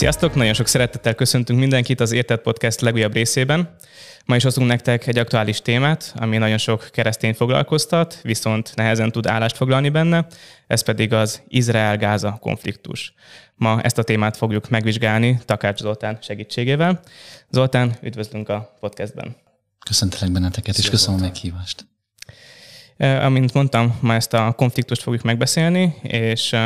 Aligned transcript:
Sziasztok! 0.00 0.34
Nagyon 0.34 0.54
sok 0.54 0.66
szeretettel 0.66 1.14
köszöntünk 1.14 1.58
mindenkit 1.58 2.00
az 2.00 2.12
Értett 2.12 2.42
Podcast 2.42 2.80
legújabb 2.80 3.12
részében. 3.12 3.74
Ma 4.24 4.36
is 4.36 4.42
hozunk 4.42 4.68
nektek 4.68 5.06
egy 5.06 5.18
aktuális 5.18 5.60
témát, 5.60 6.14
ami 6.16 6.36
nagyon 6.36 6.58
sok 6.58 6.88
keresztény 6.92 7.34
foglalkoztat, 7.34 8.18
viszont 8.22 8.72
nehezen 8.74 9.12
tud 9.12 9.26
állást 9.26 9.56
foglalni 9.56 9.88
benne, 9.88 10.26
ez 10.66 10.82
pedig 10.82 11.12
az 11.12 11.42
Izrael-Gáza 11.48 12.38
konfliktus. 12.40 13.14
Ma 13.54 13.80
ezt 13.80 13.98
a 13.98 14.02
témát 14.02 14.36
fogjuk 14.36 14.68
megvizsgálni 14.68 15.40
Takács 15.44 15.80
Zoltán 15.80 16.18
segítségével. 16.22 17.00
Zoltán, 17.50 17.96
üdvözlünk 18.02 18.48
a 18.48 18.76
podcastben. 18.80 19.36
Köszöntelek 19.86 20.30
benneteket, 20.30 20.78
és 20.78 20.90
köszönöm 20.90 21.20
a 21.20 21.22
meghívást. 21.22 21.86
Amint 22.98 23.54
mondtam, 23.54 23.98
ma 24.00 24.14
ezt 24.14 24.34
a 24.34 24.52
konfliktust 24.52 25.02
fogjuk 25.02 25.22
megbeszélni, 25.22 25.94
és 26.02 26.56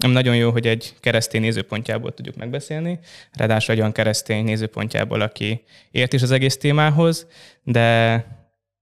nem 0.00 0.10
nagyon 0.10 0.36
jó, 0.36 0.50
hogy 0.50 0.66
egy 0.66 0.94
keresztény 1.00 1.40
nézőpontjából 1.40 2.14
tudjuk 2.14 2.36
megbeszélni, 2.36 2.98
ráadásul 3.32 3.74
egy 3.74 3.80
olyan 3.80 3.92
keresztény 3.92 4.44
nézőpontjából, 4.44 5.20
aki 5.20 5.62
ért 5.90 6.12
is 6.12 6.22
az 6.22 6.30
egész 6.30 6.56
témához, 6.56 7.26
de 7.62 8.24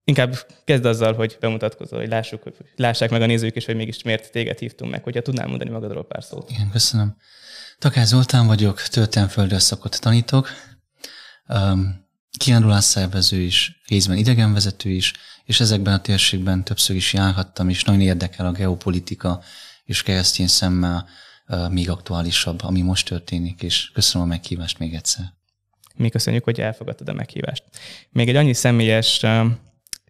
inkább 0.05 0.37
kezd 0.65 0.85
azzal, 0.85 1.15
hogy 1.15 1.37
bemutatkozol, 1.41 1.99
hogy 1.99 2.09
lássuk, 2.09 2.43
hogy 2.43 2.55
lássák 2.77 3.11
meg 3.11 3.23
a 3.23 3.27
nézők 3.27 3.57
is, 3.57 3.65
hogy 3.65 3.77
mégis 3.77 4.03
miért 4.03 4.31
téged 4.33 4.59
hívtunk 4.59 4.91
meg, 4.91 5.03
hogyha 5.03 5.23
tudnál 5.23 5.47
mondani 5.47 5.71
magadról 5.71 6.07
pár 6.07 6.25
szót. 6.25 6.51
Igen, 6.51 6.71
köszönöm. 6.71 7.17
Takár 7.79 8.07
Zoltán 8.07 8.47
vagyok, 8.47 8.83
történelmföldről 8.83 9.59
szakot 9.59 10.01
tanítok, 10.01 10.49
um, 11.49 12.07
kiándulás 12.39 12.85
szervező 12.85 13.41
is, 13.41 13.81
részben 13.87 14.17
idegenvezető 14.17 14.91
is, 14.91 15.13
és 15.45 15.61
ezekben 15.61 15.95
a 15.95 16.01
térségben 16.01 16.65
többször 16.65 16.97
is 16.97 17.13
járhattam, 17.13 17.69
és 17.69 17.85
nagyon 17.85 18.01
érdekel 18.01 18.47
a 18.47 18.53
geopolitika, 18.53 19.43
és 19.89 20.03
keresztény 20.03 20.47
szemmel 20.47 21.09
még 21.71 21.91
aktuálisabb, 21.91 22.63
ami 22.63 22.81
most 22.81 23.09
történik, 23.09 23.63
és 23.63 23.91
köszönöm 23.91 24.27
a 24.27 24.31
meghívást 24.31 24.79
még 24.79 24.95
egyszer. 24.95 25.25
Mi 25.95 26.09
köszönjük, 26.09 26.45
hogy 26.45 26.61
elfogadtad 26.61 27.09
a 27.09 27.13
meghívást. 27.13 27.65
Még 28.11 28.29
egy 28.29 28.37
annyi 28.37 28.53
személyes 28.53 29.25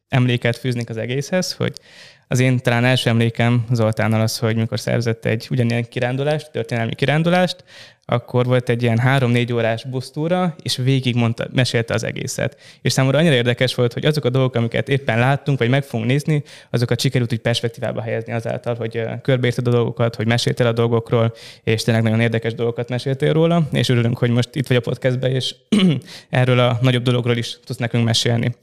emléket 0.09 0.57
fűznék 0.57 0.89
az 0.89 0.97
egészhez, 0.97 1.53
hogy 1.53 1.81
az 2.29 2.41
én 2.41 2.59
talán 2.59 2.84
első 2.84 3.11
emlékem 3.11 3.65
Zoltánnal 3.71 4.21
az, 4.21 4.39
hogy 4.39 4.57
mikor 4.57 4.81
szerzett 4.81 5.25
egy 5.25 5.47
ugyanilyen 5.51 5.89
kirándulást, 5.89 6.51
történelmi 6.51 6.95
kirándulást, 6.95 7.65
akkor 8.11 8.47
volt 8.47 8.69
egy 8.69 8.83
ilyen 8.83 8.98
három-négy 8.98 9.53
órás 9.53 9.85
busztúra, 9.85 10.55
és 10.62 10.77
végig 10.77 11.15
mondta, 11.15 11.47
mesélte 11.53 11.95
az 11.95 12.05
egészet. 12.05 12.57
És 12.83 12.93
számomra 12.93 13.19
annyira 13.19 13.35
érdekes 13.35 13.75
volt, 13.75 13.93
hogy 13.93 14.05
azok 14.05 14.25
a 14.25 14.31
dolgok, 14.31 14.55
amiket 14.55 14.89
éppen 14.89 15.19
láttunk, 15.19 15.59
vagy 15.59 15.69
meg 15.69 15.85
fogunk 15.85 16.09
nézni, 16.09 16.43
azokat 16.70 17.01
sikerült 17.01 17.33
úgy 17.33 17.39
perspektívába 17.39 18.03
helyezni 18.03 18.33
azáltal, 18.33 18.75
hogy 18.75 19.03
körbeérted 19.23 19.67
a 19.67 19.70
dolgokat, 19.70 20.15
hogy 20.15 20.27
meséltél 20.27 20.67
a 20.67 20.73
dolgokról, 20.73 21.35
és 21.65 21.83
tényleg 21.83 22.03
nagyon 22.03 22.20
érdekes 22.20 22.55
dolgokat 22.55 22.89
meséltél 22.89 23.33
róla, 23.33 23.69
és 23.73 23.89
örülünk, 23.89 24.19
hogy 24.19 24.31
most 24.31 24.55
itt 24.55 24.67
vagy 24.67 24.77
a 24.77 24.81
podcastben, 24.81 25.31
és 25.31 25.55
erről 26.31 26.59
a 26.59 26.79
nagyobb 26.83 27.03
dologról 27.03 27.37
is 27.37 27.59
tudsz 27.65 27.79
nekünk 27.79 28.05
mesélni. 28.05 28.55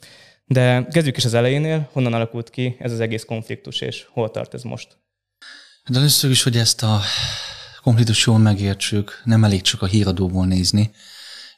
De 0.45 0.88
kezdjük 0.91 1.17
is 1.17 1.25
az 1.25 1.33
elejénél, 1.33 1.89
honnan 1.91 2.13
alakult 2.13 2.49
ki 2.49 2.75
ez 2.79 2.91
az 2.91 2.99
egész 2.99 3.23
konfliktus, 3.23 3.81
és 3.81 4.05
hol 4.09 4.31
tart 4.31 4.53
ez 4.53 4.63
most? 4.63 4.88
De 4.89 5.93
hát 5.93 5.97
először 5.97 6.31
is, 6.31 6.43
hogy 6.43 6.57
ezt 6.57 6.83
a 6.83 7.01
konfliktus 7.81 8.25
jól 8.25 8.38
megértsük, 8.38 9.21
nem 9.23 9.43
elég 9.43 9.61
csak 9.61 9.81
a 9.81 9.85
híradóból 9.85 10.45
nézni, 10.45 10.91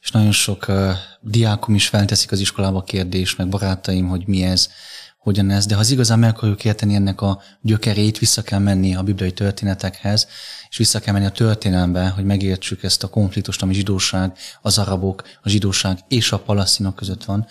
és 0.02 0.12
nagyon 0.12 0.32
sok 0.32 0.66
uh, 0.68 0.92
diákom 1.22 1.76
is 1.76 1.88
felteszik 1.88 2.32
az 2.32 2.40
iskolába 2.40 2.84
kérdést, 2.84 3.38
meg 3.38 3.50
barátaim, 3.50 4.08
hogy 4.08 4.28
mi 4.28 4.44
ez, 4.44 4.70
hogyan 5.18 5.50
ez, 5.50 5.66
de 5.66 5.74
ha 5.74 5.80
az 5.80 5.92
igazán 5.92 6.20
meg 6.20 6.30
akarjuk 6.30 6.66
érteni 6.66 6.96
ennek 6.96 7.22
a 7.22 7.42
gyökerét, 7.62 8.18
vissza 8.18 8.42
kell 8.42 8.60
menni 8.60 8.96
a 8.96 9.04
bibliai 9.04 9.32
történetekhez, 9.32 10.28
és 10.70 10.78
vissza 10.78 11.00
kell 11.00 11.14
menni 11.14 11.26
a 11.26 11.30
történelembe, 11.30 12.08
hogy 12.08 12.24
megértsük 12.24 12.84
ezt 12.84 13.04
a 13.04 13.10
konfliktust, 13.10 13.62
ami 13.62 13.74
zsidóság, 13.74 14.38
az 14.62 14.78
arabok, 14.78 15.24
a 15.42 15.50
zsidóság 15.50 16.00
és 16.08 16.32
a 16.32 16.40
palasztinok 16.40 16.96
között 16.96 17.24
van. 17.24 17.48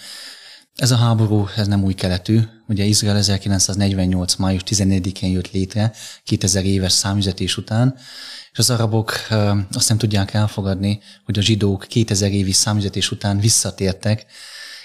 Ez 0.77 0.91
a 0.91 0.97
háború, 0.97 1.49
ez 1.57 1.67
nem 1.67 1.85
új 1.85 1.95
keletű. 1.95 2.41
Ugye 2.69 2.85
Izrael 2.85 3.17
1948. 3.17 4.35
május 4.35 4.63
14-én 4.67 5.31
jött 5.31 5.51
létre, 5.51 5.93
2000 6.25 6.65
éves 6.65 6.93
számüzetés 6.93 7.57
után, 7.57 7.95
és 8.53 8.59
az 8.59 8.71
arabok 8.71 9.13
azt 9.73 9.89
nem 9.89 9.99
tudják 9.99 10.35
elfogadni, 10.35 11.01
hogy 11.25 11.39
a 11.39 11.43
zsidók 11.43 11.87
2000 11.89 12.33
évi 12.33 12.53
számüzetés 12.53 13.11
után 13.11 13.39
visszatértek 13.39 14.27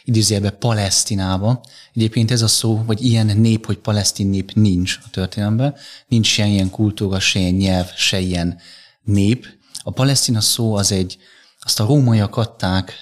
idézőjelbe 0.03 0.50
Palesztinába. 0.50 1.63
Egyébként 1.96 2.31
ez 2.31 2.41
a 2.41 2.47
szó, 2.47 2.84
vagy 2.85 3.06
ilyen 3.06 3.38
nép, 3.38 3.66
hogy 3.66 3.78
palesztin 3.78 4.28
nép 4.28 4.51
nincs 4.53 5.00
a 5.03 5.09
történelemben. 5.09 5.75
Nincs 6.07 6.28
se 6.28 6.46
ilyen 6.46 6.69
kultúra, 6.69 7.19
se 7.19 7.40
ilyen 7.40 7.53
nyelv, 7.53 7.91
se 7.96 8.19
ilyen 8.19 8.59
nép. 9.03 9.47
A 9.84 9.91
palesztina 9.91 10.41
szó 10.41 10.75
az 10.75 10.91
egy, 10.91 11.18
azt 11.59 11.80
a 11.80 11.85
rómaiak 11.85 12.38
adták 12.38 12.94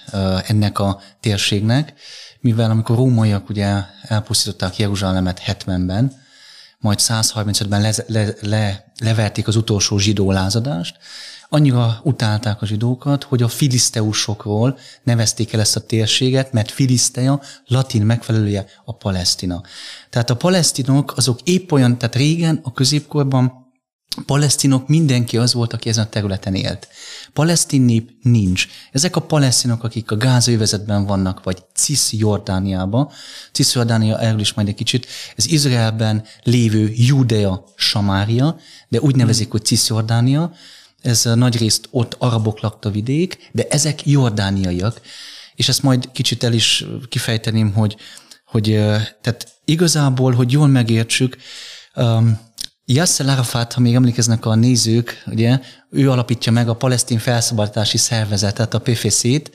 ennek 0.48 0.80
a 0.80 1.02
térségnek, 1.20 1.94
mivel 2.40 2.72
amikor 2.72 2.96
rómaiak 2.96 3.50
ugye 3.50 3.84
elpusztították 4.02 4.78
Jeruzsálemet 4.78 5.42
70-ben, 5.46 6.18
majd 6.80 7.00
135-ben 7.02 7.82
le, 7.82 7.94
le, 8.08 8.34
le, 8.42 8.92
leverték 9.00 9.48
az 9.48 9.56
utolsó 9.56 9.98
zsidó 9.98 10.32
lázadást, 10.32 10.98
annyira 11.50 12.00
utálták 12.04 12.62
a 12.62 12.66
zsidókat, 12.66 13.24
hogy 13.24 13.42
a 13.42 13.48
filiszteusokról 13.48 14.78
nevezték 15.04 15.54
el 15.54 15.60
ezt 15.60 15.76
a 15.76 15.86
térséget, 15.86 16.54
mert 16.54 16.72
filisztea 16.72 17.42
latin 17.66 18.02
megfelelője 18.02 18.66
a 18.86 18.96
palesztina. 18.96 19.62
Tehát 20.10 20.30
a 20.30 20.36
palesztinok 20.36 21.18
azok 21.18 21.42
épp 21.44 21.72
olyan, 21.72 21.98
tehát 21.98 22.16
régen 22.16 22.60
a 22.64 22.74
középkorban 22.74 23.69
palesztinok 24.26 24.88
mindenki 24.88 25.38
az 25.38 25.54
volt, 25.54 25.74
aki 25.74 25.90
ezen 25.90 26.04
a 26.04 26.10
területen 26.10 26.56
élt. 26.56 26.88
Palesztin 27.34 27.82
nép 27.82 28.12
nincs. 28.22 28.68
Ezek 28.92 29.16
a 29.16 29.22
palesztinok, 29.22 29.84
akik 29.84 30.12
a 30.12 30.18
gázövezetben 30.18 31.06
vannak, 31.06 31.44
vagy 31.44 31.64
Cisjordániában, 31.76 33.10
Cisjordánia 33.52 34.20
erről 34.20 34.40
is 34.40 34.54
majd 34.54 34.68
egy 34.68 34.76
kicsit, 34.76 35.08
ez 35.36 35.48
Izraelben 35.48 36.24
lévő 36.44 36.92
Judea 36.96 37.64
Samária, 37.76 38.60
de 38.88 39.00
úgy 39.00 39.16
nevezik, 39.16 39.52
hogy 39.52 39.66
Cisjordánia, 39.66 40.54
ez 41.02 41.24
nagy 41.24 41.58
részt 41.58 41.88
ott 41.92 42.16
arabok 42.20 42.60
lakta 42.60 42.90
vidék, 42.90 43.50
de 43.52 43.68
ezek 43.70 44.06
jordániaiak, 44.06 45.02
és 45.56 45.70
ezt 45.70 45.84
majd 45.84 46.12
kicsit 46.12 46.44
el 46.44 46.54
is 46.54 46.86
kifejteném, 47.10 47.74
hogy, 47.74 47.96
hogy 48.46 48.64
tehát 49.22 49.48
igazából, 49.66 50.34
hogy 50.34 50.52
jól 50.52 50.68
megértsük, 50.68 51.38
um, 51.96 52.49
Yasser 52.92 53.28
Arafat, 53.28 53.74
ha 53.74 53.82
még 53.82 53.96
emlékeznek 53.96 54.46
a 54.46 54.56
nézők, 54.56 55.24
ugye, 55.26 55.60
ő 55.90 56.12
alapítja 56.12 56.52
meg 56.52 56.70
a 56.70 56.76
palesztin 56.76 57.18
felszabadítási 57.20 57.98
szervezetet, 57.98 58.74
a 58.74 58.80
PFC-t. 58.80 59.52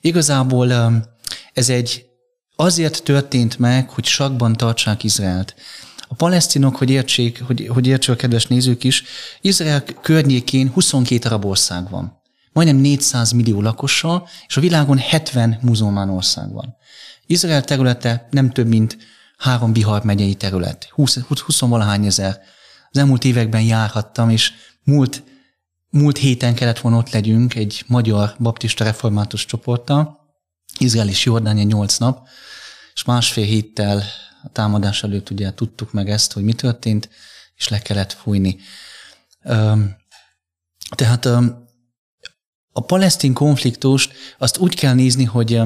Igazából 0.00 0.68
um, 0.68 1.02
ez 1.52 1.68
egy 1.68 2.06
azért 2.56 3.02
történt 3.02 3.58
meg, 3.58 3.90
hogy 3.90 4.04
sakban 4.04 4.52
tartsák 4.52 5.04
Izraelt. 5.04 5.54
A 6.08 6.14
palesztinok, 6.14 6.76
hogy 6.76 6.90
értsék, 6.90 7.42
hogy, 7.42 7.66
hogy 7.72 7.86
értsék 7.86 8.14
a 8.14 8.16
kedves 8.16 8.46
nézők 8.46 8.84
is, 8.84 9.04
Izrael 9.40 9.84
környékén 10.02 10.70
22 10.70 11.28
arab 11.28 11.44
ország 11.44 11.90
van. 11.90 12.20
Majdnem 12.52 12.76
400 12.76 13.30
millió 13.30 13.60
lakossal, 13.60 14.28
és 14.46 14.56
a 14.56 14.60
világon 14.60 14.98
70 14.98 15.58
muzulmán 15.62 16.10
ország 16.10 16.52
van. 16.52 16.76
Izrael 17.26 17.64
területe 17.64 18.28
nem 18.30 18.50
több, 18.50 18.66
mint 18.66 18.96
három 19.38 19.72
Bihar 19.72 20.02
megyei 20.02 20.34
terület. 20.34 20.88
20, 20.90 21.18
20 21.18 21.60
valahány 21.60 22.06
ezer 22.06 22.40
az 22.94 23.00
elmúlt 23.00 23.24
években 23.24 23.62
járhattam, 23.62 24.30
és 24.30 24.52
múlt, 24.82 25.22
múlt 25.90 26.18
héten 26.18 26.54
kellett 26.54 26.78
volna 26.78 26.98
ott 26.98 27.10
legyünk 27.10 27.54
egy 27.54 27.84
magyar 27.86 28.34
baptista 28.38 28.84
református 28.84 29.44
csoporttal, 29.44 30.18
Izrael 30.78 31.08
és 31.08 31.24
Jordánia 31.24 31.64
nyolc 31.64 31.96
nap, 31.96 32.28
és 32.94 33.04
másfél 33.04 33.44
héttel 33.44 34.02
a 34.42 34.48
támadás 34.52 35.02
előtt 35.02 35.30
ugye 35.30 35.54
tudtuk 35.54 35.92
meg 35.92 36.10
ezt, 36.10 36.32
hogy 36.32 36.42
mi 36.42 36.52
történt, 36.52 37.08
és 37.56 37.68
le 37.68 37.78
kellett 37.78 38.12
fújni. 38.12 38.58
Tehát 40.96 41.24
a 42.72 42.80
palesztin 42.86 43.32
konfliktust 43.32 44.12
azt 44.38 44.58
úgy 44.58 44.74
kell 44.74 44.94
nézni, 44.94 45.24
hogy 45.24 45.60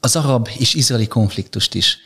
az 0.00 0.16
arab 0.16 0.48
és 0.58 0.74
izraeli 0.74 1.06
konfliktust 1.06 1.74
is. 1.74 1.98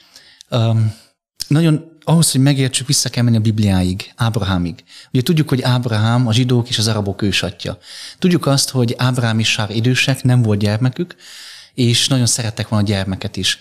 Nagyon 1.48 1.89
ahhoz, 2.04 2.30
hogy 2.30 2.40
megértsük, 2.40 2.86
vissza 2.86 3.08
kell 3.08 3.24
menni 3.24 3.36
a 3.36 3.40
Bibliáig, 3.40 4.12
Ábrahámig. 4.16 4.84
Ugye 5.12 5.22
tudjuk, 5.22 5.48
hogy 5.48 5.62
Ábrahám 5.62 6.26
a 6.26 6.32
zsidók 6.32 6.68
és 6.68 6.78
az 6.78 6.88
arabok 6.88 7.22
ősatja. 7.22 7.78
Tudjuk 8.18 8.46
azt, 8.46 8.70
hogy 8.70 8.94
Ábrahám 8.98 9.38
és 9.38 9.50
Sár 9.50 9.70
idősek, 9.70 10.22
nem 10.22 10.42
volt 10.42 10.58
gyermekük, 10.58 11.14
és 11.74 12.08
nagyon 12.08 12.26
szerettek 12.26 12.68
volna 12.68 12.84
a 12.84 12.88
gyermeket 12.88 13.36
is. 13.36 13.58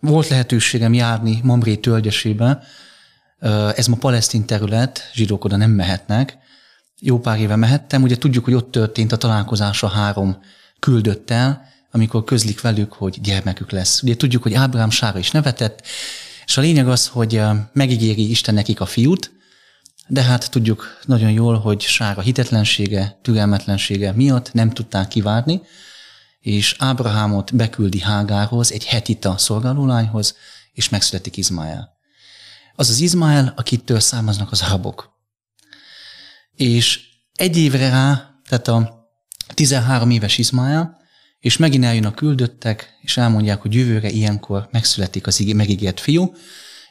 Volt 0.00 0.28
lehetőségem 0.28 0.92
járni 0.92 1.40
Mamré 1.42 1.76
tölgyesébe, 1.76 2.62
ez 3.74 3.86
ma 3.86 3.96
palesztin 3.96 4.44
terület, 4.44 5.10
zsidók 5.14 5.44
oda 5.44 5.56
nem 5.56 5.70
mehetnek. 5.70 6.38
Jó 7.00 7.18
pár 7.18 7.40
éve 7.40 7.56
mehettem, 7.56 8.02
ugye 8.02 8.16
tudjuk, 8.16 8.44
hogy 8.44 8.54
ott 8.54 8.70
történt 8.70 9.12
a 9.12 9.16
találkozás 9.16 9.82
a 9.82 9.88
három 9.88 10.38
küldöttel, 10.78 11.72
amikor 11.90 12.24
közlik 12.24 12.60
velük, 12.60 12.92
hogy 12.92 13.18
gyermekük 13.20 13.70
lesz. 13.70 14.02
Ugye 14.02 14.16
tudjuk, 14.16 14.42
hogy 14.42 14.54
Ábrám 14.54 14.90
Sára 14.90 15.18
is 15.18 15.30
nevetett, 15.30 15.82
és 16.46 16.56
a 16.56 16.60
lényeg 16.60 16.88
az, 16.88 17.06
hogy 17.06 17.40
megígéri 17.72 18.30
Isten 18.30 18.54
nekik 18.54 18.80
a 18.80 18.86
fiút, 18.86 19.32
de 20.06 20.22
hát 20.22 20.50
tudjuk 20.50 20.98
nagyon 21.04 21.30
jól, 21.30 21.58
hogy 21.58 21.80
Sára 21.80 22.20
hitetlensége, 22.20 23.18
türelmetlensége 23.22 24.12
miatt 24.12 24.52
nem 24.52 24.70
tudták 24.70 25.08
kivárni, 25.08 25.60
és 26.40 26.76
Ábrahámot 26.78 27.56
beküldi 27.56 28.00
Hágához, 28.00 28.72
egy 28.72 28.84
hetita 28.84 29.38
szolgálólányhoz, 29.38 30.36
és 30.72 30.88
megszületik 30.88 31.36
Izmael. 31.36 31.92
Az 32.74 32.88
az 32.88 33.00
Izmael, 33.00 33.52
akitől 33.56 34.00
származnak 34.00 34.52
az 34.52 34.62
arabok. 34.62 35.12
És 36.54 37.00
egy 37.34 37.56
évre 37.56 37.88
rá, 37.88 38.34
tehát 38.48 38.68
a 38.68 39.08
13 39.54 40.10
éves 40.10 40.38
Izmael, 40.38 41.02
és 41.44 41.56
megint 41.56 41.84
eljön 41.84 42.04
a 42.04 42.14
küldöttek, 42.14 42.98
és 43.00 43.16
elmondják, 43.16 43.60
hogy 43.60 43.74
jövőre 43.74 44.10
ilyenkor 44.10 44.68
megszületik 44.70 45.26
az 45.26 45.38
megígért 45.38 46.00
fiú, 46.00 46.34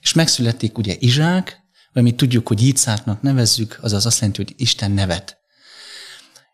és 0.01 0.13
megszületik 0.13 0.77
ugye 0.77 0.95
Izsák, 0.99 1.59
mi 2.01 2.15
tudjuk, 2.15 2.47
hogy 2.47 2.61
Jícáknak 2.61 3.21
nevezzük, 3.21 3.79
azaz 3.81 4.05
azt 4.05 4.19
jelenti, 4.19 4.43
hogy 4.43 4.53
Isten 4.57 4.91
nevet. 4.91 5.42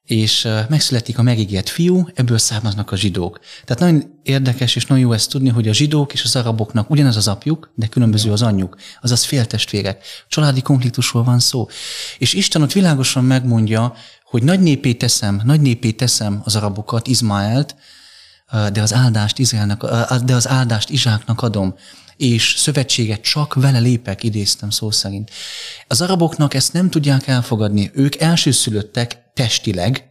És 0.10 0.48
megszületik 0.70 1.18
a 1.18 1.22
megígért 1.22 1.70
fiú, 1.70 2.08
ebből 2.14 2.38
származnak 2.38 2.92
a 2.92 2.96
zsidók. 2.96 3.40
Tehát 3.66 3.82
nagyon 3.82 4.20
érdekes 4.24 4.76
és 4.76 4.86
nagyon 4.86 5.04
jó 5.04 5.12
ezt 5.12 5.30
tudni, 5.30 5.50
hogy 5.50 5.68
a 5.68 5.74
zsidók 5.74 6.14
és 6.14 6.24
az 6.24 6.36
araboknak 6.36 6.90
ugyanaz 6.90 7.16
az 7.16 7.28
apjuk, 7.28 7.72
de 7.76 7.88
különböző 7.88 8.32
az 8.32 8.42
anyjuk, 8.42 8.78
azaz 9.02 9.24
féltestvérek. 9.24 10.04
Családi 10.28 10.62
konfliktusról 10.62 11.24
van 11.24 11.40
szó. 11.40 11.68
És 12.18 12.34
Isten 12.34 12.62
ott 12.62 12.72
világosan 12.72 13.24
megmondja, 13.24 13.94
hogy 14.24 14.44
nagy 14.44 14.60
népé 14.60 14.94
teszem, 14.94 15.42
nagy 15.44 15.62
népé 15.62 15.92
teszem 15.92 16.42
az 16.44 16.56
arabokat, 16.56 17.08
Izmaelt, 17.08 17.76
de 18.72 18.82
az 18.82 18.94
áldást 18.94 19.40
Izraelnek, 19.40 19.84
de 20.26 20.36
az 20.36 20.48
áldást 20.48 20.90
Izsáknak 20.90 21.42
adom 21.42 21.76
és 22.19 22.54
szövetséget 22.57 23.21
csak 23.21 23.54
vele 23.54 23.80
lépek, 23.80 24.24
idéztem 24.24 24.69
szó 24.69 24.92
szerint. 24.92 25.31
Az 25.88 26.01
araboknak 26.01 26.54
ezt 26.54 26.74
nem 26.74 26.89
tudják 26.89 27.27
elfogadni. 27.27 27.92
Ők 27.94 28.16
elsőszülöttek 28.16 29.18
testileg, 29.33 30.04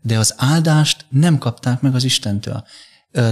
de 0.00 0.18
az 0.18 0.34
áldást 0.36 1.04
nem 1.08 1.38
kapták 1.38 1.80
meg 1.80 1.94
az 1.94 2.04
Istentől. 2.04 2.64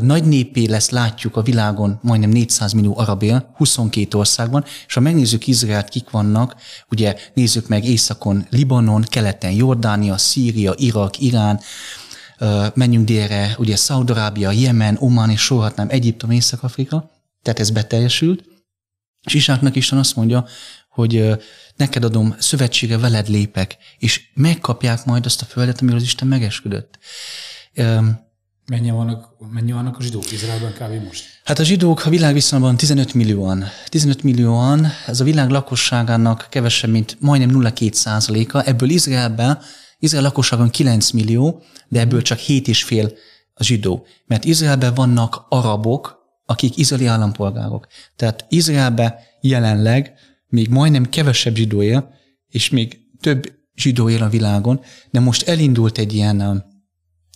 Nagy 0.01 0.25
népé 0.25 0.65
lesz, 0.67 0.91
látjuk 0.91 1.37
a 1.37 1.43
világon 1.43 1.99
majdnem 2.03 2.31
400 2.31 2.73
millió 2.73 2.99
arab 2.99 3.23
él, 3.23 3.51
22 3.57 4.19
országban, 4.19 4.65
és 4.87 4.95
ha 4.95 5.01
megnézzük 5.01 5.47
Izraelt, 5.47 5.89
kik 5.89 6.11
vannak, 6.11 6.57
ugye 6.91 7.17
nézzük 7.35 7.69
meg 7.69 7.85
északon 7.85 8.47
Libanon, 8.51 9.03
keleten 9.03 9.53
Jordánia, 9.53 10.19
Szíria, 10.19 10.75
Irak, 10.77 11.21
Irán, 11.21 11.61
menjünk 12.75 13.07
délre, 13.07 13.55
ugye 13.59 13.77
Szaudarábia, 13.77 14.51
Jemen, 14.51 14.97
Oman, 15.01 15.31
és 15.31 15.41
sorhatnám 15.41 15.89
Egyiptom, 15.91 16.31
Észak-Afrika, 16.31 17.11
tehát 17.43 17.61
ez 17.61 17.71
beteljesült, 17.71 18.45
és 19.27 19.35
Isáknak 19.35 19.77
Isten 19.77 19.99
azt 19.99 20.17
mondja, 20.17 20.47
hogy 20.89 21.39
neked 21.77 22.05
adom 22.05 22.35
szövetsége, 22.39 22.99
veled 22.99 23.29
lépek, 23.29 23.77
és 23.99 24.31
megkapják 24.35 25.05
majd 25.05 25.25
azt 25.25 25.43
a 25.43 25.45
földet, 25.45 25.81
amiről 25.81 25.99
az 25.99 26.05
Isten 26.05 26.29
megesküdött. 26.29 26.99
Mennyi 28.67 28.91
vannak, 28.91 29.29
mennyi 29.53 29.73
vannak 29.73 29.99
a 29.99 30.03
zsidók 30.03 30.33
Izraelben 30.33 30.73
kb. 30.73 31.05
most? 31.05 31.25
Hát 31.45 31.59
a 31.59 31.65
zsidók 31.65 32.05
a 32.05 32.11
világ 32.11 32.33
viszonyban 32.33 32.77
15 32.77 33.15
millióan. 33.15 33.65
15 33.87 34.23
millióan, 34.23 34.87
ez 35.07 35.21
a 35.21 35.25
világ 35.25 35.51
lakosságának 35.51 36.47
kevesebb, 36.51 36.91
mint 36.91 37.17
majdnem 37.21 37.63
0,2 37.63 37.93
százaléka. 37.93 38.63
Ebből 38.63 38.89
Izraelben, 38.89 39.59
Izrael 39.99 40.23
lakosságon 40.23 40.71
9 40.71 41.11
millió, 41.11 41.63
de 41.89 42.01
ebből 42.01 42.23
csak 42.23 42.39
7,5 42.39 43.13
a 43.55 43.65
zsidó. 43.65 44.07
Mert 44.27 44.45
Izraelben 44.45 44.95
vannak 44.95 45.47
arabok, 45.49 46.18
akik 46.51 46.77
izraeli 46.77 47.07
állampolgárok. 47.07 47.87
Tehát 48.17 48.45
Izraelbe 48.49 49.21
jelenleg 49.41 50.13
még 50.47 50.69
majdnem 50.69 51.09
kevesebb 51.09 51.55
zsidó 51.55 51.83
él, 51.83 52.15
és 52.49 52.69
még 52.69 53.01
több 53.21 53.53
zsidó 53.75 54.09
él 54.09 54.23
a 54.23 54.29
világon, 54.29 54.81
de 55.11 55.21
most 55.21 55.49
elindult 55.49 55.99
egy 55.99 56.15
ilyen 56.15 56.41
um, 56.41 56.63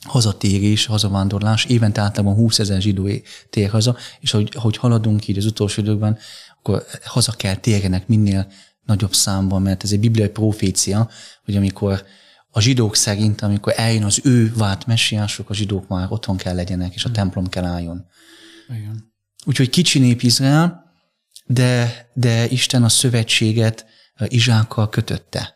hazatérés, 0.04 0.86
hazavándorlás, 0.86 1.64
évente 1.64 2.00
általában 2.00 2.34
20 2.34 2.58
ezer 2.58 2.80
zsidó 2.80 3.08
tér 3.50 3.70
haza, 3.70 3.96
és 4.20 4.30
hogy, 4.30 4.54
hogy 4.54 4.76
haladunk 4.76 5.28
így 5.28 5.38
az 5.38 5.46
utolsó 5.46 5.82
időkben, 5.82 6.18
akkor 6.58 6.84
haza 7.04 7.32
kell 7.32 7.56
térjenek 7.56 8.06
minél 8.06 8.46
nagyobb 8.84 9.14
számban, 9.14 9.62
mert 9.62 9.82
ez 9.82 9.92
egy 9.92 10.00
bibliai 10.00 10.28
profécia, 10.28 11.08
hogy 11.44 11.56
amikor 11.56 12.04
a 12.50 12.60
zsidók 12.60 12.96
szerint, 12.96 13.42
amikor 13.42 13.72
eljön 13.76 14.04
az 14.04 14.20
ő 14.24 14.52
vált 14.56 14.86
messiások, 14.86 15.50
a 15.50 15.54
zsidók 15.54 15.88
már 15.88 16.06
otthon 16.08 16.36
kell 16.36 16.54
legyenek, 16.54 16.94
és 16.94 17.04
a 17.04 17.10
templom 17.10 17.48
kell 17.48 17.64
álljon. 17.64 18.06
Igen. 18.68 19.12
Úgyhogy 19.44 19.70
kicsi 19.70 19.98
nép 19.98 20.22
Izrael, 20.22 20.92
de, 21.46 22.06
de 22.14 22.48
Isten 22.48 22.82
a 22.82 22.88
szövetséget 22.88 23.86
Izsákkal 24.28 24.88
kötötte. 24.88 25.54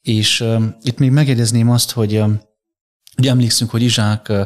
És 0.00 0.40
uh, 0.40 0.64
itt 0.82 0.98
még 0.98 1.10
megjegyezném 1.10 1.70
azt, 1.70 1.90
hogy 1.90 2.16
uh, 2.16 2.30
ugye 3.16 3.30
emlékszünk, 3.30 3.70
hogy 3.70 3.82
Izsák, 3.82 4.28
uh, 4.28 4.36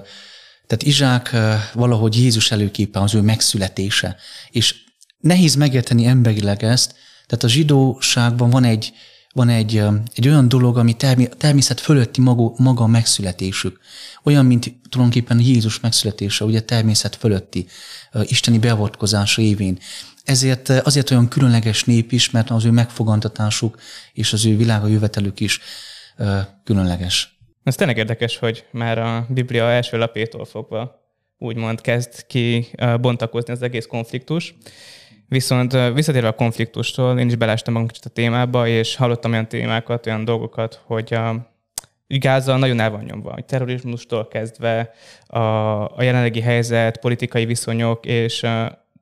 tehát 0.66 0.82
Izsák 0.82 1.30
uh, 1.32 1.54
valahogy 1.72 2.16
Jézus 2.16 2.50
előképe 2.50 3.00
az 3.00 3.14
ő 3.14 3.20
megszületése. 3.20 4.16
És 4.50 4.74
nehéz 5.18 5.54
megérteni 5.54 6.06
emberileg 6.06 6.62
ezt, 6.62 6.94
tehát 7.26 7.44
a 7.44 7.48
zsidóságban 7.48 8.50
van 8.50 8.64
egy, 8.64 8.92
van 9.34 9.48
egy, 9.48 9.82
egy 10.14 10.28
olyan 10.28 10.48
dolog, 10.48 10.78
ami 10.78 10.96
természet 11.38 11.80
fölötti 11.80 12.20
maga, 12.20 12.52
maga 12.56 12.86
megszületésük. 12.86 13.78
Olyan, 14.22 14.46
mint 14.46 14.74
tulajdonképpen 14.88 15.40
Jézus 15.40 15.80
megszületése, 15.80 16.44
ugye 16.44 16.60
természet 16.60 17.16
fölötti, 17.16 17.66
isteni 18.22 18.58
beavatkozás 18.58 19.36
révén. 19.36 19.78
Ezért 20.24 20.68
azért 20.68 21.10
olyan 21.10 21.28
különleges 21.28 21.84
nép 21.84 22.12
is, 22.12 22.30
mert 22.30 22.50
az 22.50 22.64
ő 22.64 22.70
megfogantatásuk 22.70 23.80
és 24.12 24.32
az 24.32 24.44
ő 24.44 24.56
világa 24.56 24.86
jövetelük 24.86 25.40
is 25.40 25.60
különleges. 26.64 27.38
Ez 27.64 27.74
tényleg 27.74 27.96
érdekes, 27.96 28.36
hogy 28.36 28.64
már 28.70 28.98
a 28.98 29.26
Biblia 29.28 29.70
első 29.70 29.98
lapétól 29.98 30.44
fogva 30.44 31.02
úgymond 31.38 31.80
kezd 31.80 32.26
ki 32.26 32.70
bontakozni 33.00 33.52
az 33.52 33.62
egész 33.62 33.86
konfliktus. 33.86 34.54
Viszont 35.28 35.76
visszatérve 35.94 36.28
a 36.28 36.34
konfliktustól, 36.34 37.18
én 37.18 37.26
is 37.26 37.36
belástam 37.36 37.72
magam 37.72 37.88
kicsit 37.88 38.04
a 38.04 38.08
témába, 38.08 38.66
és 38.66 38.96
hallottam 38.96 39.32
olyan 39.32 39.48
témákat, 39.48 40.06
olyan 40.06 40.24
dolgokat, 40.24 40.82
hogy 40.84 41.14
a 41.14 41.52
Gáza 42.06 42.56
nagyon 42.56 42.80
el 42.80 42.90
van 42.90 43.04
nyomva, 43.04 43.32
hogy 43.32 43.44
terrorizmustól 43.44 44.28
kezdve 44.28 44.90
a, 45.26 45.38
a 45.84 46.02
jelenlegi 46.02 46.40
helyzet, 46.40 47.00
politikai 47.00 47.44
viszonyok, 47.44 48.06
és 48.06 48.46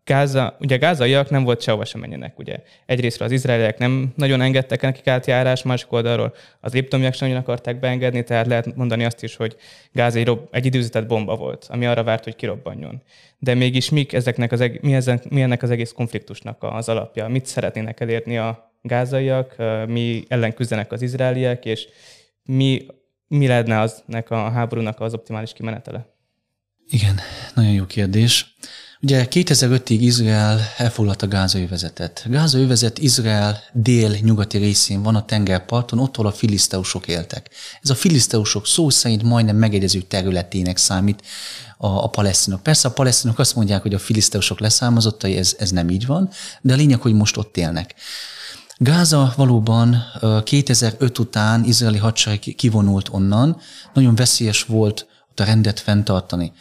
Gáza, 0.04 0.56
ugye 0.60 0.76
gázaiak 0.76 1.30
nem 1.30 1.44
volt 1.44 1.60
sehova 1.60 1.84
sem 1.84 2.00
menjenek, 2.00 2.38
ugye. 2.38 2.56
Egyrészt 2.86 3.20
az 3.20 3.30
izraeliek 3.30 3.78
nem 3.78 4.12
nagyon 4.16 4.40
engedtek 4.40 4.80
nekik 4.80 5.06
átjárás, 5.06 5.62
másik 5.62 5.92
oldalról 5.92 6.34
az 6.60 6.72
liptomiak 6.72 7.14
sem 7.14 7.28
nagyon 7.28 7.42
akarták 7.42 7.80
beengedni, 7.80 8.24
tehát 8.24 8.46
lehet 8.46 8.76
mondani 8.76 9.04
azt 9.04 9.22
is, 9.22 9.36
hogy 9.36 9.56
Gáza 9.92 10.18
egy, 10.18 10.38
egy 10.50 10.66
időzített 10.66 11.06
bomba 11.06 11.36
volt, 11.36 11.66
ami 11.68 11.86
arra 11.86 12.02
várt, 12.02 12.24
hogy 12.24 12.36
kirobbanjon. 12.36 13.02
De 13.38 13.54
mégis 13.54 13.90
mik 13.90 14.12
ezeknek 14.12 14.52
az, 14.52 14.64
mi, 14.80 14.94
ezen, 14.94 15.20
mi 15.28 15.42
ennek 15.42 15.62
az 15.62 15.70
egész 15.70 15.92
konfliktusnak 15.92 16.56
az 16.60 16.88
alapja? 16.88 17.28
Mit 17.28 17.46
szeretnének 17.46 18.00
elérni 18.00 18.38
a 18.38 18.72
gázaiak, 18.82 19.56
mi 19.86 20.24
ellen 20.28 20.54
küzdenek 20.54 20.92
az 20.92 21.02
izraeliek, 21.02 21.64
és 21.64 21.88
mi, 22.44 22.86
mi 23.28 23.46
lenne 23.46 23.80
aznek 23.80 24.30
a 24.30 24.50
háborúnak 24.50 25.00
az 25.00 25.14
optimális 25.14 25.52
kimenetele? 25.52 26.06
Igen, 26.88 27.20
nagyon 27.54 27.72
jó 27.72 27.86
kérdés. 27.86 28.54
Ugye 29.02 29.26
2005-ig 29.30 29.96
Izrael 30.00 30.60
elfoglalta 30.76 31.28
Gáza 31.28 31.58
övezetet. 31.58 32.24
Gáza 32.26 32.58
övezet 32.58 32.98
Izrael 32.98 33.62
dél-nyugati 33.72 34.58
részén 34.58 35.02
van 35.02 35.14
a 35.14 35.24
tengerparton, 35.24 35.98
ott, 35.98 36.16
ahol 36.16 36.30
a 36.30 36.32
filiszteusok 36.32 37.08
éltek. 37.08 37.50
Ez 37.82 37.90
a 37.90 37.94
filiszteusok 37.94 38.66
szó 38.66 38.90
szerint 38.90 39.22
majdnem 39.22 39.56
megegyező 39.56 40.00
területének 40.00 40.76
számít 40.76 41.22
a, 41.78 41.86
a 41.86 42.06
palesztinok. 42.06 42.62
Persze 42.62 42.88
a 42.88 42.92
palesztinok 42.92 43.38
azt 43.38 43.54
mondják, 43.54 43.82
hogy 43.82 43.94
a 43.94 43.98
filiszteusok 43.98 44.60
leszármazottai, 44.60 45.36
ez, 45.36 45.56
ez 45.58 45.70
nem 45.70 45.90
így 45.90 46.06
van, 46.06 46.30
de 46.60 46.72
a 46.72 46.76
lényeg, 46.76 47.00
hogy 47.00 47.14
most 47.14 47.36
ott 47.36 47.56
élnek. 47.56 47.94
Gáza 48.76 49.32
valóban 49.36 50.04
2005 50.44 51.18
után 51.18 51.64
izraeli 51.64 51.98
hadsereg 51.98 52.38
kivonult 52.38 53.08
onnan, 53.08 53.60
nagyon 53.94 54.14
veszélyes 54.14 54.64
volt 54.64 55.06
ott 55.30 55.40
a 55.40 55.44
rendet 55.44 55.80
fenntartani. 55.80 56.52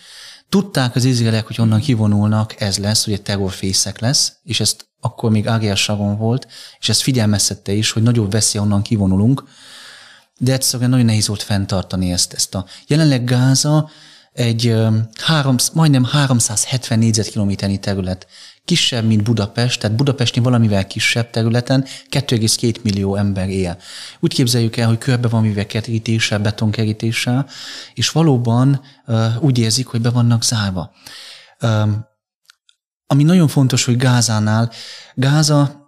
Tudták 0.51 0.95
az 0.95 1.03
izraelek, 1.03 1.47
hogy 1.47 1.61
onnan 1.61 1.79
kivonulnak, 1.79 2.61
ez 2.61 2.77
lesz, 2.77 3.03
hogy 3.03 3.13
egy 3.13 3.21
terrorfészek 3.21 3.99
lesz, 3.99 4.33
és 4.43 4.59
ezt 4.59 4.87
akkor 4.99 5.31
még 5.31 5.49
Saron 5.75 6.17
volt, 6.17 6.47
és 6.79 6.89
ezt 6.89 7.01
figyelmeztette 7.01 7.71
is, 7.71 7.91
hogy 7.91 8.03
nagyobb 8.03 8.31
veszély 8.31 8.61
onnan 8.61 8.81
kivonulunk, 8.81 9.43
de 10.37 10.53
egyszerűen 10.53 10.89
nagyon 10.89 11.05
nehéz 11.05 11.27
volt 11.27 11.41
fenntartani 11.41 12.11
ezt. 12.11 12.33
ezt 12.33 12.55
a. 12.55 12.65
Jelenleg 12.87 13.23
Gáza 13.23 13.89
egy 14.33 14.75
három, 15.19 15.55
majdnem 15.73 16.03
370 16.03 16.99
négyzetkilométernyi 16.99 17.79
terület 17.79 18.27
kisebb, 18.65 19.05
mint 19.05 19.23
Budapest, 19.23 19.79
tehát 19.79 19.95
Budapesti 19.95 20.39
valamivel 20.39 20.87
kisebb 20.87 21.29
területen 21.29 21.85
2,2 22.09 22.81
millió 22.81 23.15
ember 23.15 23.49
él. 23.49 23.77
Úgy 24.19 24.33
képzeljük 24.33 24.77
el, 24.77 24.87
hogy 24.87 24.97
körbe 24.97 25.27
van 25.27 25.41
mivel 25.41 25.65
kerítéssel, 25.65 26.39
betonkerítéssel, 26.39 27.47
és 27.93 28.09
valóban 28.09 28.81
úgy 29.39 29.57
érzik, 29.57 29.87
hogy 29.87 30.01
be 30.01 30.09
vannak 30.09 30.43
zárva. 30.43 30.91
Ami 33.07 33.23
nagyon 33.23 33.47
fontos, 33.47 33.85
hogy 33.85 33.97
Gázánál, 33.97 34.71
Gáza 35.13 35.81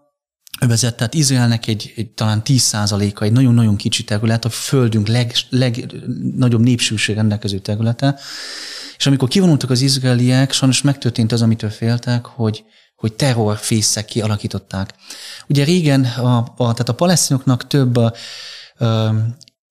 övezet, 0.59 0.95
tehát 0.95 1.13
Izraelnek 1.13 1.67
egy, 1.67 1.93
egy 1.95 2.09
talán 2.09 2.41
10%-a, 2.45 3.23
egy 3.23 3.31
nagyon-nagyon 3.31 3.75
kicsi 3.75 4.03
terület, 4.03 4.45
a 4.45 4.49
földünk 4.49 5.07
leg, 5.07 5.33
legnagyobb 5.49 6.61
népsűség 6.61 7.15
rendelkező 7.15 7.59
területe, 7.59 8.19
és 9.03 9.09
amikor 9.09 9.27
kivonultak 9.27 9.69
az 9.69 9.81
izraeliek, 9.81 10.51
sajnos 10.51 10.81
megtörtént 10.81 11.31
az, 11.31 11.41
amitől 11.41 11.69
féltek, 11.69 12.25
hogy, 12.25 12.63
hogy 12.95 13.13
terrorfészek 13.13 14.05
kialakították. 14.05 14.93
Ugye 15.47 15.63
régen 15.63 16.03
a, 16.03 16.37
a, 16.37 16.45
tehát 16.57 16.89
a 16.89 16.93
palesztinoknak 16.93 17.67
több 17.67 17.95
a, 17.95 18.13
a, 18.77 18.85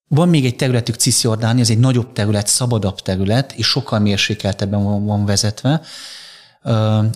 van 0.09 0.29
még 0.29 0.45
egy 0.45 0.57
területük 0.57 0.95
Cisjordáni, 0.95 1.61
ez 1.61 1.71
egy 1.71 1.79
nagyobb 1.79 2.13
terület, 2.13 2.47
szabadabb 2.47 3.01
terület, 3.01 3.53
és 3.53 3.67
sokkal 3.67 3.99
mérsékeltebben 3.99 4.85
van, 4.85 5.05
van 5.05 5.25
vezetve. 5.25 5.81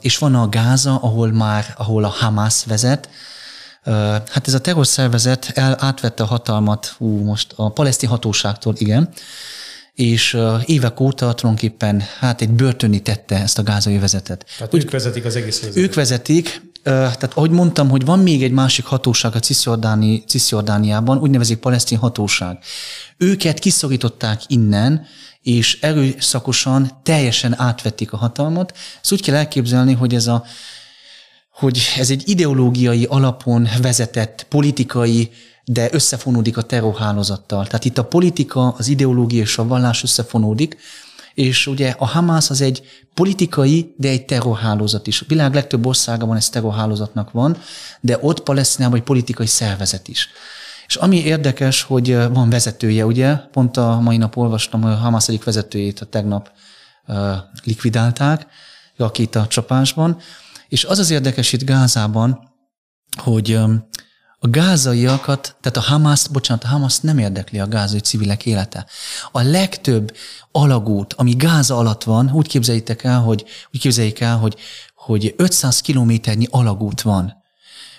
És 0.00 0.18
van 0.18 0.34
a 0.34 0.48
Gáza, 0.48 0.96
ahol 0.96 1.32
már, 1.32 1.74
ahol 1.76 2.04
a 2.04 2.08
Hamas 2.08 2.64
vezet. 2.64 3.08
Hát 4.30 4.46
ez 4.46 4.54
a 4.54 4.60
terrorszervezet 4.60 5.50
el, 5.54 5.76
átvette 5.80 6.22
a 6.22 6.26
hatalmat, 6.26 6.94
ú, 6.98 7.24
most 7.24 7.52
a 7.56 7.68
palesztin 7.68 8.08
hatóságtól, 8.08 8.74
igen, 8.76 9.12
és 9.96 10.38
évek 10.64 11.00
óta 11.00 11.34
tulajdonképpen 11.34 12.02
hát 12.18 12.40
egy 12.40 12.50
börtöni 12.50 13.00
tette 13.02 13.40
ezt 13.40 13.58
a 13.58 13.62
gázai 13.62 13.98
vezetet. 13.98 14.44
Tehát 14.58 14.74
Úgy, 14.74 14.82
ők 14.82 14.90
vezetik 14.90 15.24
az 15.24 15.36
egész 15.36 15.60
vezetet. 15.60 15.82
Ők 15.82 15.94
vezetik, 15.94 16.60
tehát 16.82 17.32
ahogy 17.34 17.50
mondtam, 17.50 17.88
hogy 17.88 18.04
van 18.04 18.18
még 18.18 18.42
egy 18.42 18.50
másik 18.50 18.84
hatóság 18.84 19.34
a 19.34 19.38
Cisjordáni, 19.38 20.24
Cisjordániában, 20.26 21.18
úgynevezik 21.18 21.58
palesztin 21.58 21.98
hatóság. 21.98 22.58
Őket 23.16 23.58
kiszorították 23.58 24.40
innen, 24.46 25.06
és 25.42 25.80
erőszakosan 25.80 27.00
teljesen 27.02 27.60
átvették 27.60 28.12
a 28.12 28.16
hatalmat. 28.16 28.72
Ezt 29.02 29.12
úgy 29.12 29.22
kell 29.22 29.34
elképzelni, 29.34 29.92
hogy 29.92 30.14
ez 30.14 30.26
a 30.26 30.44
hogy 31.50 31.80
ez 31.98 32.10
egy 32.10 32.22
ideológiai 32.26 33.04
alapon 33.04 33.68
vezetett 33.82 34.46
politikai 34.48 35.30
de 35.72 35.88
összefonódik 35.92 36.56
a 36.56 36.62
terrorhálózattal. 36.62 37.66
Tehát 37.66 37.84
itt 37.84 37.98
a 37.98 38.04
politika, 38.04 38.74
az 38.78 38.88
ideológia 38.88 39.40
és 39.40 39.58
a 39.58 39.66
vallás 39.66 40.02
összefonódik, 40.02 40.76
és 41.34 41.66
ugye 41.66 41.94
a 41.98 42.06
Hamász 42.06 42.50
az 42.50 42.60
egy 42.60 42.82
politikai, 43.14 43.94
de 43.96 44.08
egy 44.08 44.24
terrorhálózat 44.24 45.06
is. 45.06 45.20
A 45.20 45.24
világ 45.28 45.54
legtöbb 45.54 45.86
országában 45.86 46.36
ez 46.36 46.48
terrorhálózatnak 46.48 47.30
van, 47.30 47.56
de 48.00 48.18
ott 48.20 48.42
Palesztinában 48.42 48.98
egy 48.98 49.04
politikai 49.04 49.46
szervezet 49.46 50.08
is. 50.08 50.28
És 50.86 50.96
ami 50.96 51.16
érdekes, 51.16 51.82
hogy 51.82 52.14
van 52.14 52.50
vezetője, 52.50 53.06
ugye, 53.06 53.34
pont 53.34 53.76
a 53.76 54.00
mai 54.00 54.16
nap 54.16 54.36
olvastam, 54.36 54.82
hogy 54.82 54.92
a 54.92 54.96
Hamász 54.96 55.28
egyik 55.28 55.44
vezetőjét 55.44 56.00
a 56.00 56.06
tegnap 56.06 56.50
uh, 57.08 57.16
likvidálták, 57.64 58.46
a 58.96 59.46
csapásban, 59.48 60.18
és 60.68 60.84
az 60.84 60.98
az 60.98 61.10
érdekes 61.10 61.52
itt 61.52 61.64
Gázában, 61.64 62.54
hogy 63.16 63.54
um, 63.54 63.88
a 64.46 64.50
gázaiakat, 64.50 65.56
tehát 65.60 65.76
a 65.76 65.90
Hamas, 65.90 66.28
bocsánat, 66.28 66.64
a 66.64 66.66
Hamas 66.66 66.98
nem 66.98 67.18
érdekli 67.18 67.58
a 67.58 67.68
gázai 67.68 68.00
civilek 68.00 68.46
élete. 68.46 68.86
A 69.32 69.42
legtöbb 69.42 70.16
alagút, 70.52 71.12
ami 71.12 71.32
Gáza 71.32 71.76
alatt 71.76 72.02
van, 72.02 72.30
úgy 72.32 72.48
képzeljétek 72.48 73.04
el, 73.04 73.20
hogy, 73.20 73.44
úgy 73.72 73.80
képzeljék 73.80 74.20
el, 74.20 74.36
hogy, 74.36 74.56
hogy 74.94 75.34
500 75.36 75.80
kilométernyi 75.80 76.46
alagút 76.50 77.02
van. 77.02 77.44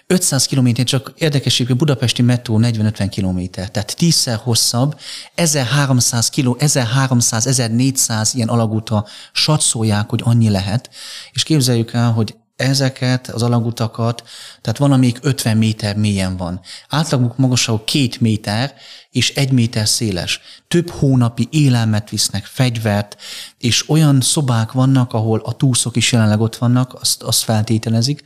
500 0.08 0.46
km, 0.46 0.68
csak 0.84 1.14
érdekes, 1.16 1.58
hogy 1.58 1.76
budapesti 1.76 2.22
metró 2.22 2.60
40-50 2.62 3.08
km, 3.16 3.62
tehát 3.62 3.96
tízszer 3.96 4.40
hosszabb, 4.44 5.00
1300 5.36 6.30
km, 6.30 6.52
1300, 6.58 7.48
1400 7.48 8.34
ilyen 8.34 8.48
alagútra 8.48 9.06
satszolják, 9.32 10.10
hogy 10.10 10.22
annyi 10.24 10.50
lehet, 10.50 10.90
és 11.32 11.44
képzeljük 11.44 11.94
el, 11.94 12.12
hogy 12.12 12.36
ezeket 12.58 13.28
az 13.28 13.44
alagutakat, 13.44 14.24
tehát 14.62 14.80
van, 14.80 14.92
amelyik 14.92 15.18
50 15.22 15.58
méter 15.58 15.96
mélyen 15.96 16.38
van. 16.38 16.60
Átlaguk 16.90 17.38
magasságú 17.38 17.82
két 17.84 18.22
méter 18.22 18.74
és 19.12 19.34
egy 19.36 19.52
méter 19.52 19.88
széles. 19.88 20.40
Több 20.68 20.90
hónapi 20.90 21.48
élelmet 21.52 22.10
visznek, 22.10 22.46
fegyvert, 22.46 23.18
és 23.58 23.90
olyan 23.90 24.22
szobák 24.22 24.72
vannak, 24.72 25.14
ahol 25.14 25.42
a 25.44 25.54
túszok 25.54 25.96
is 25.96 26.12
jelenleg 26.12 26.40
ott 26.40 26.56
vannak, 26.56 26.94
azt, 26.94 27.24
azt 27.24 27.44
feltételezik, 27.44 28.24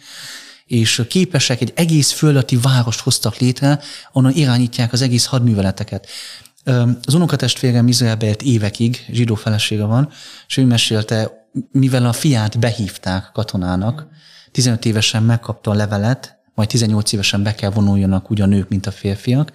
és 0.65 1.03
képesek 1.09 1.61
egy 1.61 1.73
egész 1.75 2.11
fölötti 2.11 2.57
várost 2.57 2.99
hoztak 2.99 3.37
létre, 3.37 3.79
onnan 4.11 4.31
irányítják 4.31 4.93
az 4.93 5.01
egész 5.01 5.25
hadműveleteket. 5.25 6.07
Az 7.05 7.13
unokatestvérem 7.13 7.87
Izraelbe 7.87 8.25
élt 8.25 8.41
évekig, 8.41 9.05
zsidó 9.11 9.35
felesége 9.35 9.83
van, 9.83 10.09
és 10.47 10.57
ő 10.57 10.65
mesélte, 10.65 11.47
mivel 11.71 12.05
a 12.05 12.13
fiát 12.13 12.59
behívták 12.59 13.29
katonának, 13.33 14.07
15 14.51 14.85
évesen 14.85 15.23
megkapta 15.23 15.71
a 15.71 15.73
levelet, 15.73 16.39
majd 16.55 16.69
18 16.69 17.11
évesen 17.11 17.43
be 17.43 17.55
kell 17.55 17.69
vonuljanak 17.69 18.31
úgy 18.31 18.41
a 18.41 18.45
nők, 18.45 18.69
mint 18.69 18.85
a 18.85 18.91
férfiak. 18.91 19.51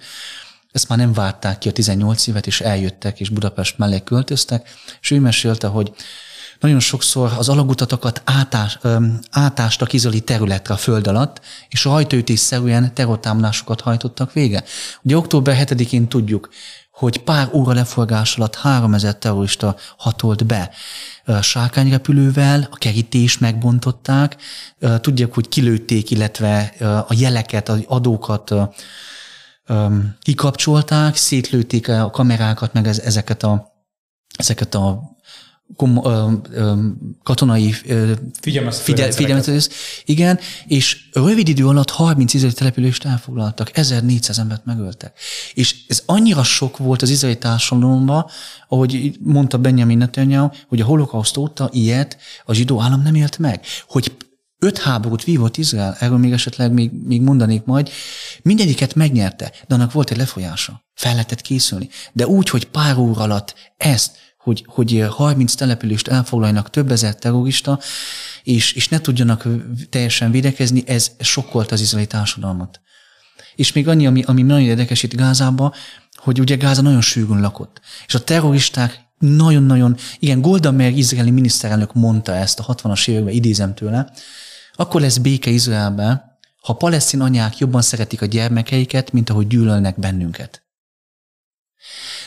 Ezt 0.71 0.89
már 0.89 0.97
nem 0.97 1.13
várták 1.13 1.57
ki 1.57 1.69
a 1.69 1.71
18 1.71 2.27
évet, 2.27 2.47
és 2.47 2.61
eljöttek, 2.61 3.19
és 3.19 3.29
Budapest 3.29 3.77
mellé 3.77 4.01
költöztek, 4.03 4.69
és 5.01 5.11
ő 5.11 5.19
mesélte, 5.19 5.67
hogy 5.67 5.91
nagyon 6.59 6.79
sokszor 6.79 7.33
az 7.37 7.49
alagutatokat 7.49 8.21
átás, 8.25 8.79
átástak 9.31 9.93
izoli 9.93 10.19
területre 10.19 10.73
a 10.73 10.77
föld 10.77 11.07
alatt, 11.07 11.41
és 11.69 11.83
rajtaütésszerűen 11.83 12.93
terrortámadásokat 12.93 13.81
hajtottak 13.81 14.33
vége. 14.33 14.63
Ugye 15.01 15.17
október 15.17 15.67
7-én 15.67 16.07
tudjuk, 16.07 16.49
hogy 16.97 17.23
pár 17.23 17.49
óra 17.53 17.73
leforgás 17.73 18.37
alatt 18.37 18.55
3000 18.55 19.17
terrorista 19.17 19.75
hatolt 19.97 20.45
be. 20.45 20.71
Sárkányrepülővel, 21.41 22.67
a 22.71 22.75
kerítést 22.75 23.39
megbontották, 23.39 24.37
tudják, 25.01 25.33
hogy 25.33 25.49
kilőtték, 25.49 26.11
illetve 26.11 26.73
a 27.07 27.13
jeleket, 27.17 27.69
az 27.69 27.83
adókat 27.87 28.53
kikapcsolták, 30.21 31.15
szétlőtték 31.15 31.89
a 31.89 32.09
kamerákat, 32.09 32.73
meg 32.73 32.87
ezeket 32.87 33.43
a, 33.43 33.73
ezeket 34.37 34.75
a 34.75 35.01
kom, 35.75 36.05
ö, 36.05 36.31
ö, 36.51 36.73
katonai 37.23 37.71
figyelmeztetőt. 39.15 39.73
Igen, 40.05 40.39
és 40.67 41.09
rövid 41.11 41.47
idő 41.47 41.67
alatt 41.67 41.89
30 41.89 42.33
izraeli 42.33 42.55
települést 42.55 43.05
elfoglaltak, 43.05 43.77
1400 43.77 44.39
embert 44.39 44.65
megöltek. 44.65 45.19
És 45.53 45.75
ez 45.87 46.03
annyira 46.05 46.43
sok 46.43 46.77
volt 46.77 47.01
az 47.01 47.09
izraeli 47.09 47.37
társadalomban, 47.37 48.25
ahogy 48.67 49.17
mondta 49.19 49.57
Benjamin 49.57 49.97
Netanyahu, 49.97 50.49
hogy 50.67 50.81
a 50.81 50.85
holokauszt 50.85 51.37
óta 51.37 51.69
ilyet 51.71 52.17
a 52.45 52.53
zsidó 52.53 52.81
állam 52.81 53.01
nem 53.01 53.15
élt 53.15 53.37
meg. 53.37 53.61
Hogy 53.87 54.11
öt 54.59 54.77
háborút 54.77 55.23
vívott 55.23 55.57
Izrael, 55.57 55.95
erről 55.99 56.17
még 56.17 56.31
esetleg 56.31 56.71
még, 56.71 56.91
még 57.03 57.21
mondanék 57.21 57.63
majd, 57.63 57.89
mindegyiket 58.41 58.95
megnyerte, 58.95 59.51
de 59.67 59.75
annak 59.75 59.91
volt 59.91 60.11
egy 60.11 60.17
lefolyása. 60.17 60.85
Fel 60.93 61.11
lehetett 61.11 61.41
készülni. 61.41 61.89
De 62.13 62.27
úgy, 62.27 62.49
hogy 62.49 62.65
pár 62.65 62.97
óra 62.97 63.21
alatt 63.21 63.55
ezt 63.77 64.26
hogy, 64.47 64.65
hogy 64.67 65.05
30 65.09 65.55
települést 65.55 66.07
elfoglaljanak 66.07 66.69
több 66.69 66.91
ezer 66.91 67.15
terrorista, 67.15 67.79
és, 68.43 68.73
és 68.73 68.87
ne 68.87 69.01
tudjanak 69.01 69.47
teljesen 69.89 70.31
védekezni, 70.31 70.83
ez 70.85 71.11
sokkolt 71.19 71.71
az 71.71 71.81
izraeli 71.81 72.07
társadalmat. 72.07 72.81
És 73.55 73.73
még 73.73 73.87
annyi, 73.87 74.07
ami, 74.07 74.23
ami 74.25 74.41
nagyon 74.41 74.67
érdekes 74.67 75.03
itt 75.03 75.15
Gázában, 75.15 75.73
hogy 76.15 76.39
ugye 76.39 76.55
Gáza 76.55 76.81
nagyon 76.81 77.01
sűrűn 77.01 77.41
lakott. 77.41 77.81
És 78.07 78.15
a 78.15 78.23
terroristák 78.23 78.99
nagyon-nagyon, 79.17 79.95
igen, 80.19 80.41
Golda 80.41 80.71
Meir 80.71 80.97
izraeli 80.97 81.31
miniszterelnök 81.31 81.93
mondta 81.93 82.35
ezt 82.35 82.59
a 82.59 82.75
60-as 82.75 83.07
években, 83.07 83.33
idézem 83.33 83.73
tőle, 83.73 84.11
akkor 84.73 85.01
lesz 85.01 85.17
béke 85.17 85.49
Izraelbe, 85.49 86.39
ha 86.61 86.73
palesztin 86.73 87.21
anyák 87.21 87.57
jobban 87.57 87.81
szeretik 87.81 88.21
a 88.21 88.25
gyermekeiket, 88.25 89.11
mint 89.11 89.29
ahogy 89.29 89.47
gyűlölnek 89.47 89.99
bennünket. 89.99 90.66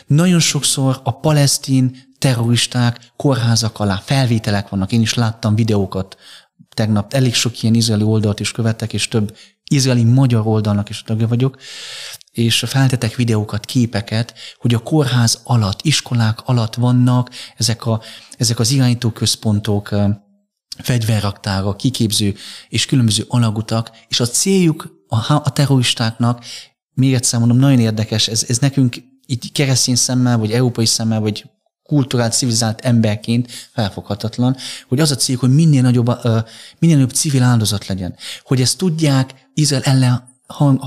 Nagyon 0.06 0.40
sokszor 0.40 1.00
a 1.04 1.20
palesztin 1.20 2.14
terroristák 2.18 3.12
kórházak 3.16 3.78
alá, 3.78 3.96
felvételek 4.04 4.68
vannak. 4.68 4.92
Én 4.92 5.00
is 5.00 5.14
láttam 5.14 5.54
videókat 5.54 6.16
tegnap, 6.74 7.14
elég 7.14 7.34
sok 7.34 7.62
ilyen 7.62 7.74
izraeli 7.74 8.02
oldalt 8.04 8.40
is 8.40 8.52
követek, 8.52 8.92
és 8.92 9.08
több 9.08 9.36
izraeli 9.70 10.04
magyar 10.04 10.46
oldalnak 10.46 10.88
is 10.88 11.02
tagja 11.02 11.28
vagyok, 11.28 11.56
és 12.32 12.64
feltetek 12.66 13.14
videókat, 13.14 13.64
képeket, 13.64 14.34
hogy 14.56 14.74
a 14.74 14.78
kórház 14.78 15.40
alatt, 15.44 15.82
iskolák 15.82 16.40
alatt 16.44 16.74
vannak 16.74 17.30
ezek, 17.56 17.86
a, 17.86 18.02
ezek 18.36 18.58
az 18.58 18.70
irányítóközpontok, 18.70 19.94
fegyverraktára, 20.82 21.76
kiképző 21.76 22.34
és 22.68 22.86
különböző 22.86 23.24
alagutak, 23.28 23.90
és 24.08 24.20
a 24.20 24.26
céljuk 24.26 25.04
a, 25.08 25.32
a 25.32 25.52
terroristáknak, 25.52 26.44
még 26.94 27.14
egyszer 27.14 27.38
mondom, 27.38 27.58
nagyon 27.58 27.80
érdekes, 27.80 28.28
ez, 28.28 28.44
ez 28.48 28.58
nekünk 28.58 28.96
így 29.30 29.52
keresztény 29.52 29.94
szemmel, 29.94 30.38
vagy 30.38 30.52
európai 30.52 30.86
szemmel, 30.86 31.20
vagy 31.20 31.44
kulturált, 31.82 32.32
civilizált 32.32 32.80
emberként 32.80 33.50
felfoghatatlan, 33.72 34.56
hogy 34.88 35.00
az 35.00 35.10
a 35.10 35.16
cél, 35.16 35.36
hogy 35.36 35.54
minél 35.54 35.82
nagyobb, 35.82 36.06
minél 36.78 36.94
nagyobb 36.94 37.10
civil 37.10 37.42
áldozat 37.42 37.86
legyen. 37.86 38.16
Hogy 38.42 38.60
ezt 38.60 38.78
tudják 38.78 39.48
Izrael 39.54 39.82
ellen 39.82 40.28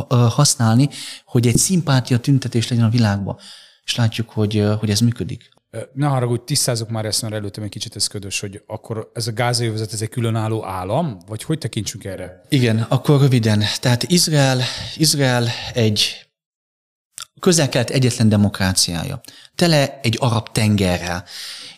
használni, 0.10 0.90
hogy 1.26 1.48
egy 1.48 1.58
szimpátia 1.58 2.20
tüntetés 2.20 2.68
legyen 2.70 2.86
a 2.86 2.90
világban. 2.90 3.38
És 3.86 3.96
látjuk, 3.96 4.30
hogy, 4.30 4.66
hogy 4.80 4.90
ez 4.90 5.00
működik. 5.00 5.50
ne 5.94 6.08
haragudj, 6.08 6.44
tisztázok 6.44 6.90
már 6.90 7.06
ezt, 7.06 7.22
mert 7.22 7.34
előttem 7.34 7.64
egy 7.64 7.70
kicsit 7.70 7.96
ez 7.96 8.08
ködös, 8.08 8.40
hogy 8.40 8.62
akkor 8.68 9.12
ez 9.14 9.28
a 9.28 9.34
gázai 9.34 9.68
ez 9.68 10.02
egy 10.02 10.10
különálló 10.10 10.66
állam, 10.66 11.18
vagy 11.28 11.44
hogy 11.44 11.58
tekintsünk 11.58 12.04
erre? 12.04 12.42
Igen, 12.50 12.86
akkor 12.90 13.20
röviden. 13.20 13.64
Tehát 13.80 14.04
Izrael, 14.04 14.62
Izrael 14.98 15.48
egy 15.74 16.28
közel-kelet 17.44 17.90
egyetlen 17.90 18.30
demokráciája. 18.30 19.22
Tele 19.56 20.00
egy 20.04 20.18
arab 20.20 20.52
tengerrel. 20.52 21.24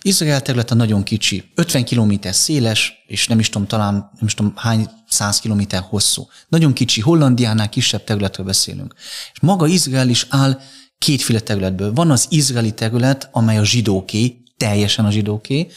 Izrael 0.01 0.41
területe 0.41 0.75
nagyon 0.75 1.03
kicsi, 1.03 1.51
50 1.55 1.86
km 1.86 2.13
széles, 2.22 2.93
és 3.07 3.27
nem 3.27 3.39
is 3.39 3.50
tudom, 3.50 3.67
talán 3.67 3.93
nem 3.93 4.25
is 4.25 4.34
tudom 4.34 4.53
hány 4.55 4.89
száz 5.07 5.39
kilométer 5.39 5.84
hosszú. 5.89 6.27
Nagyon 6.48 6.74
kicsi, 6.74 7.01
Hollandiánál 7.01 7.69
kisebb 7.69 8.03
területről 8.03 8.45
beszélünk. 8.45 8.93
És 9.34 9.39
maga 9.39 9.67
Izrael 9.67 10.10
is 10.10 10.25
áll 10.29 10.60
kétféle 10.98 11.39
területből. 11.39 11.93
Van 11.93 12.12
az 12.12 12.25
izraeli 12.29 12.74
terület, 12.74 13.29
amely 13.31 13.57
a 13.57 13.65
zsidóké, 13.65 14.43
teljesen 14.57 15.05
a 15.05 15.12
zsidóké, 15.12 15.67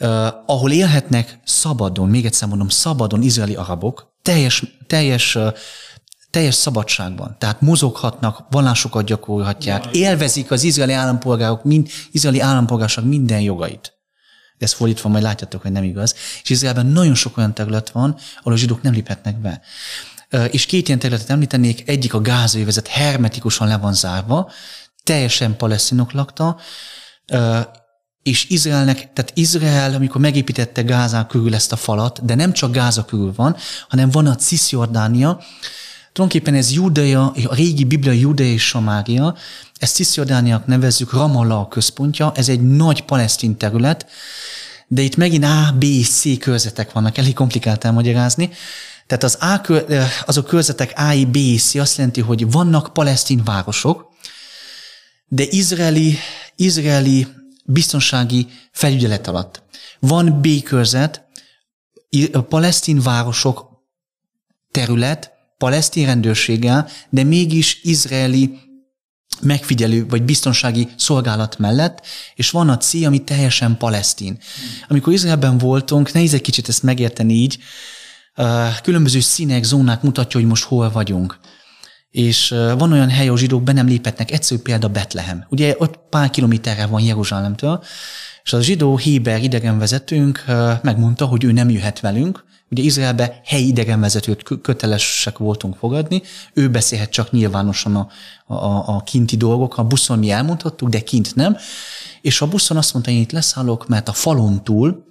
uh, 0.00 0.26
ahol 0.46 0.72
élhetnek 0.72 1.38
szabadon, 1.44 2.08
még 2.08 2.24
egyszer 2.24 2.48
mondom, 2.48 2.68
szabadon 2.68 3.22
izraeli 3.22 3.54
arabok, 3.54 4.12
teljes, 4.22 4.62
teljes 4.86 5.34
uh, 5.34 5.52
teljes 6.32 6.54
szabadságban. 6.54 7.36
Tehát 7.38 7.60
mozoghatnak, 7.60 8.44
vallásokat 8.50 9.04
gyakorolhatják, 9.04 9.86
élvezik 9.86 10.50
az 10.50 10.62
izraeli 10.62 10.92
állampolgárok, 10.92 11.64
mind, 11.64 11.88
izraeli 12.10 12.40
állampolgárság 12.40 13.04
minden 13.04 13.40
jogait. 13.40 13.92
Ez 14.58 14.72
fordítva 14.72 15.08
majd 15.08 15.22
látjátok, 15.22 15.62
hogy 15.62 15.72
nem 15.72 15.84
igaz. 15.84 16.14
És 16.42 16.50
Izraelben 16.50 16.86
nagyon 16.86 17.14
sok 17.14 17.36
olyan 17.36 17.54
terület 17.54 17.90
van, 17.90 18.16
ahol 18.40 18.52
a 18.52 18.56
zsidók 18.56 18.82
nem 18.82 18.92
léphetnek 18.92 19.36
be. 19.36 19.60
És 20.50 20.66
két 20.66 20.86
ilyen 20.86 20.98
területet 20.98 21.30
említenék, 21.30 21.88
egyik 21.88 22.14
a 22.14 22.20
gázai 22.20 22.64
vezet 22.64 22.86
hermetikusan 22.88 23.68
le 23.68 23.76
van 23.76 23.94
zárva, 23.94 24.50
teljesen 25.04 25.56
palesztinok 25.56 26.12
lakta, 26.12 26.56
és 28.22 28.48
Izraelnek, 28.48 28.96
tehát 28.96 29.32
Izrael, 29.34 29.94
amikor 29.94 30.20
megépítette 30.20 30.82
Gázán 30.82 31.26
körül 31.26 31.54
ezt 31.54 31.72
a 31.72 31.76
falat, 31.76 32.24
de 32.24 32.34
nem 32.34 32.52
csak 32.52 32.72
Gáza 32.72 33.04
körül 33.04 33.32
van, 33.36 33.56
hanem 33.88 34.10
van 34.10 34.26
a 34.26 34.34
Cisjordánia, 34.34 35.40
Tulajdonképpen 36.12 36.54
ez 36.54 36.72
Judea, 36.72 37.32
a 37.44 37.54
régi 37.54 37.84
Biblia 37.84 38.12
Judea 38.12 38.46
és 38.46 38.66
Samária, 38.66 39.36
ezt 39.78 39.94
Cisjordániak 39.94 40.66
nevezzük 40.66 41.12
Ramallah 41.12 41.60
a 41.60 41.68
központja, 41.68 42.32
ez 42.34 42.48
egy 42.48 42.60
nagy 42.60 43.04
palesztin 43.04 43.56
terület, 43.56 44.06
de 44.86 45.02
itt 45.02 45.16
megint 45.16 45.44
A, 45.44 45.74
B, 45.78 45.84
C 46.04 46.38
körzetek 46.38 46.92
vannak, 46.92 47.18
elég 47.18 47.34
komplikált 47.34 47.84
elmagyarázni. 47.84 48.50
Tehát 49.06 49.24
az 49.24 49.34
A, 49.40 49.82
azok 50.26 50.46
körzetek 50.46 50.92
A, 50.96 51.24
B, 51.30 51.38
C 51.58 51.74
azt 51.74 51.96
jelenti, 51.96 52.20
hogy 52.20 52.50
vannak 52.50 52.92
palesztin 52.92 53.44
városok, 53.44 54.10
de 55.26 55.44
izraeli, 55.50 56.18
izraeli 56.56 57.26
biztonsági 57.64 58.48
felügyelet 58.72 59.26
alatt. 59.26 59.62
Van 59.98 60.40
B 60.40 60.62
körzet, 60.62 61.24
a 62.32 62.40
palesztin 62.40 63.00
városok 63.00 63.70
terület, 64.70 65.31
palesztin 65.62 66.06
rendőrséggel, 66.06 66.88
de 67.10 67.22
mégis 67.22 67.80
izraeli 67.82 68.58
megfigyelő 69.40 70.06
vagy 70.06 70.22
biztonsági 70.22 70.88
szolgálat 70.96 71.58
mellett, 71.58 72.06
és 72.34 72.50
van 72.50 72.68
a 72.68 72.76
C, 72.76 72.94
ami 72.94 73.18
teljesen 73.18 73.76
palesztin. 73.76 74.38
Amikor 74.88 75.12
Izraelben 75.12 75.58
voltunk, 75.58 76.12
nehéz 76.12 76.34
egy 76.34 76.40
kicsit 76.40 76.68
ezt 76.68 76.82
megérteni 76.82 77.32
így, 77.32 77.58
különböző 78.82 79.20
színek, 79.20 79.64
zónák 79.64 80.02
mutatja, 80.02 80.40
hogy 80.40 80.48
most 80.48 80.64
hol 80.64 80.90
vagyunk. 80.90 81.38
És 82.10 82.48
van 82.48 82.92
olyan 82.92 83.10
hely, 83.10 83.26
ahol 83.26 83.38
zsidók 83.38 83.62
be 83.62 83.72
nem 83.72 83.86
léphetnek, 83.86 84.30
egyszerű 84.30 84.60
példa 84.60 84.88
Betlehem. 84.88 85.46
Ugye 85.48 85.74
ott 85.78 85.98
pár 86.10 86.30
kilométerre 86.30 86.86
van 86.86 87.02
Jeruzsálemtől, 87.02 87.84
és 88.44 88.52
a 88.52 88.62
zsidó 88.62 88.96
Héber 88.96 89.42
idegenvezetőnk 89.42 90.44
megmondta, 90.82 91.26
hogy 91.26 91.44
ő 91.44 91.52
nem 91.52 91.70
jöhet 91.70 92.00
velünk, 92.00 92.44
Ugye 92.72 92.82
Izraelbe 92.82 93.40
helyi 93.44 93.66
idegenvezetőt 93.66 94.42
kötelesek 94.62 95.38
voltunk 95.38 95.76
fogadni, 95.76 96.22
ő 96.52 96.70
beszélhet 96.70 97.10
csak 97.10 97.30
nyilvánosan 97.30 97.96
a, 97.96 98.08
a, 98.46 98.88
a 98.96 99.02
kinti 99.02 99.36
dolgok, 99.36 99.78
a 99.78 99.84
buszon 99.84 100.18
mi 100.18 100.30
elmondhattuk, 100.30 100.88
de 100.88 101.00
kint 101.00 101.34
nem. 101.34 101.56
És 102.20 102.40
a 102.40 102.48
buszon 102.48 102.76
azt 102.76 102.92
mondta, 102.92 103.10
én 103.10 103.20
itt 103.20 103.32
leszállok, 103.32 103.88
mert 103.88 104.08
a 104.08 104.12
falon 104.12 104.64
túl 104.64 105.06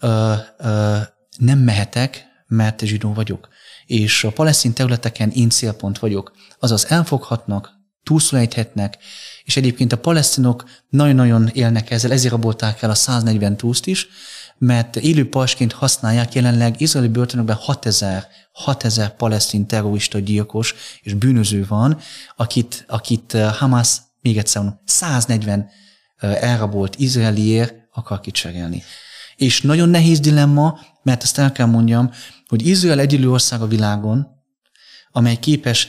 ö, 0.00 0.32
ö, 0.58 0.96
nem 1.38 1.58
mehetek, 1.58 2.24
mert 2.46 2.80
zsidó 2.84 3.12
vagyok. 3.12 3.48
És 3.86 4.24
a 4.24 4.30
palesztin 4.30 4.72
területeken 4.72 5.30
én 5.30 5.50
célpont 5.50 5.98
vagyok. 5.98 6.32
Azaz 6.58 6.86
elfoghatnak, 6.90 7.70
túlszulejthetnek, 8.02 8.98
és 9.44 9.56
egyébként 9.56 9.92
a 9.92 9.98
palesztinok 9.98 10.64
nagyon-nagyon 10.88 11.48
élnek 11.52 11.90
ezzel, 11.90 12.12
ezért 12.12 12.32
rabolták 12.32 12.82
el 12.82 12.90
a 12.90 12.94
140 12.94 13.56
túszt 13.56 13.86
is, 13.86 14.08
mert 14.60 14.96
élő 14.96 15.28
pasként 15.28 15.72
használják 15.72 16.34
jelenleg 16.34 16.80
izraeli 16.80 17.08
börtönökben 17.08 17.56
6000, 17.56 18.26
6000 18.52 19.16
palesztin 19.16 19.66
terrorista 19.66 20.18
gyilkos 20.18 20.74
és 21.00 21.14
bűnöző 21.14 21.66
van, 21.68 21.98
akit, 22.36 22.84
akit 22.88 23.34
eh, 23.34 23.54
Hamas, 23.54 23.96
még 24.20 24.38
egyszer 24.38 24.62
mondom, 24.62 24.80
140 24.84 25.68
eh, 26.16 26.42
elrabolt 26.42 26.96
izraeliért 26.98 27.74
akar 27.92 28.20
kicserélni. 28.20 28.82
És 29.36 29.60
nagyon 29.60 29.88
nehéz 29.88 30.20
dilemma, 30.20 30.78
mert 31.02 31.22
azt 31.22 31.38
el 31.38 31.52
kell 31.52 31.66
mondjam, 31.66 32.10
hogy 32.46 32.66
Izrael 32.66 33.00
egyedül 33.00 33.30
ország 33.30 33.62
a 33.62 33.66
világon, 33.66 34.26
amely 35.10 35.36
képes 35.36 35.88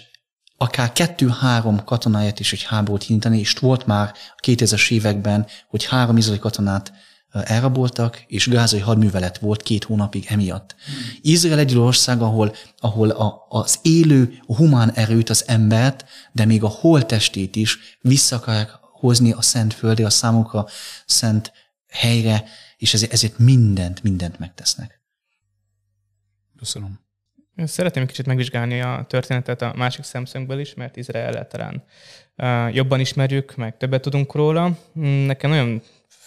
akár 0.57 0.91
kettő-három 0.91 1.83
katonáját 1.83 2.39
is 2.39 2.53
egy 2.53 2.63
háborút 2.63 3.03
hintani, 3.03 3.39
és 3.39 3.53
volt 3.53 3.85
már 3.85 4.13
a 4.35 4.39
2000-es 4.47 4.91
években, 4.91 5.47
hogy 5.67 5.85
három 5.85 6.17
izraeli 6.17 6.39
katonát 6.39 6.93
elraboltak, 7.31 8.23
és 8.27 8.47
gázai 8.47 8.79
hadművelet 8.79 9.37
volt 9.37 9.63
két 9.63 9.83
hónapig 9.83 10.25
emiatt. 10.29 10.75
Izrael 11.21 11.59
egy 11.59 11.77
ország, 11.77 12.21
ahol, 12.21 12.55
ahol 12.77 13.09
a, 13.09 13.45
az 13.49 13.79
élő, 13.81 14.33
a 14.47 14.55
humán 14.55 14.91
erőt, 14.91 15.29
az 15.29 15.43
embert, 15.47 16.05
de 16.31 16.45
még 16.45 16.63
a 16.63 16.67
holtestét 16.67 17.55
is 17.55 17.97
vissza 18.01 18.35
akarják 18.35 18.69
hozni 18.81 19.31
a 19.31 19.41
szent 19.41 19.73
földre, 19.73 20.05
a 20.05 20.09
számukra 20.09 20.67
szent 21.05 21.51
helyre, 21.87 22.43
és 22.77 22.93
ezért, 22.93 23.13
ezért 23.13 23.37
mindent, 23.37 24.03
mindent 24.03 24.39
megtesznek. 24.39 25.01
Köszönöm. 26.57 26.99
Szeretném 27.55 28.05
kicsit 28.05 28.25
megvizsgálni 28.25 28.81
a 28.81 29.05
történetet 29.09 29.61
a 29.61 29.73
másik 29.75 30.03
szemszögből 30.03 30.59
is, 30.59 30.73
mert 30.73 30.97
Izrael 30.97 31.47
talán 31.47 31.83
jobban 32.73 32.99
ismerjük, 32.99 33.55
meg 33.55 33.77
többet 33.77 34.01
tudunk 34.01 34.33
róla. 34.33 34.77
Nekem 35.25 35.49
nagyon 35.49 35.81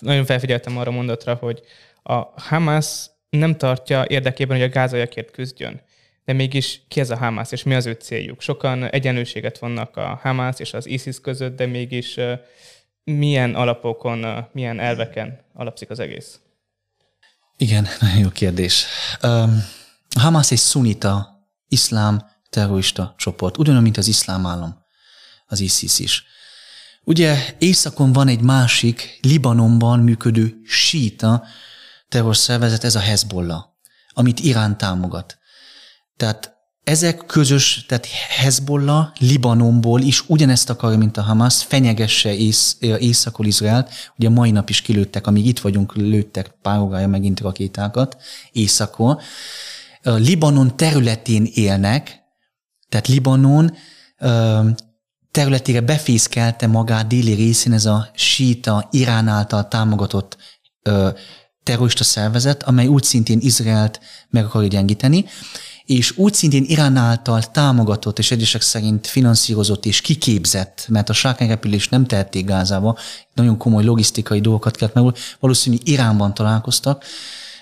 nagyon 0.04 0.24
felfigyeltem 0.24 0.78
arra 0.78 0.90
mondatra, 0.90 1.34
hogy 1.34 1.62
a 2.02 2.40
Hamas 2.40 3.06
nem 3.30 3.56
tartja 3.56 4.04
érdekében, 4.08 4.56
hogy 4.56 4.66
a 4.66 4.72
gázaiakért 4.72 5.30
küzdjön. 5.30 5.80
De 6.24 6.32
mégis 6.32 6.80
ki 6.88 7.00
ez 7.00 7.10
a 7.10 7.16
Hamas, 7.16 7.52
és 7.52 7.62
mi 7.62 7.74
az 7.74 7.86
ő 7.86 7.92
céljuk? 7.92 8.40
Sokan 8.40 8.90
egyenlőséget 8.90 9.58
vannak 9.58 9.96
a 9.96 10.18
Hamas 10.22 10.58
és 10.58 10.72
az 10.72 10.86
ISIS 10.86 11.20
között, 11.20 11.56
de 11.56 11.66
mégis 11.66 12.18
milyen 13.04 13.54
alapokon, 13.54 14.48
milyen 14.52 14.80
elveken 14.80 15.40
alapszik 15.54 15.90
az 15.90 15.98
egész? 15.98 16.40
Igen, 17.56 17.86
nagyon 18.00 18.18
jó 18.18 18.28
kérdés. 18.28 18.86
Um, 19.22 19.64
Hamas 20.20 20.50
egy 20.50 20.58
szunita, 20.58 21.46
iszlám 21.68 22.30
terrorista 22.50 23.14
csoport, 23.16 23.58
ugyanúgy, 23.58 23.82
mint 23.82 23.96
az 23.96 24.08
iszlám 24.08 24.46
állam, 24.46 24.82
az 25.46 25.60
ISIS 25.60 25.98
is. 25.98 26.24
Ugye 27.04 27.54
északon 27.58 28.12
van 28.12 28.28
egy 28.28 28.40
másik, 28.40 29.18
Libanonban 29.22 29.98
működő 30.00 30.60
síta 30.64 31.44
terrorszervezet, 32.08 32.84
ez 32.84 32.94
a 32.94 33.00
Hezbollah, 33.00 33.64
amit 34.12 34.40
Irán 34.40 34.78
támogat. 34.78 35.38
Tehát 36.16 36.52
ezek 36.84 37.26
közös, 37.26 37.84
tehát 37.88 38.06
Hezbollah 38.28 39.08
Libanonból 39.18 40.00
is 40.00 40.28
ugyanezt 40.28 40.70
akarja, 40.70 40.98
mint 40.98 41.16
a 41.16 41.22
Hamas, 41.22 41.64
fenyegesse 41.64 42.34
ész, 42.34 42.76
északol 42.80 43.46
Izraelt. 43.46 43.90
Ugye 44.18 44.28
mai 44.28 44.50
nap 44.50 44.68
is 44.68 44.80
kilőttek, 44.80 45.26
amíg 45.26 45.46
itt 45.46 45.58
vagyunk, 45.58 45.94
lőttek 45.94 46.54
pár 46.62 46.78
órája 46.78 47.08
megint 47.08 47.40
rakétákat 47.40 48.16
északon. 48.52 49.18
Libanon 50.02 50.76
területén 50.76 51.48
élnek, 51.54 52.22
tehát 52.88 53.08
Libanon 53.08 53.76
területére 55.34 55.80
befészkelte 55.80 56.66
magát 56.66 57.06
déli 57.06 57.32
részén 57.32 57.72
ez 57.72 57.84
a 57.86 58.08
síta 58.14 58.88
Irán 58.90 59.28
által 59.28 59.68
támogatott 59.68 60.36
ö, 60.82 61.08
terrorista 61.62 62.04
szervezet, 62.04 62.62
amely 62.62 62.86
úgy 62.86 63.02
szintén 63.02 63.38
Izraelt 63.40 64.00
meg 64.30 64.44
akarja 64.44 64.68
gyengíteni, 64.68 65.24
és 65.84 66.16
úgy 66.16 66.34
szintén 66.34 66.64
Irán 66.66 66.96
által 66.96 67.42
támogatott, 67.42 68.18
és 68.18 68.30
egyesek 68.30 68.62
szerint 68.62 69.06
finanszírozott 69.06 69.86
és 69.86 70.00
kiképzett, 70.00 70.86
mert 70.88 71.08
a 71.08 71.12
sárkányrepülést 71.12 71.90
nem 71.90 72.06
tehették 72.06 72.46
Gázába, 72.46 72.98
nagyon 73.34 73.56
komoly 73.56 73.84
logisztikai 73.84 74.40
dolgokat 74.40 74.76
kellett 74.76 74.94
meg, 74.94 75.14
valószínűleg 75.40 75.88
Iránban 75.88 76.34
találkoztak, 76.34 77.04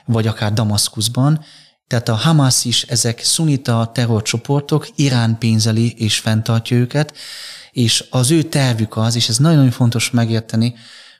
vagy 0.04 0.26
akár 0.26 0.52
Damaszkuszban, 0.52 1.44
tehát 1.86 2.08
a 2.08 2.14
Hamas 2.14 2.64
is, 2.64 2.82
ezek 2.82 3.24
szunita 3.24 3.90
terrorcsoportok, 3.94 4.88
Irán 4.94 5.38
pénzeli 5.38 5.94
és 5.96 6.18
fenntartja 6.18 6.76
őket, 6.76 7.14
és 7.72 8.04
az 8.10 8.30
ő 8.30 8.42
tervük 8.42 8.96
az, 8.96 9.16
és 9.16 9.28
ez 9.28 9.36
nagyon-nagyon 9.36 9.72
fontos 9.72 10.10
megérteni, 10.10 10.74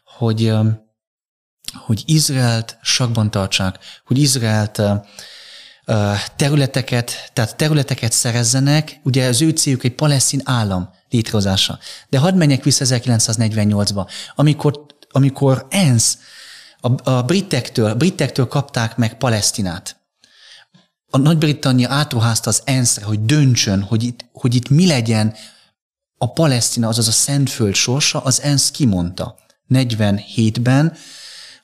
hogy, 0.05 0.53
hogy 1.87 2.03
Izraelt 2.07 2.79
sakban 2.83 3.31
tartsák, 3.31 3.79
hogy 4.05 4.19
Izraelt 4.19 4.83
területeket, 6.37 7.31
tehát 7.33 7.57
területeket 7.57 8.13
szerezzenek, 8.13 9.01
ugye 9.03 9.27
az 9.27 9.43
ő 9.43 9.51
céljuk 9.51 9.85
egy 9.85 9.95
palesztin 9.95 10.41
állam 10.45 10.91
létrehozása. 11.11 11.79
De 12.09 12.19
hadd 12.19 12.35
menjek 12.35 12.65
vissza 12.65 12.85
1948-ba, 12.89 14.11
amikor, 14.35 14.87
amikor 15.11 15.67
ENSZ 15.71 16.19
a, 16.81 17.11
a 17.11 17.23
britektől, 17.23 17.91
a 17.91 17.95
britektől 17.95 18.47
kapták 18.47 18.97
meg 18.97 19.19
Palesztinát. 19.19 20.01
A 21.11 21.19
Nagy-Britannia 21.19 21.91
átruházta 21.91 22.51
az 22.51 22.63
ENSZ-re, 22.65 23.05
hogy 23.05 23.25
döntsön, 23.25 23.83
hogy 23.83 24.03
itt, 24.03 24.25
hogy 24.33 24.55
itt 24.55 24.69
mi 24.69 24.87
legyen 24.87 25.35
a 26.23 26.33
Palesztina, 26.33 26.89
azaz 26.89 27.09
a 27.09 27.13
Szentföld 27.13 27.75
sorsa, 27.75 28.21
az 28.21 28.43
ENSZ 28.43 28.71
kimondta 28.71 29.37
47-ben, 29.69 30.97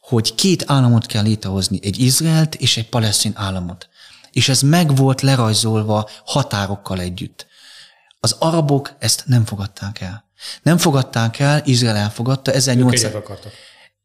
hogy 0.01 0.35
két 0.35 0.65
államot 0.67 1.07
kell 1.07 1.23
létrehozni, 1.23 1.79
egy 1.83 1.99
Izraelt 1.99 2.55
és 2.55 2.77
egy 2.77 2.89
palesztin 2.89 3.33
államot. 3.35 3.89
És 4.33 4.49
ez 4.49 4.61
meg 4.61 4.97
volt 4.97 5.21
lerajzolva 5.21 6.09
határokkal 6.25 7.01
együtt. 7.01 7.47
Az 8.21 8.37
arabok 8.39 8.97
ezt 8.99 9.23
nem 9.27 9.45
fogadták 9.45 10.01
el. 10.01 10.25
Nem 10.63 10.79
fogadták 10.79 11.39
el, 11.39 11.63
Izrael 11.65 11.97
elfogadta. 11.97 12.53
1800... 12.53 13.13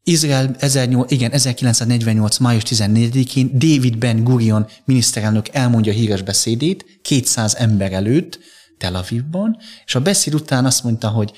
Izrael 0.02 0.56
18, 0.56 1.10
igen, 1.10 1.30
1948. 1.30 2.38
május 2.38 2.62
14-én 2.66 3.50
David 3.52 3.98
Ben 3.98 4.24
Gurion 4.24 4.66
miniszterelnök 4.84 5.48
elmondja 5.48 5.92
a 5.92 5.94
híres 5.94 6.22
beszédét 6.22 7.00
200 7.02 7.54
ember 7.54 7.92
előtt, 7.92 8.38
Tel 8.84 8.94
Avivban, 8.94 9.56
és 9.84 9.94
a 9.94 10.00
beszéd 10.00 10.34
után 10.34 10.64
azt 10.64 10.84
mondta, 10.84 11.08
hogy 11.08 11.32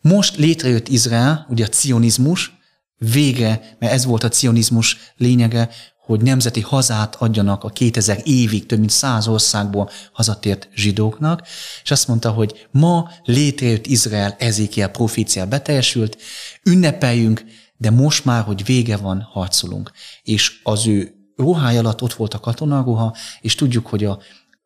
most 0.00 0.36
létrejött 0.36 0.88
Izrael, 0.88 1.46
ugye 1.48 1.64
a 1.64 1.68
cionizmus, 1.68 2.52
vége, 2.98 3.76
mert 3.78 3.92
ez 3.92 4.04
volt 4.04 4.24
a 4.24 4.28
cionizmus 4.28 4.96
lényege, 5.16 5.70
hogy 6.04 6.20
nemzeti 6.20 6.60
hazát 6.60 7.14
adjanak 7.14 7.64
a 7.64 7.68
2000 7.68 8.20
évig 8.24 8.66
több 8.66 8.78
mint 8.78 8.90
száz 8.90 9.28
országból 9.28 9.90
hazatért 10.12 10.68
zsidóknak, 10.74 11.42
és 11.82 11.90
azt 11.90 12.08
mondta, 12.08 12.30
hogy 12.30 12.66
ma 12.70 13.10
létrejött 13.24 13.86
Izrael, 13.86 14.36
Ezékiel 14.38 14.88
profécia 14.88 15.46
beteljesült, 15.46 16.16
ünnepeljünk, 16.64 17.44
de 17.76 17.90
most 17.90 18.24
már, 18.24 18.42
hogy 18.42 18.64
vége 18.64 18.96
van, 18.96 19.20
harcolunk. 19.20 19.90
És 20.22 20.60
az 20.62 20.86
ő 20.86 21.14
ruhája 21.36 21.78
alatt 21.78 22.02
ott 22.02 22.12
volt 22.12 22.34
a 22.34 22.40
katonaruha, 22.40 23.16
és 23.40 23.54
tudjuk, 23.54 23.86
hogy 23.86 24.04
a 24.04 24.18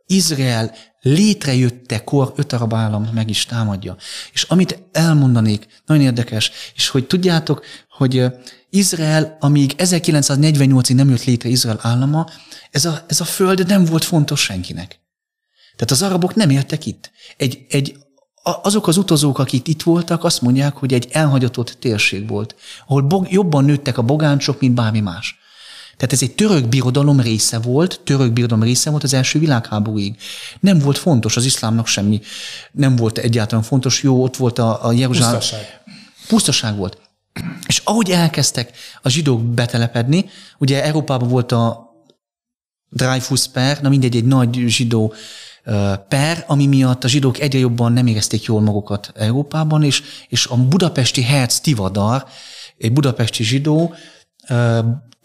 Izrael 0.07 0.75
létrejöttekor 1.01 2.33
öt 2.37 2.53
arab 2.53 2.75
állam 2.75 3.11
meg 3.13 3.31
is 3.31 3.45
támadja. 3.45 3.97
És 4.33 4.43
amit 4.43 4.83
elmondanék, 4.93 5.67
nagyon 5.87 6.03
érdekes, 6.03 6.51
és 6.75 6.89
hogy 6.89 7.07
tudjátok, 7.07 7.65
hogy 7.89 8.25
Izrael, 8.71 9.37
amíg 9.41 9.75
1948-ig 9.79 10.95
nem 10.95 11.09
jött 11.09 11.25
létre 11.25 11.49
Izrael 11.49 11.79
állama, 11.83 12.27
ez 12.71 12.85
a, 12.85 13.05
ez 13.07 13.21
a 13.21 13.25
föld 13.25 13.67
nem 13.67 13.85
volt 13.85 14.05
fontos 14.05 14.41
senkinek. 14.41 15.01
Tehát 15.77 15.91
az 15.91 16.03
arabok 16.03 16.35
nem 16.35 16.51
éltek 16.51 16.87
itt. 16.87 17.11
Egy, 17.37 17.67
egy, 17.69 17.99
azok 18.43 18.87
az 18.87 18.97
utazók, 18.97 19.39
akik 19.39 19.69
itt 19.69 19.83
voltak, 19.83 20.25
azt 20.25 20.41
mondják, 20.41 20.77
hogy 20.77 20.95
egy 20.95 21.09
elhagyatott 21.13 21.77
térség 21.81 22.29
volt, 22.29 22.57
ahol 22.87 23.03
bog, 23.03 23.33
jobban 23.33 23.65
nőttek 23.65 23.99
a 23.99 24.03
bogáncsok, 24.03 24.61
mint 24.61 24.75
bármi 24.75 25.01
más. 25.01 25.39
Tehát 25.97 26.13
ez 26.13 26.23
egy 26.23 26.35
török 26.35 26.69
birodalom 26.69 27.21
része 27.21 27.59
volt, 27.59 28.01
török 28.05 28.33
birodalom 28.33 28.65
része 28.65 28.91
volt 28.91 29.03
az 29.03 29.15
első 29.15 29.39
világháborúig. 29.39 30.17
Nem 30.61 30.79
volt 30.79 30.99
fontos 30.99 31.37
az 31.37 31.45
iszlámnak 31.45 31.87
semmi, 31.87 32.21
nem 32.73 32.97
volt 32.97 33.19
egyáltalán 33.19 33.65
fontos. 33.65 34.03
Jó, 34.03 34.23
ott 34.23 34.37
volt 34.37 34.59
a, 34.59 34.87
a 34.87 34.93
Jeruzsálem. 34.93 35.39
Pusztaság. 35.39 35.81
Pusztaság 36.29 36.77
volt. 36.77 36.99
És 37.67 37.81
ahogy 37.85 38.11
elkezdtek 38.11 38.77
a 39.03 39.09
zsidók 39.09 39.43
betelepedni, 39.43 40.25
ugye 40.59 40.85
Európában 40.85 41.29
volt 41.29 41.53
a 41.53 41.87
Dreyfus 42.89 43.49
per, 43.49 43.81
na 43.81 43.89
mindegy, 43.89 44.17
egy 44.17 44.25
nagy 44.25 44.65
zsidó 44.67 45.15
per, 46.09 46.45
ami 46.47 46.67
miatt 46.67 47.05
a 47.05 47.09
zsidók 47.09 47.39
egyre 47.41 47.59
jobban 47.59 47.93
nem 47.93 48.07
érezték 48.07 48.45
jól 48.45 48.61
magukat 48.61 49.13
Európában, 49.15 49.83
és, 49.83 50.03
és 50.29 50.47
a 50.47 50.57
budapesti 50.57 51.23
Herz 51.23 51.61
Tivadar, 51.61 52.27
egy 52.79 52.93
budapesti 52.93 53.43
zsidó, 53.43 53.95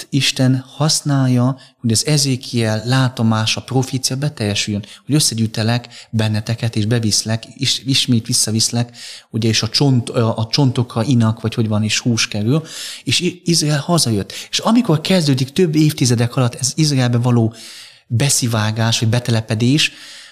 Isten 0.09 0.65
használja, 0.75 1.57
hogy 1.77 1.91
az 1.91 2.05
Ezékiel 2.05 2.81
látomása, 2.85 3.61
profícia 3.61 4.15
beteljesüljön, 4.15 4.85
hogy 5.05 5.15
összegyűjtelek 5.15 6.07
benneteket, 6.09 6.75
és 6.75 6.85
beviszlek, 6.85 7.45
és 7.45 7.81
ismét 7.85 8.25
visszaviszlek, 8.25 8.97
ugye, 9.29 9.49
és 9.49 9.61
a, 9.61 9.69
csont, 9.69 10.09
a 10.09 10.47
csontokra 10.51 11.03
inak, 11.03 11.41
vagy 11.41 11.53
hogy 11.53 11.67
van, 11.67 11.83
és 11.83 11.99
hús 11.99 12.27
kerül, 12.27 12.63
és 13.03 13.39
Izrael 13.43 13.79
hazajött. 13.79 14.33
És 14.49 14.59
amikor 14.59 15.01
kezdődik 15.01 15.51
több 15.51 15.75
évtizedek 15.75 16.35
alatt 16.35 16.55
ez 16.55 16.71
Izraelbe 16.75 17.17
való 17.17 17.53
beszivágás, 18.07 18.99
vagy 18.99 19.09
betelepedés, 19.09 19.91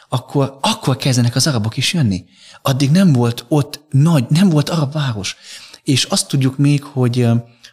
akkor, 0.10 0.58
akkor 0.62 0.98
kezdenek 0.98 1.36
az 1.36 1.48
arabok 1.48 1.78
is 1.78 1.94
jönni. 1.94 2.26
Addig 2.62 2.92
nem 2.92 3.14
volt 3.14 3.46
ott 3.48 3.80
nagy, 3.90 4.26
nem 4.30 4.50
volt 4.50 4.70
arab 4.70 4.94
város. 4.94 5.36
És 5.84 6.04
azt 6.04 6.28
tudjuk 6.28 6.58
még, 6.58 6.84
hogy 6.84 7.28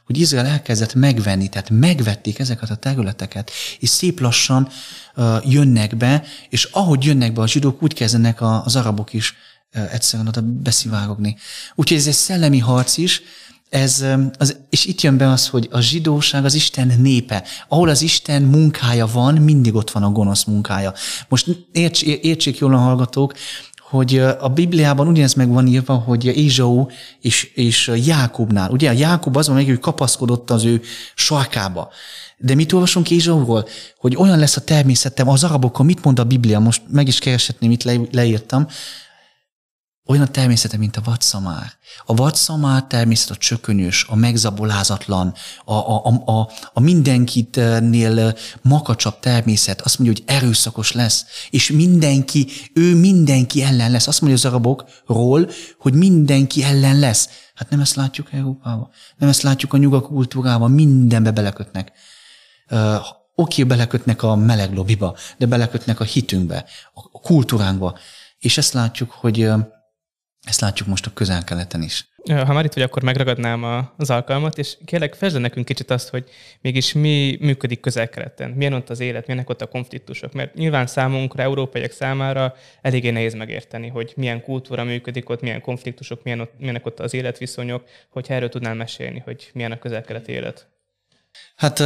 hogy 0.06 0.18
Izrael 0.18 0.46
elkezdett 0.46 0.94
megvenni, 0.94 1.48
tehát 1.48 1.70
megvették 1.70 2.38
ezeket 2.38 2.70
a 2.70 2.74
területeket, 2.74 3.50
és 3.78 3.88
szép 3.88 4.20
lassan 4.20 4.68
uh, 5.16 5.52
jönnek 5.52 5.96
be, 5.96 6.24
és 6.48 6.64
ahogy 6.64 7.04
jönnek 7.04 7.32
be 7.32 7.40
a 7.40 7.48
zsidók, 7.48 7.82
úgy 7.82 7.94
kezdenek 7.94 8.40
a, 8.40 8.64
az 8.64 8.76
arabok 8.76 9.12
is 9.12 9.34
uh, 9.74 9.92
egyszerűen 9.92 10.28
oda 10.28 10.40
beszivárogni. 10.42 11.36
Úgyhogy 11.74 11.96
ez 11.96 12.06
egy 12.06 12.12
szellemi 12.12 12.58
harc 12.58 12.96
is, 12.96 13.22
ez, 13.68 14.04
az, 14.38 14.56
és 14.70 14.84
itt 14.84 15.00
jön 15.00 15.16
be 15.16 15.30
az, 15.30 15.48
hogy 15.48 15.68
a 15.70 15.80
zsidóság 15.80 16.44
az 16.44 16.54
Isten 16.54 16.94
népe. 16.98 17.44
Ahol 17.68 17.88
az 17.88 18.02
Isten 18.02 18.42
munkája 18.42 19.06
van, 19.06 19.34
mindig 19.34 19.74
ott 19.74 19.90
van 19.90 20.02
a 20.02 20.10
gonosz 20.10 20.44
munkája. 20.44 20.94
Most 21.28 21.66
érts, 21.72 22.02
értsék 22.02 22.58
jól 22.58 22.74
a 22.74 22.78
hallgatók, 22.78 23.34
hogy 23.88 24.18
a 24.18 24.48
Bibliában 24.48 25.08
ugyanez 25.08 25.34
meg 25.34 25.48
van 25.48 25.66
írva, 25.66 25.94
hogy 25.94 26.24
Ézsau 26.24 26.86
és, 27.20 27.44
és 27.54 27.92
Jákobnál. 28.06 28.70
Ugye 28.70 28.88
a 28.88 28.92
Jákob 28.92 29.36
az 29.36 29.46
van 29.46 29.56
meg, 29.56 29.66
hogy 29.66 29.78
kapaszkodott 29.78 30.50
az 30.50 30.64
ő 30.64 30.80
sarkába. 31.14 31.88
De 32.38 32.54
mit 32.54 32.72
olvasunk 32.72 33.10
Ézsauról? 33.10 33.68
Hogy 33.98 34.16
olyan 34.16 34.38
lesz 34.38 34.56
a 34.56 34.60
természetem, 34.60 35.28
az 35.28 35.44
arabokkal 35.44 35.86
mit 35.86 36.04
mond 36.04 36.18
a 36.18 36.24
Biblia? 36.24 36.58
Most 36.58 36.82
meg 36.88 37.08
is 37.08 37.18
kereshetném, 37.18 37.70
mit 37.70 37.84
le, 37.84 37.94
leírtam. 38.12 38.66
Olyan 40.08 40.22
a 40.22 40.26
természete, 40.26 40.76
mint 40.76 40.96
a 40.96 41.00
vadszamár. 41.04 41.72
A 42.04 42.14
vadszamár 42.14 42.84
természet 42.84 43.30
a 43.30 43.36
csökönyös, 43.36 44.06
a 44.08 44.14
megzabolázatlan, 44.14 45.34
a, 45.64 45.72
a, 45.74 46.04
a, 46.04 46.32
a, 46.32 46.50
a 46.72 46.80
mindenkitnél 46.80 48.36
makacsabb 48.62 49.20
természet. 49.20 49.80
Azt 49.80 49.98
mondja, 49.98 50.16
hogy 50.18 50.36
erőszakos 50.36 50.92
lesz, 50.92 51.24
és 51.50 51.70
mindenki, 51.70 52.48
ő 52.74 52.94
mindenki 52.94 53.62
ellen 53.62 53.90
lesz. 53.90 54.06
Azt 54.06 54.20
mondja 54.20 54.38
az 54.38 54.52
arabokról, 54.52 55.50
hogy 55.78 55.94
mindenki 55.94 56.62
ellen 56.62 56.98
lesz. 56.98 57.28
Hát 57.54 57.70
nem 57.70 57.80
ezt 57.80 57.94
látjuk 57.94 58.32
Európában. 58.32 58.88
Nem 59.16 59.28
ezt 59.28 59.42
látjuk 59.42 59.72
a 59.72 59.76
nyugat 59.76 60.06
kultúrában. 60.06 60.70
Mindenbe 60.70 61.30
belekötnek. 61.30 61.92
Uh, 62.70 62.96
Oké, 63.38 63.64
belekötnek 63.64 64.22
a 64.22 64.36
meleg 64.36 64.74
lobbiba, 64.74 65.16
de 65.38 65.46
belekötnek 65.46 66.00
a 66.00 66.04
hitünkbe, 66.04 66.64
a 67.12 67.20
kultúránkba. 67.20 67.98
És 68.38 68.58
ezt 68.58 68.72
látjuk, 68.72 69.10
hogy 69.10 69.48
ezt 70.46 70.60
látjuk 70.60 70.88
most 70.88 71.06
a 71.06 71.12
közel-keleten 71.14 71.82
is. 71.82 72.08
Ha 72.26 72.52
már 72.52 72.64
itt 72.64 72.72
vagy, 72.72 72.82
akkor 72.82 73.02
megragadnám 73.02 73.90
az 73.96 74.10
alkalmat, 74.10 74.58
és 74.58 74.76
kérlek, 74.84 75.14
fejtsd 75.14 75.40
nekünk 75.40 75.66
kicsit 75.66 75.90
azt, 75.90 76.08
hogy 76.08 76.24
mégis 76.60 76.92
mi 76.92 77.36
működik 77.40 77.80
közel-keleten, 77.80 78.50
milyen 78.50 78.72
ott 78.72 78.90
az 78.90 79.00
élet, 79.00 79.26
milyenek 79.26 79.50
ott 79.50 79.60
a 79.60 79.66
konfliktusok, 79.66 80.32
mert 80.32 80.54
nyilván 80.54 80.86
számunkra, 80.86 81.42
európaiak 81.42 81.90
számára 81.90 82.54
eléggé 82.82 83.10
nehéz 83.10 83.34
megérteni, 83.34 83.88
hogy 83.88 84.12
milyen 84.16 84.42
kultúra 84.42 84.84
működik 84.84 85.28
ott, 85.28 85.40
milyen 85.40 85.60
konfliktusok, 85.60 86.22
milyen 86.22 86.40
ott, 86.40 86.52
milyenek 86.58 86.86
ott 86.86 87.00
az 87.00 87.14
életviszonyok, 87.14 87.84
hogyha 88.10 88.34
erről 88.34 88.48
tudnál 88.48 88.74
mesélni, 88.74 89.22
hogy 89.24 89.50
milyen 89.52 89.72
a 89.72 89.78
közel-keleti 89.78 90.32
élet. 90.32 90.68
Hát 91.56 91.82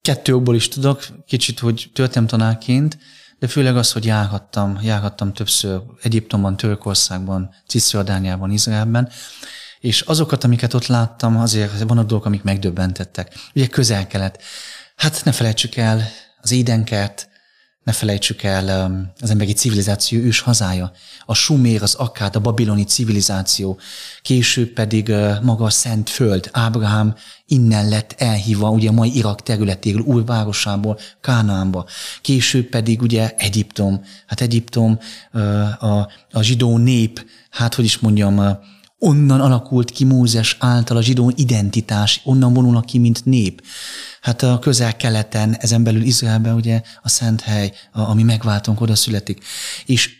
kettő 0.00 0.34
okból 0.34 0.54
is 0.54 0.68
tudok, 0.68 1.04
kicsit, 1.26 1.58
hogy 1.58 1.90
történelmtanárként, 1.92 2.98
de 3.40 3.48
főleg 3.48 3.76
az, 3.76 3.92
hogy 3.92 4.04
járhattam, 4.04 4.78
járhattam 4.82 5.32
többször 5.32 5.80
Egyiptomban, 6.02 6.56
Törökországban, 6.56 7.50
Cisziordániában, 7.66 8.50
Izraelben, 8.50 9.08
és 9.80 10.00
azokat, 10.00 10.44
amiket 10.44 10.74
ott 10.74 10.86
láttam, 10.86 11.36
azért 11.36 11.78
vannak 11.78 12.06
dolgok, 12.06 12.26
amik 12.26 12.42
megdöbbentettek. 12.42 13.34
Ugye 13.54 13.66
közel-kelet. 13.66 14.42
Hát 14.96 15.24
ne 15.24 15.32
felejtsük 15.32 15.76
el 15.76 16.08
az 16.40 16.52
édenkert, 16.52 17.28
ne 17.84 17.92
felejtsük 17.92 18.42
el 18.42 18.86
um, 18.86 19.12
az 19.20 19.30
emberi 19.30 19.52
civilizáció 19.52 20.20
ős 20.20 20.40
hazája. 20.40 20.92
A 21.24 21.34
Sumér, 21.34 21.82
az 21.82 21.94
Akkád, 21.94 22.36
a 22.36 22.40
babiloni 22.40 22.84
civilizáció, 22.84 23.78
később 24.22 24.68
pedig 24.68 25.08
uh, 25.08 25.42
maga 25.42 25.64
a 25.64 25.70
Szent 25.70 26.10
Föld, 26.10 26.48
Ábrahám 26.52 27.14
innen 27.46 27.88
lett 27.88 28.14
elhívva, 28.18 28.70
ugye 28.70 28.88
a 28.88 28.92
mai 28.92 29.16
Irak 29.16 29.42
területéről, 29.42 30.00
új 30.00 30.22
városából, 30.24 30.98
Kánaánba. 31.20 31.86
Később 32.20 32.64
pedig 32.64 33.02
ugye 33.02 33.34
Egyiptom. 33.36 34.04
Hát 34.26 34.40
Egyiptom, 34.40 34.98
uh, 35.32 35.84
a, 35.84 36.08
a 36.32 36.42
zsidó 36.42 36.78
nép, 36.78 37.26
hát 37.50 37.74
hogy 37.74 37.84
is 37.84 37.98
mondjam, 37.98 38.38
uh, 38.38 38.56
Onnan 39.02 39.40
alakult 39.40 39.90
ki 39.90 40.04
Mózes 40.04 40.56
által 40.58 40.96
a 40.96 41.02
zsidó 41.02 41.32
identitás, 41.36 42.20
onnan 42.24 42.52
vonulnak 42.52 42.84
ki, 42.84 42.98
mint 42.98 43.24
nép. 43.24 43.62
Hát 44.20 44.42
a 44.42 44.58
közel-keleten, 44.58 45.56
ezen 45.58 45.82
belül 45.82 46.02
Izraelben 46.02 46.54
ugye 46.54 46.82
a 47.02 47.08
Szent 47.08 47.40
Hely, 47.40 47.72
ami 47.92 48.22
megváltunk, 48.22 48.80
oda 48.80 48.94
születik. 48.94 49.44
És 49.86 50.10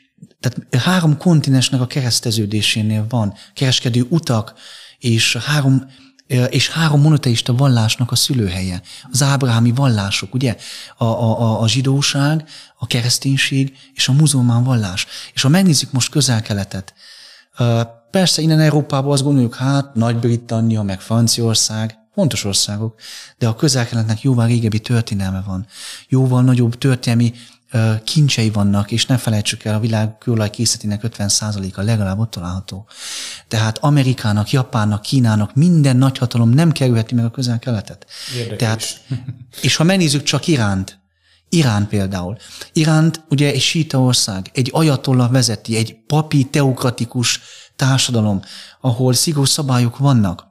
tehát 0.41 0.85
három 0.85 1.17
kontinensnek 1.17 1.81
a 1.81 1.87
kereszteződésénél 1.87 3.07
van 3.09 3.35
kereskedő 3.55 4.07
utak, 4.09 4.55
és 4.99 5.37
három 5.37 5.87
és 6.49 6.69
három 6.69 7.01
monoteista 7.01 7.55
vallásnak 7.55 8.13
a 8.13 8.17
szülőhelye. 8.17 8.83
Az 9.11 9.23
ábrámi 9.23 9.73
vallások, 9.73 10.35
ugye? 10.35 10.57
A, 10.97 11.05
a, 11.05 11.41
a, 11.41 11.61
a 11.61 11.69
zsidóság, 11.69 12.49
a 12.79 12.87
kereszténység 12.87 13.73
és 13.95 14.09
a 14.09 14.13
muzulmán 14.13 14.65
vallás. 14.65 15.07
És 15.35 15.43
ha 15.43 15.49
megnézzük 15.49 15.93
most 15.93 16.11
közel-keletet, 16.11 16.95
persze 18.11 18.43
innen 18.43 18.61
Európában 18.61 19.13
azt 19.13 19.23
gondoljuk, 19.23 19.55
hát 19.55 19.95
Nagy-Britannia, 19.95 20.83
meg 20.83 21.01
Franciaország, 21.01 21.99
fontos 22.15 22.45
országok, 22.45 23.01
de 23.39 23.49
a 23.49 23.55
közel-keletnek 23.55 24.21
jóval 24.21 24.47
régebbi 24.47 24.81
történelme 24.81 25.43
van. 25.47 25.67
Jóval 26.09 26.43
nagyobb 26.43 26.79
történelmi 26.79 27.33
kincsei 28.05 28.51
vannak, 28.51 28.91
és 28.91 29.07
ne 29.07 29.17
felejtsük 29.17 29.65
el, 29.65 29.75
a 29.75 29.81
világ 29.81 30.19
kőolaj 30.19 30.51
készletének 30.51 31.01
50%-a 31.05 31.83
legalább 31.83 32.19
ott 32.19 32.31
található. 32.31 32.87
Tehát 33.49 33.79
Amerikának, 33.79 34.51
Japánnak, 34.51 35.03
Kínának 35.03 35.55
minden 35.55 35.97
nagyhatalom 35.97 36.51
nem 36.51 36.73
kerülheti 36.73 37.15
meg 37.15 37.25
a 37.25 37.31
közel-keletet. 37.31 38.07
Tehát, 38.57 39.01
és 39.61 39.77
ha 39.77 39.85
megnézzük 39.85 40.23
csak 40.23 40.47
Iránt, 40.47 41.01
Irán 41.49 41.89
például. 41.89 42.37
Iránt 42.73 43.25
ugye 43.29 43.53
egy 43.53 43.61
síta 43.61 44.01
ország, 44.01 44.51
egy 44.55 44.71
ajatolla 44.73 45.29
vezeti, 45.29 45.77
egy 45.77 45.97
papi 46.07 46.45
teokratikus 46.45 47.41
társadalom, 47.81 48.43
ahol 48.81 49.13
szigorú 49.13 49.45
szabályok 49.45 49.99
vannak. 49.99 50.47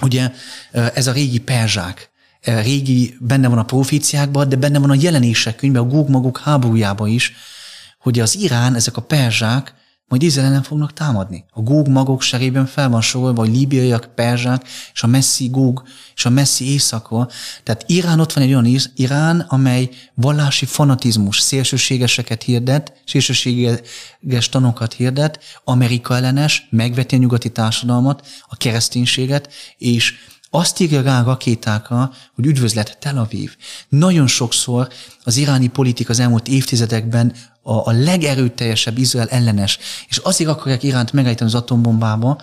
Ugye 0.00 0.32
ez 0.72 1.06
a 1.06 1.12
régi 1.12 1.40
perzsák, 1.40 2.10
régi, 2.40 3.16
benne 3.20 3.48
van 3.48 3.58
a 3.58 3.64
proféciákban, 3.64 4.48
de 4.48 4.56
benne 4.56 4.78
van 4.78 4.90
a 4.90 5.00
jelenések 5.00 5.56
könyvben, 5.56 5.82
a 5.82 6.04
maguk 6.08 6.38
háborújában 6.38 7.08
is, 7.08 7.32
hogy 7.98 8.20
az 8.20 8.36
Irán, 8.36 8.74
ezek 8.74 8.96
a 8.96 9.02
perzsák 9.02 9.74
majd 10.08 10.22
Izrael 10.22 10.48
ellen 10.48 10.62
fognak 10.62 10.92
támadni. 10.92 11.44
A 11.50 11.60
Góg 11.60 11.88
magok 11.88 12.22
serében 12.22 12.66
fel 12.66 12.88
van 12.88 13.00
sorolva, 13.00 13.40
hogy 13.40 13.54
líbiaiak, 13.54 14.14
perzsák, 14.14 14.68
és 14.94 15.02
a 15.02 15.06
messzi 15.06 15.48
Góg, 15.48 15.82
és 16.14 16.24
a 16.24 16.30
messzi 16.30 16.70
éjszakról. 16.70 17.30
Tehát 17.62 17.84
Irán 17.86 18.20
ott 18.20 18.32
van 18.32 18.44
egy 18.44 18.54
olyan 18.54 18.80
Irán, 18.94 19.40
amely 19.40 19.88
vallási 20.14 20.66
fanatizmus, 20.66 21.38
szélsőségeseket 21.38 22.42
hirdet, 22.42 23.02
szélsőséges 23.06 24.48
tanokat 24.50 24.92
hirdet, 24.92 25.38
Amerika 25.64 26.16
ellenes, 26.16 26.66
megveti 26.70 27.14
a 27.14 27.18
nyugati 27.18 27.50
társadalmat, 27.50 28.26
a 28.48 28.56
kereszténységet, 28.56 29.52
és 29.78 30.14
azt 30.54 30.80
írja 30.80 31.02
rá 31.02 31.20
a 31.20 31.24
rakétákra, 31.24 32.12
hogy 32.34 32.46
üdvözlet 32.46 32.96
Tel 33.00 33.18
Aviv. 33.18 33.56
Nagyon 33.88 34.26
sokszor 34.26 34.88
az 35.24 35.36
iráni 35.36 35.68
politika 35.68 36.10
az 36.10 36.18
elmúlt 36.18 36.48
évtizedekben 36.48 37.34
a, 37.62 37.72
a 37.72 37.92
legerőteljesebb 37.92 38.98
Izrael 38.98 39.28
ellenes, 39.28 39.78
és 40.08 40.16
azért 40.16 40.50
akarják 40.50 40.82
Iránt 40.82 41.12
megállítani 41.12 41.50
az 41.50 41.56
atombombába, 41.56 42.40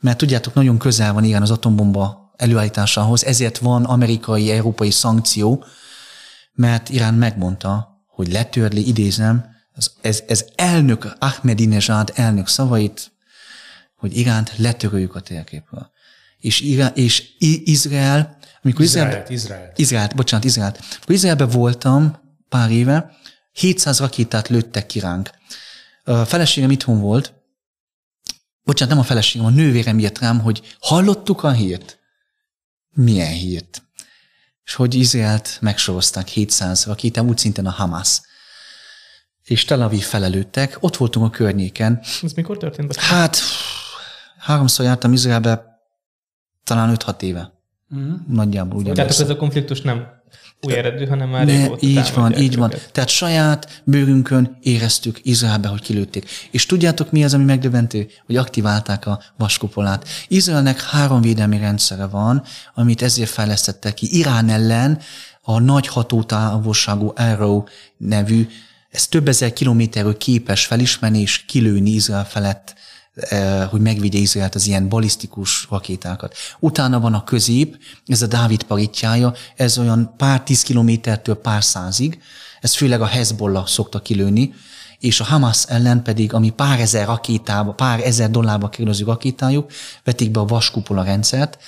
mert 0.00 0.18
tudjátok, 0.18 0.54
nagyon 0.54 0.78
közel 0.78 1.12
van 1.12 1.24
Irán 1.24 1.42
az 1.42 1.50
atombomba 1.50 2.32
előállításához, 2.36 3.24
ezért 3.24 3.58
van 3.58 3.84
amerikai, 3.84 4.50
európai 4.50 4.90
szankció, 4.90 5.64
mert 6.52 6.88
Irán 6.88 7.14
megmondta, 7.14 8.04
hogy 8.06 8.32
letörli, 8.32 8.88
idézem, 8.88 9.44
ez, 10.00 10.22
ez, 10.26 10.44
elnök, 10.54 11.16
Ahmadinejad 11.18 12.12
elnök 12.14 12.48
szavait, 12.48 13.12
hogy 13.96 14.16
Iránt 14.16 14.52
letöröljük 14.56 15.14
a 15.14 15.20
térképről 15.20 15.92
és, 16.44 16.60
és 16.94 17.32
Izrael, 17.64 18.36
amikor 18.62 18.84
Izrael, 18.84 19.24
Izrael. 19.28 19.72
Izrael, 19.76 20.10
bocsánat, 20.16 20.44
Izrael. 20.44 20.76
Amikor 20.78 21.14
Izraelben 21.14 21.48
voltam 21.48 22.18
pár 22.48 22.70
éve, 22.70 23.16
700 23.52 23.98
rakétát 23.98 24.48
lőttek 24.48 24.86
ki 24.86 24.98
ránk. 24.98 25.30
A 26.04 26.24
feleségem 26.24 26.70
itthon 26.70 27.00
volt, 27.00 27.32
bocsánat, 28.62 28.94
nem 28.94 29.02
a 29.02 29.06
feleségem, 29.06 29.46
a 29.46 29.50
nővérem 29.50 29.98
írt 29.98 30.18
rám, 30.18 30.40
hogy 30.40 30.76
hallottuk 30.80 31.42
a 31.42 31.52
hírt? 31.52 31.98
Milyen 32.94 33.32
hírt? 33.32 33.82
És 34.64 34.74
hogy 34.74 34.94
Izraelt 34.94 35.58
megsorozták 35.60 36.28
700 36.28 36.84
rakétám, 36.84 37.28
úgy 37.28 37.38
szintén 37.38 37.66
a 37.66 37.70
Hamas. 37.70 38.20
És 39.44 39.64
Tel 39.64 39.82
Aviv 39.82 40.04
felelőttek, 40.04 40.76
ott 40.80 40.96
voltunk 40.96 41.26
a 41.26 41.36
környéken. 41.36 42.00
Ez 42.22 42.32
mikor 42.32 42.56
történt? 42.56 42.96
Hát, 42.96 43.38
háromszor 44.38 44.84
jártam 44.84 45.12
Izraelbe, 45.12 45.73
talán 46.64 46.96
5-6 46.98 47.22
éve. 47.22 47.52
Uh-huh. 47.90 48.12
Nagyjából 48.28 48.78
ugyan. 48.78 48.94
Tehát 48.94 49.10
ez 49.10 49.30
a 49.30 49.36
konfliktus 49.36 49.80
nem 49.80 50.06
új 50.60 50.74
eredő, 50.76 51.06
hanem 51.06 51.28
már 51.28 51.46
ne, 51.46 51.66
Így 51.80 52.12
van, 52.14 52.32
így 52.36 52.42
őket. 52.42 52.58
van. 52.58 52.72
Tehát 52.92 53.08
saját 53.08 53.82
bőrünkön 53.84 54.58
éreztük 54.60 55.18
Izraelbe, 55.22 55.68
hogy 55.68 55.80
kilőtték. 55.80 56.30
És 56.50 56.66
tudjátok 56.66 57.10
mi 57.10 57.24
az, 57.24 57.34
ami 57.34 57.44
megdöbbentő? 57.44 58.06
Hogy 58.26 58.36
aktiválták 58.36 59.06
a 59.06 59.22
vaskupolát. 59.36 60.08
Izraelnek 60.28 60.82
három 60.82 61.20
védelmi 61.20 61.58
rendszere 61.58 62.06
van, 62.06 62.42
amit 62.74 63.02
ezért 63.02 63.30
fejlesztettek 63.30 63.94
ki. 63.94 64.18
Irán 64.18 64.48
ellen 64.48 64.98
a 65.42 65.58
nagy 65.58 65.86
hatótávolságú 65.86 67.12
Arrow 67.16 67.62
nevű, 67.96 68.46
ez 68.90 69.06
több 69.06 69.28
ezer 69.28 69.52
kilométerről 69.52 70.16
képes 70.16 70.66
felismerni 70.66 71.20
és 71.20 71.44
kilőni 71.44 71.90
Izrael 71.90 72.26
felett 72.26 72.74
hogy 73.70 73.80
megvigye 73.80 74.18
Izraelt 74.18 74.54
az 74.54 74.66
ilyen 74.66 74.88
balisztikus 74.88 75.66
rakétákat. 75.70 76.34
Utána 76.58 77.00
van 77.00 77.14
a 77.14 77.24
közép, 77.24 77.78
ez 78.06 78.22
a 78.22 78.26
Dávid 78.26 78.62
paritjája, 78.62 79.34
ez 79.56 79.78
olyan 79.78 80.14
pár 80.16 80.42
tíz 80.42 80.62
kilométertől 80.62 81.34
pár 81.34 81.64
százig, 81.64 82.22
ez 82.60 82.74
főleg 82.74 83.00
a 83.00 83.06
Hezbollah 83.06 83.66
szokta 83.66 84.00
kilőni, 84.00 84.54
és 84.98 85.20
a 85.20 85.24
Hamas 85.24 85.64
ellen 85.68 86.02
pedig, 86.02 86.32
ami 86.32 86.50
pár 86.50 86.80
ezer 86.80 87.06
rakétába, 87.06 87.72
pár 87.72 88.00
ezer 88.00 88.30
dollárba 88.30 88.68
kerül 88.68 88.88
az 88.88 89.00
rakétájuk, 89.00 89.70
vetik 90.04 90.30
be 90.30 90.40
a 90.40 90.44
vaskupola 90.44 91.02
rendszert. 91.02 91.58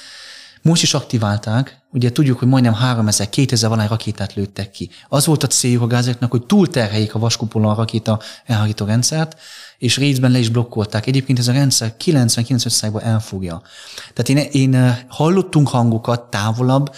Most 0.63 0.83
is 0.83 0.95
aktiválták, 0.95 1.79
ugye 1.93 2.13
tudjuk, 2.13 2.39
hogy 2.39 2.49
majdnem 2.49 2.75
3000, 2.75 3.29
2000 3.29 3.71
valány 3.71 3.89
rakétát 3.89 4.35
lőttek 4.35 4.71
ki. 4.71 4.91
Az 5.09 5.27
volt 5.27 5.43
a 5.43 5.47
céljuk 5.47 5.83
a 5.83 5.87
gázeknak, 5.87 6.31
hogy 6.31 6.47
túlterheljék 6.47 7.15
a 7.15 7.19
vaskupola 7.19 7.75
rakéta 7.75 8.21
elhárító 8.47 8.87
rendszert, 8.87 9.37
és 9.79 9.97
részben 9.97 10.31
le 10.31 10.39
is 10.39 10.49
blokkolták. 10.49 11.07
Egyébként 11.07 11.39
ez 11.39 11.49
a 11.49 11.53
rendszer 11.53 11.95
99%-ban 12.05 13.03
elfogja. 13.03 13.63
Tehát 14.15 14.29
én, 14.29 14.63
én 14.73 15.05
hallottunk 15.09 15.69
hangokat 15.69 16.31
távolabb, 16.31 16.95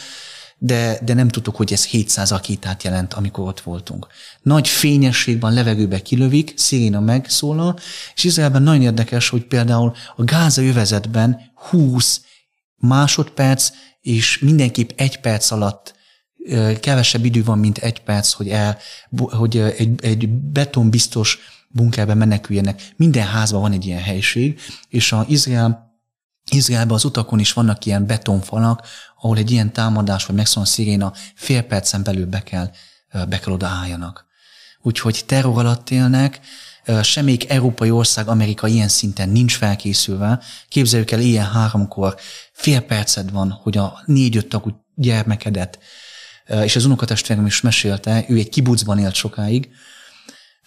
de, 0.58 0.98
de 1.04 1.14
nem 1.14 1.28
tudtuk, 1.28 1.56
hogy 1.56 1.72
ez 1.72 1.84
700 1.84 2.32
akitát 2.32 2.82
jelent, 2.82 3.14
amikor 3.14 3.48
ott 3.48 3.60
voltunk. 3.60 4.06
Nagy 4.42 4.68
fényességben 4.68 5.52
levegőbe 5.52 6.02
kilövik, 6.02 6.52
sziréna 6.56 7.00
megszólal, 7.00 7.78
és 8.14 8.24
Izraelben 8.24 8.62
nagyon 8.62 8.82
érdekes, 8.82 9.28
hogy 9.28 9.44
például 9.44 9.92
a 10.16 10.24
Gáza 10.24 10.62
övezetben 10.62 11.40
20 11.54 12.20
másodperc, 12.76 13.70
és 14.00 14.38
mindenképp 14.38 14.90
egy 14.96 15.20
perc 15.20 15.50
alatt 15.50 15.96
kevesebb 16.80 17.24
idő 17.24 17.44
van, 17.44 17.58
mint 17.58 17.78
egy 17.78 18.00
perc, 18.00 18.32
hogy, 18.32 18.48
el, 18.48 18.78
hogy 19.16 19.58
egy, 19.58 20.04
egy 20.04 20.28
betonbiztos 20.28 21.38
bunkerbe 21.68 22.14
meneküljenek. 22.14 22.92
Minden 22.96 23.26
házban 23.26 23.60
van 23.60 23.72
egy 23.72 23.86
ilyen 23.86 24.02
helység, 24.02 24.60
és 24.88 25.12
a 25.12 25.24
Izrael 25.28 25.86
Izraelben 26.50 26.94
az 26.94 27.04
utakon 27.04 27.38
is 27.38 27.52
vannak 27.52 27.84
ilyen 27.84 28.06
betonfalak, 28.06 28.86
ahol 29.20 29.36
egy 29.36 29.50
ilyen 29.50 29.72
támadás 29.72 30.26
vagy 30.26 30.36
megszól 30.36 30.62
a 30.62 30.66
sziréna 30.66 31.12
fél 31.34 31.62
percen 31.62 32.02
belül 32.02 32.26
be 32.26 32.42
kell, 32.42 32.70
be 33.28 33.38
kell 33.38 33.52
odaálljanak. 33.52 34.26
Úgyhogy 34.82 35.22
terror 35.26 35.58
alatt 35.58 35.90
élnek, 35.90 36.40
semmelyik 37.02 37.50
európai 37.50 37.90
ország, 37.90 38.28
Amerika 38.28 38.66
ilyen 38.66 38.88
szinten 38.88 39.28
nincs 39.28 39.56
felkészülve. 39.56 40.40
Képzeljük 40.68 41.10
el, 41.10 41.20
ilyen 41.20 41.50
háromkor 41.50 42.16
fél 42.52 42.80
perced 42.80 43.30
van, 43.30 43.50
hogy 43.50 43.76
a 43.76 44.02
négy-öt 44.04 44.48
tagú 44.48 44.84
gyermekedet, 44.94 45.78
és 46.62 46.76
az 46.76 46.84
unokatestvérem 46.84 47.46
is 47.46 47.60
mesélte, 47.60 48.24
ő 48.28 48.36
egy 48.36 48.48
kibucban 48.48 48.98
élt 48.98 49.14
sokáig, 49.14 49.68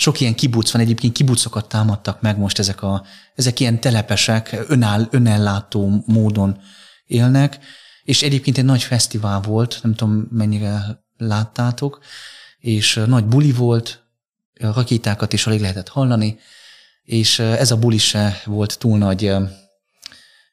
sok 0.01 0.19
ilyen 0.19 0.35
kibuc 0.35 0.71
van, 0.71 0.81
egyébként 0.81 1.13
kibucokat 1.13 1.69
támadtak 1.69 2.21
meg 2.21 2.37
most 2.37 2.59
ezek, 2.59 2.81
a, 2.81 3.05
ezek 3.35 3.59
ilyen 3.59 3.79
telepesek, 3.81 4.55
önáll, 4.67 5.07
önellátó 5.11 6.03
módon 6.05 6.61
élnek, 7.05 7.59
és 8.03 8.21
egyébként 8.23 8.57
egy 8.57 8.65
nagy 8.65 8.83
fesztivál 8.83 9.41
volt, 9.41 9.79
nem 9.83 9.93
tudom 9.93 10.27
mennyire 10.31 11.03
láttátok, 11.17 11.99
és 12.57 13.01
nagy 13.05 13.25
buli 13.25 13.51
volt, 13.51 14.03
rakétákat 14.53 15.33
is 15.33 15.47
alig 15.47 15.61
lehetett 15.61 15.87
hallani, 15.87 16.39
és 17.03 17.39
ez 17.39 17.71
a 17.71 17.77
buli 17.77 17.97
se 17.97 18.41
volt 18.45 18.79
túl 18.79 18.97
nagy, 18.97 19.33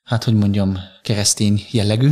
hát 0.03 0.25
hogy 0.25 0.35
mondjam, 0.35 0.79
keresztény 1.03 1.67
jellegű, 1.71 2.11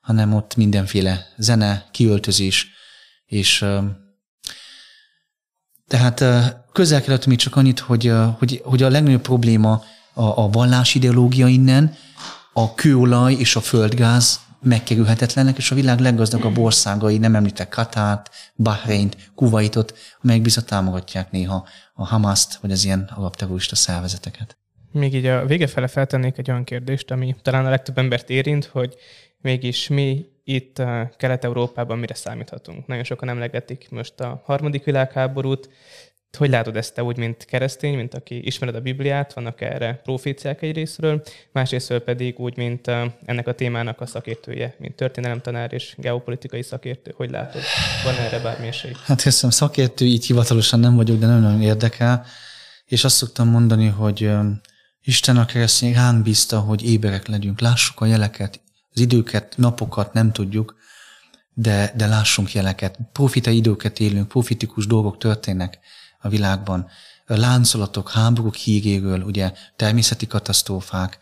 hanem 0.00 0.34
ott 0.34 0.56
mindenféle 0.56 1.26
zene, 1.36 1.88
kiöltözés, 1.90 2.66
és 3.24 3.64
tehát 5.88 6.24
közel 6.72 7.02
kellett 7.02 7.26
még 7.26 7.38
csak 7.38 7.56
annyit, 7.56 7.78
hogy, 7.78 8.12
hogy, 8.38 8.60
hogy 8.64 8.82
a 8.82 8.88
legnagyobb 8.88 9.20
probléma 9.20 9.82
a, 10.12 10.22
a 10.22 10.48
vallás 10.48 10.94
ideológia 10.94 11.46
innen, 11.46 11.94
a 12.52 12.74
kőolaj 12.74 13.32
és 13.32 13.56
a 13.56 13.60
földgáz 13.60 14.40
megkerülhetetlenek, 14.60 15.56
és 15.56 15.70
a 15.70 15.74
világ 15.74 15.98
leggazdagabb 15.98 16.58
országai, 16.58 17.18
nem 17.18 17.34
említek 17.34 17.68
Katárt, 17.68 18.30
Bahreint, 18.54 19.16
Kuwaitot, 19.34 19.98
amelyek 20.22 20.42
bizony 20.42 20.64
támogatják 20.64 21.30
néha 21.30 21.66
a 21.94 22.06
Hamaszt, 22.06 22.54
vagy 22.54 22.70
az 22.70 22.84
ilyen 22.84 23.10
alapterrorista 23.14 23.76
szervezeteket. 23.76 24.56
Még 24.92 25.14
így 25.14 25.26
a 25.26 25.46
vége 25.46 25.66
fele 25.66 25.86
feltennék 25.86 26.38
egy 26.38 26.50
olyan 26.50 26.64
kérdést, 26.64 27.10
ami 27.10 27.36
talán 27.42 27.66
a 27.66 27.70
legtöbb 27.70 27.98
embert 27.98 28.30
érint, 28.30 28.64
hogy 28.64 28.94
mégis 29.40 29.88
mi 29.88 30.26
itt 30.48 30.78
uh, 30.78 31.00
Kelet-Európában 31.16 31.98
mire 31.98 32.14
számíthatunk. 32.14 32.86
Nagyon 32.86 33.04
sokan 33.04 33.28
emlegetik 33.28 33.86
most 33.90 34.20
a 34.20 34.42
harmadik 34.44 34.84
világháborút. 34.84 35.68
Hogy 36.38 36.48
látod 36.50 36.76
ezt 36.76 36.94
te 36.94 37.02
úgy, 37.02 37.16
mint 37.16 37.44
keresztény, 37.44 37.96
mint 37.96 38.14
aki 38.14 38.46
ismered 38.46 38.74
a 38.74 38.80
Bibliát, 38.80 39.32
vannak 39.32 39.60
erre 39.60 40.00
proféciák 40.04 40.62
egy 40.62 40.74
részről, 40.74 41.22
másrésztről 41.52 42.00
pedig 42.00 42.38
úgy, 42.38 42.56
mint 42.56 42.86
uh, 42.86 43.04
ennek 43.24 43.46
a 43.46 43.54
témának 43.54 44.00
a 44.00 44.06
szakértője, 44.06 44.74
mint 44.78 44.94
történelemtanár 44.94 45.72
és 45.72 45.94
geopolitikai 45.96 46.62
szakértő. 46.62 47.12
Hogy 47.16 47.30
látod? 47.30 47.62
Van 48.04 48.14
erre 48.14 48.38
bármi 48.38 48.66
esély? 48.66 48.92
Hát 49.04 49.22
hiszem 49.22 49.50
szakértő, 49.50 50.04
így 50.04 50.26
hivatalosan 50.26 50.80
nem 50.80 50.96
vagyok, 50.96 51.18
de 51.18 51.26
nagyon-nagyon 51.26 51.62
érdekel. 51.62 52.24
És 52.84 53.04
azt 53.04 53.16
szoktam 53.16 53.48
mondani, 53.48 53.86
hogy 53.86 54.30
Isten 55.02 55.36
a 55.36 55.46
keresztény 55.46 55.94
ránk 55.94 56.22
bízta, 56.22 56.60
hogy 56.60 56.90
éberek 56.90 57.26
legyünk, 57.26 57.60
lássuk 57.60 58.00
a 58.00 58.06
jeleket, 58.06 58.60
az 58.98 59.04
időket, 59.04 59.54
napokat 59.56 60.12
nem 60.12 60.32
tudjuk, 60.32 60.76
de, 61.54 61.92
de 61.96 62.06
lássunk 62.06 62.52
jeleket. 62.52 62.98
Profita 63.12 63.50
időket 63.50 64.00
élünk, 64.00 64.28
profitikus 64.28 64.86
dolgok 64.86 65.18
történnek 65.18 65.78
a 66.20 66.28
világban. 66.28 66.86
Láncolatok, 67.26 68.10
háborúk 68.10 68.54
híréről, 68.54 69.22
ugye 69.22 69.52
természeti 69.76 70.26
katasztrófák, 70.26 71.18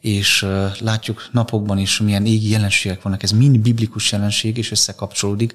és 0.00 0.46
látjuk 0.78 1.28
napokban 1.32 1.78
is, 1.78 2.00
milyen 2.00 2.26
égi 2.26 2.50
jelenségek 2.50 3.02
vannak. 3.02 3.22
Ez 3.22 3.30
mind 3.30 3.58
biblikus 3.58 4.12
jelenség, 4.12 4.56
és 4.56 4.70
összekapcsolódik. 4.70 5.54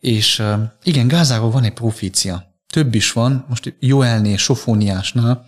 És 0.00 0.42
igen, 0.82 1.08
Gázáról 1.08 1.50
van 1.50 1.64
egy 1.64 1.72
profícia. 1.72 2.54
Több 2.72 2.94
is 2.94 3.12
van, 3.12 3.44
most 3.48 3.76
Joelnél, 3.80 4.36
Sofóniásnál, 4.36 5.46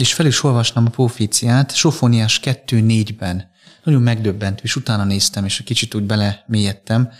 és 0.00 0.14
fel 0.14 0.26
is 0.26 0.42
olvasnám 0.42 0.86
a 0.86 0.90
proféciát, 0.90 1.74
Sofoniás 1.74 2.40
2.4-ben. 2.42 3.50
Nagyon 3.84 4.02
megdöbbent, 4.02 4.60
és 4.60 4.76
utána 4.76 5.04
néztem, 5.04 5.44
és 5.44 5.58
egy 5.58 5.64
kicsit 5.64 5.94
úgy 5.94 6.02
bele 6.02 6.44
mélyedtem. 6.46 7.10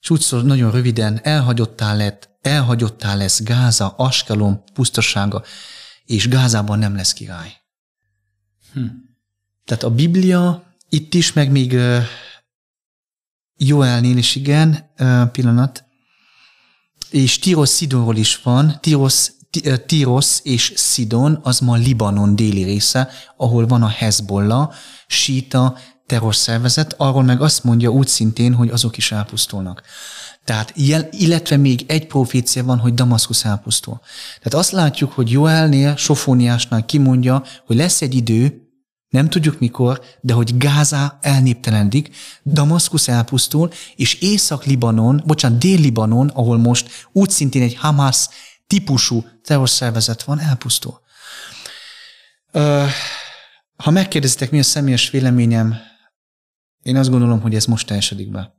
És 0.00 0.10
úgy 0.10 0.20
szól, 0.20 0.42
nagyon 0.42 0.70
röviden, 0.70 1.20
elhagyottá 1.22 1.94
lett, 1.94 2.28
elhagyottá 2.40 3.14
lesz 3.14 3.42
Gáza, 3.42 3.88
Askelon 3.88 4.64
pusztasága, 4.74 5.42
és 6.04 6.28
Gázában 6.28 6.78
nem 6.78 6.96
lesz 6.96 7.12
király. 7.12 7.52
Hm. 8.72 8.86
Tehát 9.64 9.82
a 9.82 9.90
Biblia 9.90 10.74
itt 10.88 11.14
is, 11.14 11.32
meg 11.32 11.50
még 11.50 11.76
Joelnél 13.56 14.16
is 14.16 14.34
igen, 14.34 14.90
pillanat, 15.32 15.84
és 17.10 17.38
Tiros 17.38 17.68
Szidonról 17.68 18.16
is 18.16 18.42
van, 18.42 18.78
Tiros 18.80 19.30
Tiros 19.86 20.38
és 20.42 20.72
Sidon 20.76 21.38
az 21.42 21.58
ma 21.60 21.74
Libanon 21.74 22.36
déli 22.36 22.62
része, 22.62 23.08
ahol 23.36 23.66
van 23.66 23.82
a 23.82 23.88
Hezbollah, 23.88 24.72
síta 25.06 25.76
terrorszervezet, 26.06 26.94
arról 26.96 27.22
meg 27.22 27.40
azt 27.40 27.64
mondja 27.64 27.90
úgy 27.90 28.06
szintén, 28.06 28.54
hogy 28.54 28.68
azok 28.68 28.96
is 28.96 29.12
elpusztulnak. 29.12 29.82
Tehát, 30.44 30.72
illetve 31.10 31.56
még 31.56 31.84
egy 31.86 32.06
profécia 32.06 32.64
van, 32.64 32.78
hogy 32.78 32.94
Damaszkusz 32.94 33.44
elpusztul. 33.44 34.00
Tehát 34.42 34.54
azt 34.54 34.70
látjuk, 34.70 35.12
hogy 35.12 35.30
Joelnél, 35.30 35.96
Sofóniásnál 35.96 36.84
kimondja, 36.84 37.42
hogy 37.66 37.76
lesz 37.76 38.02
egy 38.02 38.14
idő, 38.14 38.60
nem 39.08 39.28
tudjuk 39.28 39.58
mikor, 39.58 40.00
de 40.20 40.32
hogy 40.32 40.56
Gáza 40.56 41.18
elnéptelenik, 41.20 42.16
Damaszkusz 42.44 43.08
elpusztul, 43.08 43.70
és 43.96 44.14
Észak-Libanon, 44.14 45.22
bocsánat, 45.26 45.58
Dél-Libanon, 45.58 46.28
ahol 46.28 46.58
most 46.58 47.08
úgy 47.12 47.30
szintén 47.30 47.62
egy 47.62 47.76
Hamas 47.76 48.28
típusú 48.66 49.24
terrorszervezet 49.42 50.22
van, 50.22 50.40
elpusztul. 50.40 51.00
Ha 53.76 53.90
megkérdezitek, 53.90 54.50
mi 54.50 54.58
a 54.58 54.62
személyes 54.62 55.10
véleményem, 55.10 55.76
én 56.82 56.96
azt 56.96 57.10
gondolom, 57.10 57.40
hogy 57.40 57.54
ez 57.54 57.64
most 57.64 57.86
teljesedik 57.86 58.30
be. 58.30 58.54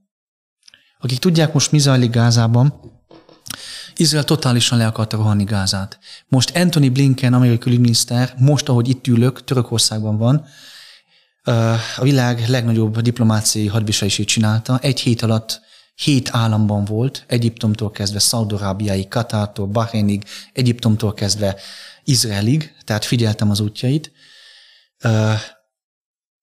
Akik 1.00 1.20
tudják 1.20 1.54
most 1.54 1.72
mi 1.72 1.80
zajlik 1.80 2.12
Gázában, 2.12 2.96
Izrael 3.96 4.24
totálisan 4.24 4.78
le 4.78 4.86
akarta 4.86 5.17
rohanni 5.17 5.43
Gázát. 5.43 6.00
Most 6.28 6.56
Anthony 6.56 6.91
Blinken, 6.91 7.34
amerikai 7.34 7.58
külügyminiszter, 7.58 8.34
most, 8.38 8.70
ahogy 8.70 8.89
itt 8.89 9.08
ülök, 9.08 9.43
Törökországban 9.43 10.17
van, 10.17 10.46
a 11.98 12.02
világ 12.02 12.50
legnagyobb 12.50 13.00
diplomáciai 13.00 13.67
hadviselését 13.67 14.28
csinálta. 14.28 14.80
Egy 14.82 15.00
hét 15.00 15.22
alatt 15.22 15.62
hét 15.97 16.29
államban 16.31 16.86
volt, 16.86 17.23
Egyiptomtól 17.27 17.91
kezdve 17.91 18.19
Szaudarábiáig, 18.19 19.07
Katártól, 19.07 19.67
Bahreinig, 19.67 20.23
Egyiptomtól 20.53 21.13
kezdve 21.13 21.55
Izraelig, 22.03 22.75
tehát 22.83 23.05
figyeltem 23.05 23.49
az 23.49 23.60
útjait, 23.60 24.12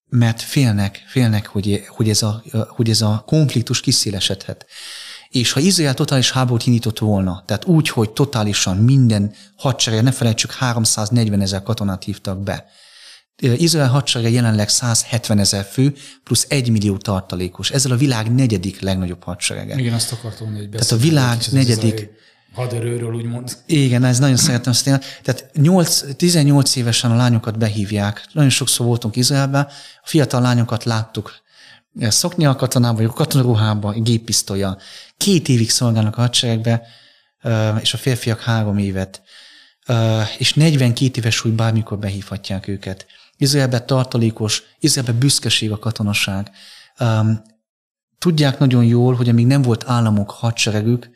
mert 0.08 0.42
félnek, 0.42 1.04
félnek, 1.06 1.46
hogy, 1.46 1.84
hogy, 1.88 2.08
ez, 2.08 2.22
a, 2.22 2.42
hogy 2.68 2.90
ez 2.90 3.00
a 3.00 3.22
konfliktus 3.26 3.80
kiszélesedhet. 3.80 4.66
És 5.28 5.52
ha 5.52 5.60
Izrael 5.60 5.94
totális 5.94 6.30
háborút 6.30 6.66
indított 6.66 6.98
volna, 6.98 7.42
tehát 7.46 7.64
úgy, 7.64 7.88
hogy 7.88 8.10
totálisan 8.10 8.76
minden 8.76 9.34
hadsereg, 9.56 10.02
ne 10.02 10.12
felejtsük, 10.12 10.52
340 10.52 11.40
ezer 11.40 11.62
katonát 11.62 12.04
hívtak 12.04 12.42
be, 12.42 12.66
Izrael 13.40 13.88
hadserege 13.88 14.30
jelenleg 14.30 14.68
170 14.68 15.38
ezer 15.38 15.64
fő, 15.64 15.94
plusz 16.24 16.46
1 16.48 16.70
millió 16.70 16.96
tartalékos. 16.96 17.70
Ezzel 17.70 17.92
a 17.92 17.96
világ 17.96 18.34
negyedik 18.34 18.80
legnagyobb 18.80 19.22
hadserege. 19.22 19.78
Igen, 19.78 19.94
azt 19.94 20.12
akartam, 20.12 20.54
hogy 20.54 20.68
Tehát 20.68 20.90
a 20.90 20.96
világ 20.96 21.38
negyedik... 21.50 22.10
Haderőről 22.54 23.14
úgymond. 23.14 23.56
Igen, 23.66 24.04
ez 24.04 24.18
nagyon 24.18 24.36
szeretem 24.36 24.72
én. 24.86 25.00
Tehát 25.22 25.50
8, 25.52 26.16
18 26.16 26.76
évesen 26.76 27.10
a 27.10 27.16
lányokat 27.16 27.58
behívják. 27.58 28.26
Nagyon 28.32 28.50
sokszor 28.50 28.86
voltunk 28.86 29.16
Izraelbe, 29.16 29.58
a 30.02 30.08
fiatal 30.08 30.40
lányokat 30.40 30.84
láttuk 30.84 31.42
szokni 32.00 32.46
a 32.46 32.56
katonába, 32.56 32.96
vagy 32.96 33.04
a 33.04 33.12
katonaruhába, 33.12 33.92
géppisztolya. 33.92 34.78
Két 35.16 35.48
évig 35.48 35.70
szolgálnak 35.70 36.16
a 36.16 36.20
hadseregbe, 36.20 36.82
és 37.80 37.94
a 37.94 37.96
férfiak 37.96 38.40
három 38.40 38.78
évet. 38.78 39.22
És 40.38 40.54
42 40.54 41.20
éves 41.20 41.38
hogy 41.38 41.52
bármikor 41.52 41.98
behívhatják 41.98 42.68
őket. 42.68 43.06
Izraelben 43.36 43.86
tartalékos, 43.86 44.62
Izraelben 44.78 45.18
büszkeség 45.18 45.70
a 45.70 45.78
katonaság. 45.78 46.50
Um, 47.00 47.42
tudják 48.18 48.58
nagyon 48.58 48.84
jól, 48.84 49.14
hogy 49.14 49.28
amíg 49.28 49.46
nem 49.46 49.62
volt 49.62 49.84
államok 49.86 50.30
hadseregük, 50.30 51.10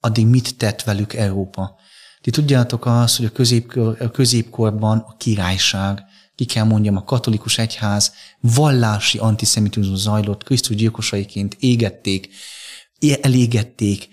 addig 0.00 0.26
mit 0.26 0.56
tett 0.56 0.82
velük 0.82 1.14
Európa. 1.14 1.76
Ti 2.20 2.30
tudjátok 2.30 2.86
azt, 2.86 3.16
hogy 3.16 3.26
a, 3.26 3.30
középkor, 3.30 3.96
a 4.00 4.10
középkorban 4.10 4.98
a 4.98 5.16
királyság, 5.16 6.02
ki 6.34 6.44
kell 6.44 6.64
mondjam, 6.64 6.96
a 6.96 7.04
katolikus 7.04 7.58
egyház 7.58 8.12
vallási 8.40 9.18
antiszemitizmus 9.18 9.98
zajlott, 9.98 10.44
Krisztus 10.44 10.76
gyilkosaiként 10.76 11.56
égették, 11.60 12.28
elégették, 13.20 14.08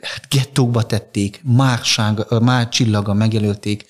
hát 0.00 0.28
gettókba 0.28 0.86
tették, 0.86 1.40
márság, 1.44 2.24
már 2.40 2.68
csillaga 2.68 3.14
megjelölték, 3.14 3.86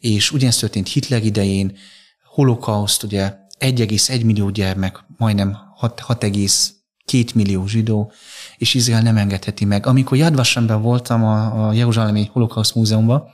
és 0.00 0.30
ugyanezt 0.30 0.60
történt 0.60 0.88
Hitler 0.88 1.24
idején, 1.24 1.76
holokauszt, 2.24 3.02
ugye 3.02 3.34
1,1 3.58 4.24
millió 4.24 4.50
gyermek, 4.50 5.04
majdnem 5.16 5.56
6,2 5.80 7.34
millió 7.34 7.66
zsidó, 7.66 8.12
és 8.56 8.74
Izrael 8.74 9.02
nem 9.02 9.16
engedheti 9.16 9.64
meg. 9.64 9.86
Amikor 9.86 10.16
Yad 10.16 10.62
voltam 10.82 11.24
a, 11.24 11.68
a 11.68 11.72
Jeruzsálemi 11.72 12.30
Holokauszt 12.32 12.74
Múzeumban, 12.74 13.24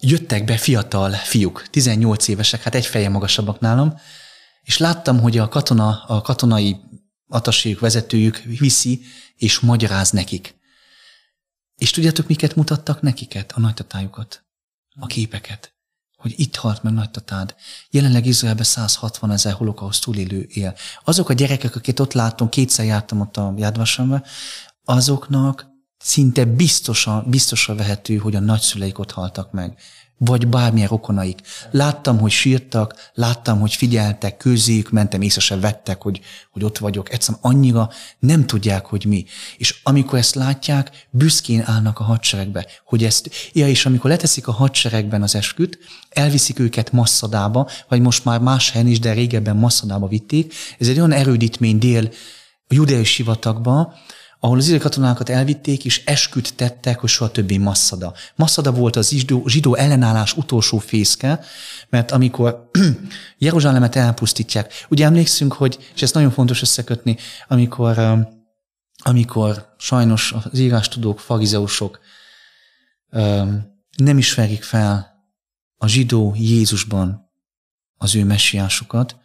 jöttek 0.00 0.44
be 0.44 0.56
fiatal 0.56 1.10
fiúk, 1.10 1.66
18 1.70 2.28
évesek, 2.28 2.62
hát 2.62 2.74
egy 2.74 2.86
feje 2.86 3.08
magasabbak 3.08 3.60
nálam, 3.60 3.94
és 4.62 4.78
láttam, 4.78 5.20
hogy 5.20 5.38
a 5.38 5.48
katona, 5.48 6.04
a 6.06 6.20
katonai 6.20 6.76
ataségük, 7.28 7.80
vezetőjük 7.80 8.42
viszi 8.58 9.00
és 9.36 9.60
magyaráz 9.60 10.10
nekik. 10.10 10.56
És 11.76 11.90
tudjátok, 11.90 12.26
miket 12.26 12.56
mutattak 12.56 13.00
nekiket? 13.00 13.52
A 13.52 13.60
nagytatájukat 13.60 14.47
a 14.98 15.06
képeket, 15.06 15.74
hogy 16.16 16.34
itt 16.36 16.56
halt 16.56 16.82
meg 16.82 16.92
nagytatád. 16.92 17.54
Jelenleg 17.90 18.26
Izraelben 18.26 18.64
160 18.64 19.30
ezer 19.30 19.52
holokauszt 19.52 20.04
túlélő 20.04 20.46
él. 20.48 20.74
Azok 21.04 21.28
a 21.28 21.32
gyerekek, 21.32 21.76
akiket 21.76 22.00
ott 22.00 22.12
láttam, 22.12 22.48
kétszer 22.48 22.84
jártam 22.84 23.20
ott 23.20 23.36
a 23.36 23.54
Jádvasambe, 23.56 24.22
azoknak 24.84 25.66
szinte 25.98 26.44
biztosan, 26.44 27.24
biztosan 27.30 27.76
vehető, 27.76 28.16
hogy 28.16 28.36
a 28.36 28.40
nagyszüleik 28.40 28.98
ott 28.98 29.10
haltak 29.10 29.52
meg 29.52 29.78
vagy 30.18 30.46
bármilyen 30.46 30.88
rokonaik. 30.88 31.40
Láttam, 31.70 32.18
hogy 32.18 32.30
sírtak, 32.30 33.10
láttam, 33.14 33.60
hogy 33.60 33.74
figyeltek, 33.74 34.36
közéjük 34.36 34.90
mentem, 34.90 35.22
észre 35.22 35.40
se 35.40 35.56
vettek, 35.56 36.02
hogy, 36.02 36.20
hogy 36.50 36.64
ott 36.64 36.78
vagyok. 36.78 37.12
Egyszerűen 37.12 37.42
annyira 37.42 37.90
nem 38.18 38.46
tudják, 38.46 38.86
hogy 38.86 39.04
mi. 39.04 39.24
És 39.56 39.80
amikor 39.82 40.18
ezt 40.18 40.34
látják, 40.34 41.06
büszkén 41.10 41.62
állnak 41.66 41.98
a 41.98 42.04
hadseregbe, 42.04 42.66
hogy 42.84 43.04
ezt, 43.04 43.30
ja, 43.52 43.68
és 43.68 43.86
amikor 43.86 44.10
leteszik 44.10 44.48
a 44.48 44.52
hadseregben 44.52 45.22
az 45.22 45.34
esküt, 45.34 45.78
elviszik 46.10 46.58
őket 46.58 46.92
Masszadába, 46.92 47.68
vagy 47.88 48.00
most 48.00 48.24
már 48.24 48.40
más 48.40 48.70
helyen 48.70 48.86
is, 48.86 48.98
de 48.98 49.12
régebben 49.12 49.56
Masszadába 49.56 50.08
vitték. 50.08 50.54
Ez 50.78 50.88
egy 50.88 50.98
olyan 50.98 51.12
erődítmény 51.12 51.78
dél 51.78 52.08
a 52.70 52.74
judeai 52.74 53.04
sivatagban, 53.04 53.94
ahol 54.40 54.58
az 54.58 54.76
katonákat 54.80 55.28
elvitték, 55.28 55.84
és 55.84 56.04
esküt 56.04 56.54
tettek, 56.54 56.98
hogy 56.98 57.08
soha 57.08 57.30
többé 57.30 57.56
Masszada. 57.56 58.14
Masszada 58.34 58.72
volt 58.72 58.96
az 58.96 59.08
zsidó, 59.08 59.46
zsidó 59.46 59.74
ellenállás 59.74 60.36
utolsó 60.36 60.78
fészke, 60.78 61.40
mert 61.88 62.10
amikor 62.10 62.70
Jeruzsálemet 63.38 63.96
elpusztítják, 63.96 64.72
ugye 64.88 65.04
emlékszünk, 65.04 65.52
hogy, 65.52 65.90
és 65.94 66.02
ezt 66.02 66.14
nagyon 66.14 66.30
fontos 66.30 66.62
összekötni, 66.62 67.16
amikor, 67.48 67.98
um, 67.98 68.28
amikor 69.02 69.74
sajnos 69.78 70.32
az 70.32 70.58
írástudók, 70.58 71.20
farizeusok 71.20 71.98
um, 73.10 73.76
nem 73.96 74.18
ismerik 74.18 74.62
fel 74.62 75.16
a 75.76 75.86
zsidó 75.86 76.34
Jézusban 76.36 77.30
az 77.96 78.14
ő 78.14 78.24
messiásukat, 78.24 79.16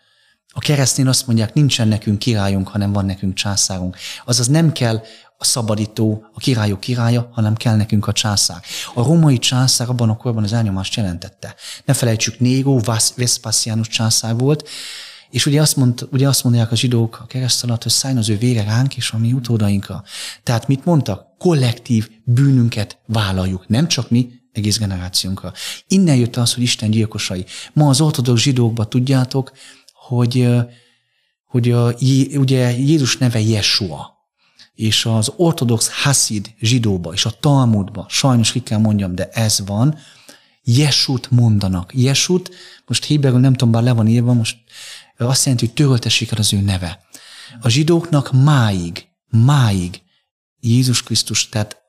a 0.54 0.60
keresztén 0.60 1.08
azt 1.08 1.28
mondják, 1.28 1.54
nincsen 1.54 1.88
nekünk 1.88 2.20
királyunk, 2.20 2.68
hanem 2.68 2.91
van 2.91 3.06
nekünk 3.06 3.34
császárunk. 3.34 3.97
Azaz 4.26 4.47
nem 4.47 4.72
kell 4.72 5.01
a 5.38 5.45
szabadító, 5.45 6.26
a 6.34 6.39
királyok 6.39 6.80
királya, 6.80 7.30
hanem 7.32 7.56
kell 7.56 7.76
nekünk 7.76 8.08
a 8.08 8.12
császár. 8.12 8.62
A 8.93 9.04
római 9.04 9.38
császár 9.38 9.89
abban 9.89 10.10
a 10.10 10.18
korban 10.18 10.43
az 10.43 10.54
elnyomást 10.54 10.95
jelentette. 10.95 11.56
Ne 11.86 11.93
felejtsük, 11.93 12.39
Négó, 12.39 12.82
Vespasianus 13.16 13.88
császár 13.88 14.38
volt, 14.38 14.70
és 15.30 15.45
ugye 15.45 15.62
azt, 15.62 15.76
mond, 15.76 16.08
ugye 16.12 16.28
azt 16.28 16.43
mondják 16.43 16.72
a 16.72 16.76
zsidók 16.76 17.20
a 17.24 17.26
kereszt 17.26 17.64
alatt, 17.64 17.84
hogy 17.84 17.91
szálljon 17.91 18.20
az 18.22 18.30
ő 18.30 18.38
vére 18.38 18.64
ránk 18.64 18.97
és 18.97 19.12
a 19.12 19.18
mi 19.18 19.34
utódainkra. 19.34 20.04
Tehát 20.43 20.68
mit 20.68 20.86
mondtak? 20.86 21.38
Kollektív 21.38 22.10
bűnünket 22.24 22.97
vállaljuk. 23.06 23.68
Nem 23.68 23.88
csak 23.88 24.10
mi, 24.10 24.30
egész 24.51 24.78
generációnkra. 24.78 25.54
Innen 25.88 26.16
jött 26.16 26.36
az, 26.36 26.54
hogy 26.54 26.64
Isten 26.64 26.89
gyilkosai. 26.89 27.45
Ma 27.74 27.89
az 27.89 28.01
ortodox 28.01 28.41
zsidókban 28.41 28.89
tudjátok, 28.89 29.51
hogy, 30.08 30.47
hogy 31.45 31.72
a, 31.72 31.93
ugye 32.34 32.78
Jézus 32.78 33.18
neve 33.18 33.39
Jesua, 33.39 34.14
és 34.74 35.06
az 35.06 35.32
ortodox 35.36 35.89
Hasid 36.04 36.54
zsidóba, 36.60 37.14
és 37.14 37.26
a 37.26 37.39
Talmudba, 37.39 38.06
sajnos 38.10 38.51
ki 38.51 38.64
kell 38.64 38.80
mondjam, 38.80 39.16
de 39.16 39.30
ez 39.30 39.60
van, 39.66 39.97
Jesut 40.64 41.32
mondanak. 41.32 41.91
Jesut, 41.95 42.49
most 42.86 43.06
héberül 43.06 43.39
nem 43.39 43.54
tudom, 43.54 43.72
bár 43.72 43.84
le 43.84 43.93
van 43.93 44.08
írva, 44.08 44.34
most 44.34 44.58
azt 45.18 45.43
jelenti, 45.43 45.66
hogy 45.66 45.76
töröltessék 45.76 46.32
el 46.32 46.38
az 46.38 46.54
ő 46.54 46.62
neve. 46.62 46.99
A 47.62 47.70
zsidóknak 47.70 48.32
máig, 48.32 49.08
máig 49.30 50.01
Jézus 50.60 51.04
Krisztus, 51.04 51.49
tehát 51.49 51.82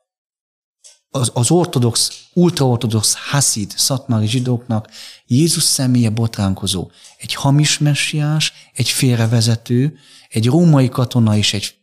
az, 1.09 1.31
az 1.33 1.51
ortodox, 1.51 2.25
ultraortodox 2.33 3.15
haszid 3.29 3.73
szatmári 3.77 4.27
zsidóknak 4.27 4.89
Jézus 5.25 5.63
személye 5.63 6.09
botránkozó. 6.09 6.91
Egy 7.17 7.33
hamis 7.33 7.77
messiás, 7.77 8.53
egy 8.73 8.89
félrevezető, 8.89 9.97
egy 10.29 10.45
római 10.45 10.89
katona 10.89 11.35
és 11.35 11.53
egy 11.53 11.75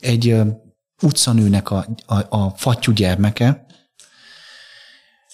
egy 0.00 0.36
utcanőnek 1.02 1.70
a, 1.70 1.86
a, 2.06 2.36
a 2.36 2.54
fattyú 2.56 2.92
gyermeke, 2.92 3.66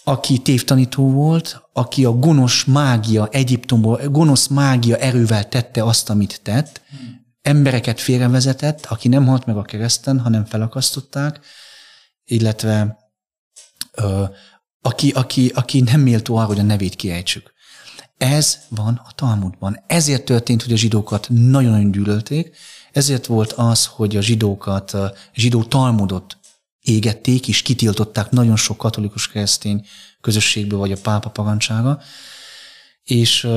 aki 0.04 0.38
tévtanító 0.38 1.10
volt, 1.10 1.62
aki 1.72 2.04
a 2.04 2.10
gonosz 2.10 2.64
mágia 2.64 3.28
Egyiptomból, 3.28 4.00
gonosz 4.08 4.46
mágia 4.46 4.96
erővel 4.96 5.48
tette 5.48 5.84
azt, 5.84 6.10
amit 6.10 6.40
tett, 6.42 6.80
embereket 7.42 8.00
félrevezetett, 8.00 8.86
aki 8.86 9.08
nem 9.08 9.26
halt 9.26 9.46
meg 9.46 9.56
a 9.56 9.62
kereszten, 9.62 10.20
hanem 10.20 10.44
felakasztották, 10.44 11.40
illetve 12.24 12.98
ö, 13.92 14.24
aki, 14.86 15.10
aki, 15.10 15.52
aki 15.54 15.80
nem 15.80 16.00
méltó 16.00 16.36
arra, 16.36 16.46
hogy 16.46 16.58
a 16.58 16.62
nevét 16.62 16.94
kiejtsük. 16.94 17.52
Ez 18.16 18.58
van 18.68 19.00
a 19.04 19.12
Talmudban. 19.12 19.84
Ezért 19.86 20.24
történt, 20.24 20.62
hogy 20.62 20.72
a 20.72 20.76
zsidókat 20.76 21.26
nagyon-nagyon 21.30 21.90
gyűlölték, 21.90 22.56
ezért 22.92 23.26
volt 23.26 23.52
az, 23.52 23.86
hogy 23.86 24.16
a 24.16 24.20
zsidókat, 24.20 24.90
a 24.90 25.12
zsidó 25.34 25.64
Talmudot 25.64 26.38
égették, 26.80 27.48
és 27.48 27.62
kitiltották 27.62 28.30
nagyon 28.30 28.56
sok 28.56 28.76
katolikus 28.76 29.28
keresztény 29.28 29.86
közösségből, 30.20 30.78
vagy 30.78 30.92
a 30.92 31.00
pápa 31.02 31.30
parancsára, 31.30 32.00
és, 33.04 33.48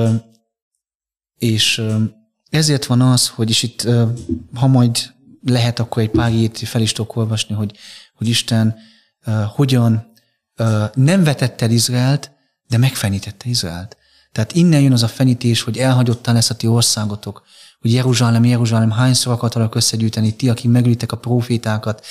és 1.38 1.82
ezért 2.50 2.86
van 2.86 3.00
az, 3.00 3.28
hogy 3.28 3.50
is 3.50 3.62
itt, 3.62 3.88
ha 4.54 4.66
majd 4.66 5.14
lehet, 5.42 5.78
akkor 5.78 6.02
egy 6.02 6.10
pár 6.10 6.32
ilyet 6.32 6.58
fel 6.58 6.82
is 6.82 6.92
tudok 6.92 7.16
olvasni, 7.16 7.54
hogy, 7.54 7.76
hogy 8.14 8.28
Isten 8.28 8.76
hogyan 9.54 10.09
nem 10.94 11.24
vetette 11.24 11.64
el 11.64 11.70
Izraelt, 11.70 12.30
de 12.68 12.78
megfenítette 12.78 13.48
Izraelt. 13.48 13.96
Tehát 14.32 14.52
innen 14.52 14.80
jön 14.80 14.92
az 14.92 15.02
a 15.02 15.08
fenítés, 15.08 15.62
hogy 15.62 15.78
elhagyottál 15.78 16.34
lesz 16.34 16.50
a 16.50 16.54
ti 16.54 16.66
országotok, 16.66 17.42
hogy 17.80 17.92
Jeruzsálem, 17.92 18.44
Jeruzsálem, 18.44 18.90
hányszor 18.90 19.32
akartalak 19.32 19.74
összegyűjteni, 19.74 20.34
ti, 20.36 20.48
akik 20.48 20.70
megülitek 20.70 21.12
a 21.12 21.16
profétákat, 21.16 22.06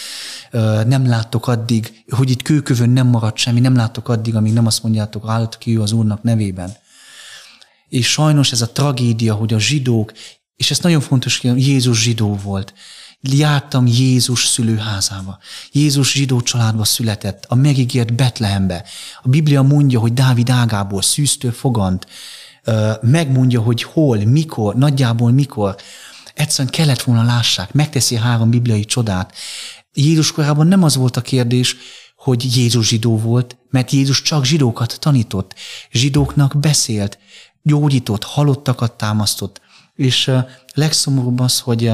nem 0.86 1.08
láttok 1.08 1.47
addig, 1.47 2.04
hogy 2.10 2.30
itt 2.30 2.41
kőkövön 2.41 2.89
nem 2.89 3.08
marad 3.08 3.38
semmi, 3.38 3.60
nem 3.60 3.76
láttok 3.76 4.10
addig, 4.10 4.36
amíg 4.36 4.54
nem 4.54 4.66
azt 4.66 4.84
mondjátok, 4.84 5.24
állt 5.28 5.58
ki 5.58 5.76
az 5.76 5.91
Úrnak 5.91 6.24
nevében. 6.24 6.72
És 7.88 8.12
sajnos 8.12 8.52
ez 8.52 8.62
a 8.62 8.72
tragédia, 8.72 9.34
hogy 9.34 9.54
a 9.54 9.60
zsidók, 9.60 10.12
és 10.56 10.72
ez 10.72 10.80
nagyon 10.80 11.02
fontos, 11.02 11.39
hogy 11.39 11.68
Jézus 11.68 12.02
zsidó 12.02 12.36
volt. 12.36 12.74
Jártam 13.22 13.88
Jézus 13.88 14.45
szülőházába. 14.45 15.38
Jézus 15.72 16.11
zsidó 16.11 16.41
családba 16.41 16.84
született, 16.84 17.45
a 17.47 17.55
megígért 17.55 18.15
Betlehembe. 18.15 18.86
A 19.22 19.28
Biblia 19.28 19.61
mondja, 19.61 19.99
hogy 19.99 20.13
Dávid 20.13 20.49
ágából 20.49 21.01
szűztől 21.01 21.51
fogant, 21.51 22.07
megmondja, 23.01 23.61
hogy 23.61 23.84
hol, 23.84 24.17
mikor, 24.17 24.76
nagyjából 24.76 25.32
mikor. 25.32 25.76
Egyszerűen 26.34 26.74
kellett 26.74 27.01
volna 27.01 27.24
lássák, 27.24 27.74
megteszi 27.74 28.15
három 28.15 28.49
bibliai 28.49 28.86
csodát. 28.86 29.34
Jézus 29.93 30.32
korában 30.32 30.67
nem 30.67 30.84
az 30.84 30.95
volt 30.95 31.17
a 31.17 31.22
kérdés, 31.22 31.76
hogy 32.15 32.55
Jézus 32.57 32.88
zsidó 32.88 33.17
volt, 33.17 33.57
mert 33.70 33.91
Jézus 33.91 34.22
csak 34.22 34.45
zsidókat 34.45 34.97
tanított, 34.99 35.55
zsidóknak 35.91 36.59
beszélt, 36.59 37.20
gyógyított, 37.61 38.24
halottakat 38.24 38.91
támasztott. 38.91 39.61
És 39.95 40.32
legszomorúbb 40.74 41.39
az, 41.39 41.59
hogy 41.59 41.91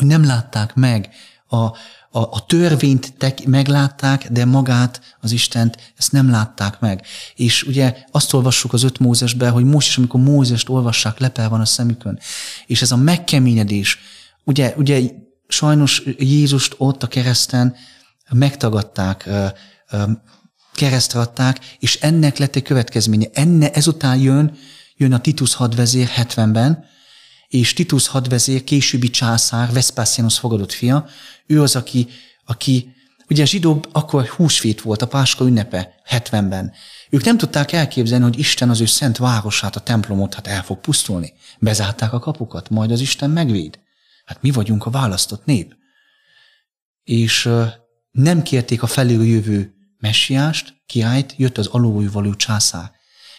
nem 0.00 0.24
látták 0.24 0.74
meg 0.74 1.08
a, 1.46 1.56
a, 1.56 1.74
a 2.10 2.46
törvényt 2.46 3.14
tek, 3.18 3.44
meglátták, 3.44 4.28
de 4.30 4.44
magát, 4.44 5.16
az 5.20 5.32
Istent, 5.32 5.92
ezt 5.96 6.12
nem 6.12 6.30
látták 6.30 6.80
meg. 6.80 7.06
És 7.34 7.62
ugye 7.62 7.96
azt 8.10 8.32
olvassuk 8.32 8.72
az 8.72 8.82
öt 8.82 8.98
Mózesben, 8.98 9.52
hogy 9.52 9.64
most 9.64 9.88
is, 9.88 9.96
amikor 9.96 10.20
Mózest 10.20 10.68
olvassák, 10.68 11.18
lepel 11.18 11.48
van 11.48 11.60
a 11.60 11.64
szemükön. 11.64 12.18
És 12.66 12.82
ez 12.82 12.92
a 12.92 12.96
megkeményedés, 12.96 13.98
ugye, 14.44 14.74
ugye 14.76 15.00
sajnos 15.48 16.02
Jézust 16.18 16.74
ott 16.78 17.02
a 17.02 17.06
kereszten 17.06 17.74
megtagadták, 18.30 19.28
keresztre 20.74 21.20
adták, 21.20 21.58
és 21.78 21.98
ennek 22.00 22.38
lett 22.38 22.56
egy 22.56 22.62
következménye. 22.62 23.26
Enne, 23.32 23.70
ezután 23.70 24.18
jön, 24.18 24.56
jön 24.96 25.12
a 25.12 25.20
Titus 25.20 25.54
hadvezér 25.54 26.10
70-ben, 26.16 26.84
és 27.52 27.72
Titus 27.72 28.06
hadvezér, 28.08 28.64
későbbi 28.64 29.10
császár, 29.10 29.72
Vespasianus 29.72 30.38
fogadott 30.38 30.72
fia, 30.72 31.06
ő 31.46 31.62
az, 31.62 31.76
aki, 31.76 32.08
aki 32.44 32.94
ugye 33.28 33.42
a 33.42 33.46
zsidó 33.46 33.84
akkor 33.92 34.26
húsvét 34.26 34.80
volt, 34.80 35.02
a 35.02 35.06
Páska 35.06 35.44
ünnepe 35.44 35.94
70-ben. 36.10 36.72
Ők 37.10 37.24
nem 37.24 37.36
tudták 37.36 37.72
elképzelni, 37.72 38.24
hogy 38.24 38.38
Isten 38.38 38.70
az 38.70 38.80
ő 38.80 38.86
szent 38.86 39.16
városát, 39.16 39.76
a 39.76 39.80
templomot 39.80 40.34
hát 40.34 40.46
el 40.46 40.62
fog 40.62 40.80
pusztulni. 40.80 41.32
Bezárták 41.58 42.12
a 42.12 42.18
kapukat, 42.18 42.70
majd 42.70 42.90
az 42.90 43.00
Isten 43.00 43.30
megvéd. 43.30 43.78
Hát 44.24 44.42
mi 44.42 44.50
vagyunk 44.50 44.86
a 44.86 44.90
választott 44.90 45.44
nép. 45.44 45.74
És 47.02 47.48
nem 48.10 48.42
kérték 48.42 48.82
a 48.82 48.86
felül 48.86 49.24
jövő 49.24 49.74
messiást, 49.98 50.74
kiállt, 50.86 51.34
jött 51.36 51.58
az 51.58 51.66
alulvaló 51.66 52.34
császár. 52.34 52.90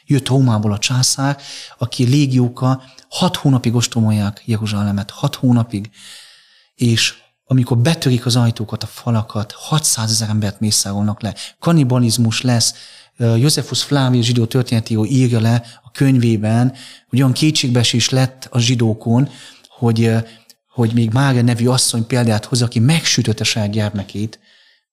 Jött 0.06 0.28
Rómából 0.28 0.72
a 0.72 0.78
császár, 0.78 1.38
aki 1.78 2.04
légióka 2.04 2.84
hat 3.10 3.36
hónapig 3.36 3.76
ostromolják 3.76 4.42
Jeruzsálemet, 4.46 5.12
hat 5.12 5.36
hónapig, 5.36 5.90
és 6.76 7.14
amikor 7.46 7.78
betörik 7.78 8.26
az 8.26 8.36
ajtókat, 8.36 8.84
a 8.84 8.88
falakat, 8.88 9.52
600 9.52 10.12
ezer 10.12 10.30
embert 10.30 10.60
mészárolnak 10.60 11.22
le, 11.22 11.36
kanibalizmus 11.60 12.42
lesz, 12.42 12.74
Józefus 13.18 13.84
Flávius 13.84 14.26
zsidó 14.26 14.46
történetíró 14.46 15.06
írja 15.06 15.40
le 15.40 15.64
a 15.84 15.92
könyvében, 15.92 16.74
hogy 17.10 17.20
olyan 17.20 17.34
kétségbeesés 17.34 18.10
lett 18.10 18.48
a 18.52 18.60
zsidókon, 18.60 19.30
hogy, 19.68 20.12
hogy 20.68 20.94
még 20.94 21.12
Mária 21.12 21.42
nevű 21.42 21.68
asszony 21.68 22.08
példát 22.08 22.46
hoz, 22.46 22.62
aki 22.62 22.80
megsütötte 22.80 23.44
saját 23.44 23.72
gyermekét, 23.72 24.40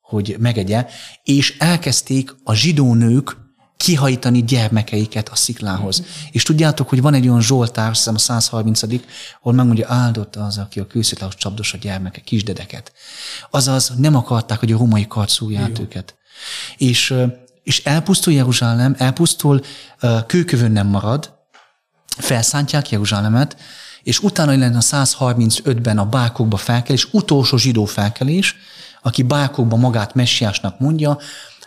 hogy 0.01 0.37
megegye, 0.39 0.87
és 1.23 1.57
elkezdték 1.59 2.35
a 2.45 2.55
zsidó 2.55 2.95
nők 2.95 3.37
kihajtani 3.81 4.45
gyermekeiket 4.45 5.29
a 5.29 5.37
sziklához. 5.37 6.01
Mm-hmm. 6.01 6.11
És 6.31 6.43
tudjátok, 6.43 6.89
hogy 6.89 7.01
van 7.01 7.15
egy 7.15 7.29
olyan 7.29 7.41
Zsoltár, 7.41 7.89
hiszem 7.89 8.15
a 8.15 8.19
130 8.19 8.83
ahol 8.83 9.53
megmondja, 9.53 9.87
áldotta 9.89 10.45
az, 10.45 10.59
aki 10.59 10.81
a 10.81 10.87
kősziklához 10.87 11.35
csapdos 11.35 11.73
a 11.73 11.79
gyermeke, 11.79 12.21
kisdedeket. 12.21 12.93
Azaz 13.51 13.93
nem 13.97 14.17
akarták, 14.17 14.59
hogy 14.59 14.73
a 14.73 14.79
romai 14.79 15.07
kard 15.07 15.29
szújját 15.29 15.79
őket. 15.79 16.15
És, 16.77 17.15
és 17.63 17.85
elpusztul 17.85 18.33
Jeruzsálem, 18.33 18.95
elpusztul, 18.99 19.61
kőkövön 20.27 20.73
nem 20.73 20.87
marad, 20.87 21.33
felszántják 22.17 22.91
Jeruzsálemet, 22.91 23.57
és 24.03 24.19
utána 24.19 24.57
lenne 24.57 24.77
a 24.77 24.81
135-ben 24.81 25.99
a 25.99 26.07
bákokba 26.07 26.57
felkelés, 26.57 27.09
utolsó 27.13 27.57
zsidó 27.57 27.85
felkelés, 27.85 28.57
aki 29.03 29.23
bákokba 29.23 29.77
magát 29.77 30.15
messiásnak 30.15 30.79
mondja, 30.79 31.19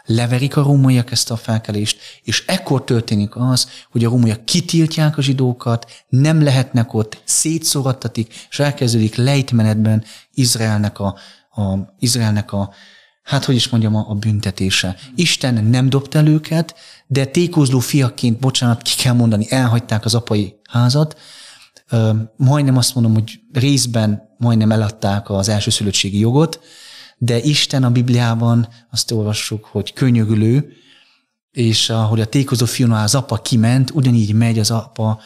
leverik 0.05 0.57
a 0.57 0.61
rómaiak 0.61 1.11
ezt 1.11 1.31
a 1.31 1.35
felkelést, 1.35 1.99
és 2.23 2.43
ekkor 2.47 2.83
történik 2.83 3.35
az, 3.35 3.67
hogy 3.91 4.05
a 4.05 4.09
rómaiak 4.09 4.45
kitiltják 4.45 5.17
a 5.17 5.21
zsidókat, 5.21 6.05
nem 6.09 6.43
lehetnek 6.43 6.93
ott, 6.93 7.21
szétszórattatik, 7.23 8.33
és 8.49 8.59
elkezdődik 8.59 9.15
lejtmenetben 9.15 10.03
Izraelnek 10.33 10.99
a, 10.99 11.17
a, 11.49 11.61
Izraelnek 11.99 12.51
a 12.51 12.73
hát 13.23 13.45
hogy 13.45 13.55
is 13.55 13.69
mondjam, 13.69 13.95
a, 13.95 14.05
a 14.09 14.13
büntetése. 14.13 14.95
Isten 15.15 15.63
nem 15.63 15.89
dobta 15.89 16.17
el 16.17 16.27
őket, 16.27 16.75
de 17.07 17.25
tékozló 17.25 17.79
fiaként, 17.79 18.39
bocsánat, 18.39 18.81
ki 18.81 18.95
kell 18.95 19.13
mondani, 19.13 19.45
elhagyták 19.49 20.05
az 20.05 20.15
apai 20.15 20.55
házat, 20.69 21.19
majdnem 22.35 22.77
azt 22.77 22.95
mondom, 22.95 23.13
hogy 23.13 23.39
részben 23.53 24.35
majdnem 24.37 24.71
eladták 24.71 25.29
az 25.29 25.49
elsőszülöttségi 25.49 26.19
jogot, 26.19 26.59
de 27.24 27.39
Isten 27.39 27.84
a 27.84 27.91
Bibliában 27.91 28.67
azt 28.91 29.11
olvassuk, 29.11 29.65
hogy 29.65 29.93
könyögülő, 29.93 30.74
és 31.51 31.89
ahogy 31.89 32.21
a 32.21 32.26
tékozó 32.26 32.65
fiúnál 32.65 33.03
az 33.03 33.15
apa 33.15 33.38
kiment, 33.38 33.91
ugyanígy 33.93 34.34
megy 34.34 34.59
az 34.59 34.71
apa 34.71 35.21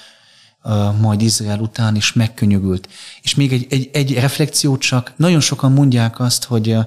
majd 1.00 1.22
Izrael 1.22 1.60
után, 1.60 1.95
és 1.95 2.14
megkönyögült. 2.14 2.89
És 3.22 3.36
még 3.36 3.54
egy, 3.54 3.68
egy, 3.70 3.89
egy 3.93 4.14
reflexió 4.14 4.78
csak, 4.78 5.14
nagyon 5.16 5.39
sokan 5.39 5.72
mondják 5.72 6.20
azt, 6.20 6.43
hogy, 6.43 6.78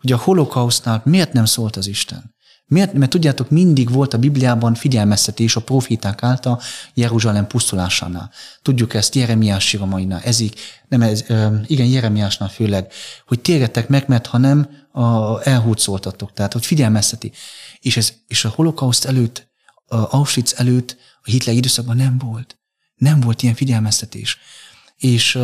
hogy 0.00 0.12
a 0.12 0.16
holokausztnál 0.16 1.02
miért 1.04 1.32
nem 1.32 1.44
szólt 1.44 1.76
az 1.76 1.86
Isten. 1.86 2.34
Miért? 2.68 2.92
Mert 2.92 3.10
tudjátok, 3.10 3.50
mindig 3.50 3.90
volt 3.90 4.14
a 4.14 4.18
Bibliában 4.18 4.74
figyelmeztetés 4.74 5.56
a 5.56 5.60
profiták 5.60 6.22
által 6.22 6.60
Jeruzsálem 6.94 7.46
pusztulásánál. 7.46 8.30
Tudjuk 8.62 8.94
ezt 8.94 9.14
Jeremiás 9.14 9.66
síramainál, 9.68 10.20
ezik, 10.20 10.60
nem 10.88 11.02
ez, 11.02 11.24
igen, 11.66 11.86
Jeremiásnál 11.86 12.48
főleg, 12.48 12.92
hogy 13.26 13.40
térjetek 13.40 13.88
meg, 13.88 14.04
mert 14.08 14.26
ha 14.26 14.38
nem, 14.38 14.68
a, 14.92 15.40
elhúzoltatok. 15.48 16.32
Tehát, 16.32 16.52
hogy 16.52 16.66
figyelmezteti. 16.66 17.32
És, 17.80 17.96
ez, 17.96 18.12
és 18.26 18.44
a 18.44 18.52
holokauszt 18.54 19.04
előtt, 19.04 19.48
a 19.86 20.16
Auschwitz 20.16 20.54
előtt, 20.56 20.96
a 21.22 21.30
Hitler 21.30 21.54
időszakban 21.54 21.96
nem 21.96 22.18
volt. 22.18 22.58
Nem 22.94 23.20
volt 23.20 23.42
ilyen 23.42 23.54
figyelmeztetés. 23.54 24.38
És 24.96 25.38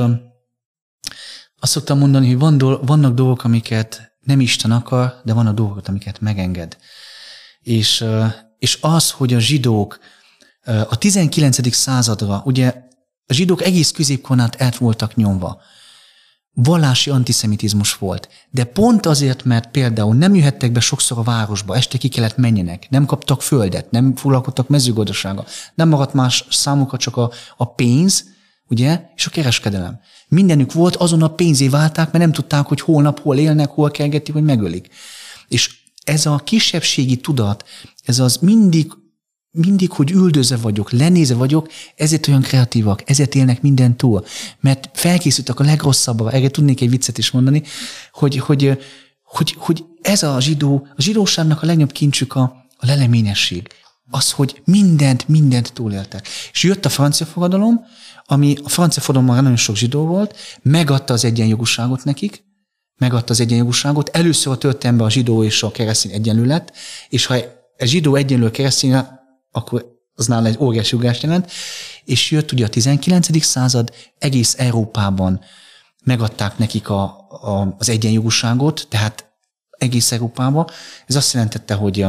azt 1.60 1.72
szoktam 1.72 1.98
mondani, 1.98 2.26
hogy 2.26 2.38
van, 2.38 2.58
vannak 2.86 3.14
dolgok, 3.14 3.44
amiket 3.44 4.16
nem 4.20 4.40
Isten 4.40 4.72
akar, 4.72 5.20
de 5.24 5.32
van 5.32 5.46
a 5.46 5.52
dolgok, 5.52 5.88
amiket 5.88 6.20
megenged. 6.20 6.76
És, 7.64 8.04
és 8.58 8.78
az, 8.80 9.10
hogy 9.10 9.34
a 9.34 9.38
zsidók 9.38 9.98
a 10.64 10.98
19. 10.98 11.74
századra, 11.74 12.42
ugye 12.44 12.74
a 13.26 13.32
zsidók 13.32 13.62
egész 13.62 13.90
középkornát 13.90 14.62
át 14.62 14.76
voltak 14.76 15.14
nyomva. 15.14 15.60
Vallási 16.52 17.10
antiszemitizmus 17.10 17.94
volt. 17.94 18.28
De 18.50 18.64
pont 18.64 19.06
azért, 19.06 19.44
mert 19.44 19.70
például 19.70 20.14
nem 20.14 20.34
jöhettek 20.34 20.72
be 20.72 20.80
sokszor 20.80 21.18
a 21.18 21.22
városba, 21.22 21.76
este 21.76 21.98
ki 21.98 22.08
kellett 22.08 22.36
menjenek, 22.36 22.86
nem 22.90 23.06
kaptak 23.06 23.42
földet, 23.42 23.90
nem 23.90 24.16
foglalkoztak 24.16 24.68
mezőgazdasága, 24.68 25.44
nem 25.74 25.88
maradt 25.88 26.12
más 26.12 26.44
számukra 26.50 26.96
csak 26.96 27.16
a, 27.16 27.30
a 27.56 27.74
pénz, 27.74 28.24
ugye, 28.68 29.00
és 29.16 29.26
a 29.26 29.30
kereskedelem. 29.30 30.00
Mindenük 30.28 30.72
volt, 30.72 30.96
azon 30.96 31.22
a 31.22 31.28
pénzé 31.28 31.68
válták, 31.68 32.12
mert 32.12 32.24
nem 32.24 32.32
tudták, 32.32 32.66
hogy 32.66 32.80
holnap 32.80 33.20
hol 33.20 33.38
élnek, 33.38 33.68
hol 33.68 33.90
kelgeti, 33.90 34.32
hogy 34.32 34.44
megölik. 34.44 34.88
És 35.48 35.83
ez 36.04 36.26
a 36.26 36.36
kisebbségi 36.44 37.16
tudat, 37.16 37.64
ez 38.04 38.18
az 38.18 38.36
mindig, 38.36 38.92
mindig, 39.50 39.90
hogy 39.90 40.10
üldözve 40.10 40.56
vagyok, 40.56 40.90
lenézve 40.90 41.34
vagyok, 41.34 41.68
ezért 41.96 42.28
olyan 42.28 42.42
kreatívak, 42.42 43.10
ezért 43.10 43.34
élnek 43.34 43.62
minden 43.62 43.96
túl. 43.96 44.24
Mert 44.60 44.90
felkészültek 44.92 45.60
a 45.60 45.64
legrosszabbra, 45.64 46.30
erre 46.30 46.48
tudnék 46.48 46.80
egy 46.80 46.90
viccet 46.90 47.18
is 47.18 47.30
mondani, 47.30 47.62
hogy, 48.12 48.38
hogy, 48.38 48.78
hogy, 49.22 49.54
hogy 49.58 49.84
ez 50.02 50.22
a 50.22 50.40
zsidó, 50.40 50.86
a 50.96 51.02
zsidóságnak 51.02 51.62
a 51.62 51.66
legnagyobb 51.66 51.92
kincsük 51.92 52.34
a, 52.34 52.40
a 52.76 52.86
leleményesség. 52.86 53.68
Az, 54.10 54.30
hogy 54.30 54.62
mindent, 54.64 55.28
mindent 55.28 55.72
túléltek. 55.72 56.28
És 56.52 56.62
jött 56.62 56.84
a 56.84 56.88
francia 56.88 57.26
fogadalom, 57.26 57.80
ami 58.24 58.56
a 58.64 58.68
francia 58.68 59.02
fogadalomban 59.02 59.42
nagyon 59.42 59.56
sok 59.56 59.76
zsidó 59.76 60.06
volt, 60.06 60.36
megadta 60.62 61.12
az 61.12 61.24
egyenjogúságot 61.24 62.04
nekik, 62.04 62.44
megadta 62.96 63.32
az 63.32 63.40
egyenjogúságot. 63.40 64.08
Először 64.08 64.52
a 64.52 64.58
történelemben 64.58 65.06
a 65.06 65.10
zsidó 65.10 65.44
és 65.44 65.62
a 65.62 65.70
keresztény 65.70 66.12
egyenlő 66.12 66.44
lett, 66.44 66.72
és 67.08 67.26
ha 67.26 67.34
a 67.78 67.84
zsidó 67.84 68.14
egyenlő 68.14 68.50
keresztény, 68.50 68.96
akkor 69.50 69.92
az 70.14 70.26
nála 70.26 70.46
egy 70.46 70.56
óriási 70.60 70.96
ugrást 70.96 71.22
jelent, 71.22 71.50
és 72.04 72.30
jött 72.30 72.52
ugye 72.52 72.64
a 72.64 72.68
19. 72.68 73.42
század, 73.44 73.92
egész 74.18 74.54
Európában 74.58 75.40
megadták 76.04 76.58
nekik 76.58 76.88
a, 76.88 77.02
a, 77.28 77.74
az 77.78 77.88
egyenjogúságot, 77.88 78.86
tehát 78.90 79.32
egész 79.70 80.12
Európában. 80.12 80.66
Ez 81.06 81.16
azt 81.16 81.32
jelentette, 81.32 81.74
hogy 81.74 82.06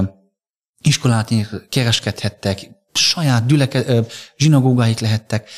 iskolát 0.81 1.31
kereskedhettek, 1.69 2.69
saját 2.93 3.45
gyüleke, 3.45 4.05
zsinagógáik 4.38 4.99
lehettek, 4.99 5.49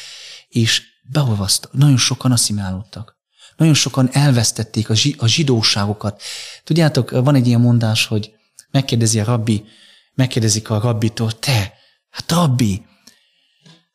és 0.47 0.84
beolvasztak. 1.09 1.73
Nagyon 1.73 1.97
sokan 1.97 2.32
asszimálódtak. 2.32 3.16
Nagyon 3.58 3.74
sokan 3.74 4.10
elvesztették 4.12 4.89
a, 4.89 4.95
zsi, 4.95 5.16
a 5.18 5.28
zsidóságokat. 5.28 6.22
Tudjátok, 6.64 7.10
van 7.10 7.36
egy 7.36 7.47
ilyen 7.47 7.62
mondás, 7.62 8.05
hogy 8.05 8.36
megkérdezi 8.72 9.20
a 9.20 9.24
rabbi, 9.24 9.66
megkérdezik 10.14 10.70
a 10.70 10.80
rabbitól, 10.80 11.39
te, 11.39 11.74
hát 12.10 12.32
rabbi, 12.32 12.86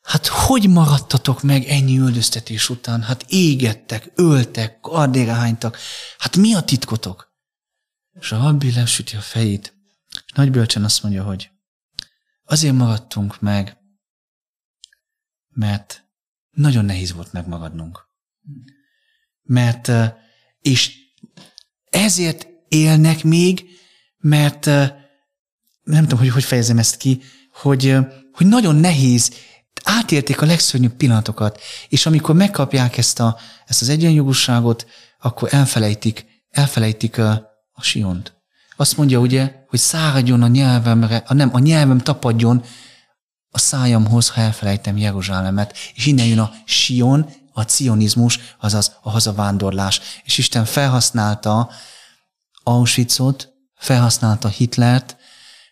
hát 0.01 0.27
hogy 0.27 0.69
maradtatok 0.69 1.41
meg 1.41 1.65
ennyi 1.65 1.97
üldöztetés 1.97 2.69
után? 2.69 3.01
Hát 3.01 3.25
égettek, 3.27 4.11
öltek, 4.15 4.79
kardéra 4.79 5.33
hánytak. 5.33 5.77
Hát 6.17 6.35
mi 6.37 6.53
a 6.53 6.61
titkotok? 6.61 7.31
És 8.19 8.31
a 8.31 8.37
rabbi 8.37 8.71
lesüti 8.71 9.15
a 9.15 9.21
fejét, 9.21 9.73
és 10.25 10.31
nagy 10.33 10.51
bölcsen 10.51 10.83
azt 10.83 11.03
mondja, 11.03 11.23
hogy 11.23 11.49
azért 12.43 12.75
maradtunk 12.75 13.41
meg, 13.41 13.77
mert 15.49 16.03
nagyon 16.51 16.85
nehéz 16.85 17.13
volt 17.13 17.33
megmaradnunk 17.33 18.07
mert 19.43 19.91
és 20.61 20.91
ezért 21.89 22.47
élnek 22.67 23.23
még, 23.23 23.65
mert 24.17 24.65
nem 25.83 26.01
tudom, 26.01 26.19
hogy 26.19 26.29
hogy 26.29 26.43
fejezem 26.43 26.77
ezt 26.77 26.97
ki, 26.97 27.21
hogy, 27.51 27.97
hogy 28.33 28.47
nagyon 28.47 28.75
nehéz, 28.75 29.31
átélték 29.83 30.41
a 30.41 30.45
legszörnyűbb 30.45 30.93
pillanatokat, 30.93 31.59
és 31.89 32.05
amikor 32.05 32.35
megkapják 32.35 32.97
ezt, 32.97 33.19
a, 33.19 33.37
ezt 33.65 33.81
az 33.81 33.89
egyenjogúságot, 33.89 34.87
akkor 35.19 35.49
elfelejtik, 35.51 36.25
elfelejtik 36.49 37.17
a, 37.17 37.29
a 37.71 37.81
siont. 37.81 38.33
Azt 38.75 38.97
mondja 38.97 39.19
ugye, 39.19 39.51
hogy 39.67 39.79
száradjon 39.79 40.41
a 40.41 40.47
nyelvemre, 40.47 41.23
a 41.27 41.33
nem, 41.33 41.49
a 41.53 41.59
nyelvem 41.59 41.97
tapadjon 41.97 42.63
a 43.49 43.57
szájamhoz, 43.57 44.29
ha 44.29 44.41
elfelejtem 44.41 44.97
Jeruzsálemet. 44.97 45.77
És 45.95 46.05
innen 46.05 46.25
jön 46.25 46.39
a 46.39 46.51
Sion, 46.65 47.29
a 47.53 47.63
cionizmus, 47.63 48.39
azaz 48.59 48.95
a 49.01 49.09
hazavándorlás. 49.09 50.01
És 50.23 50.37
Isten 50.37 50.65
felhasználta 50.65 51.69
Auschwitzot, 52.63 53.53
felhasználta 53.75 54.47
Hitlert, 54.47 55.17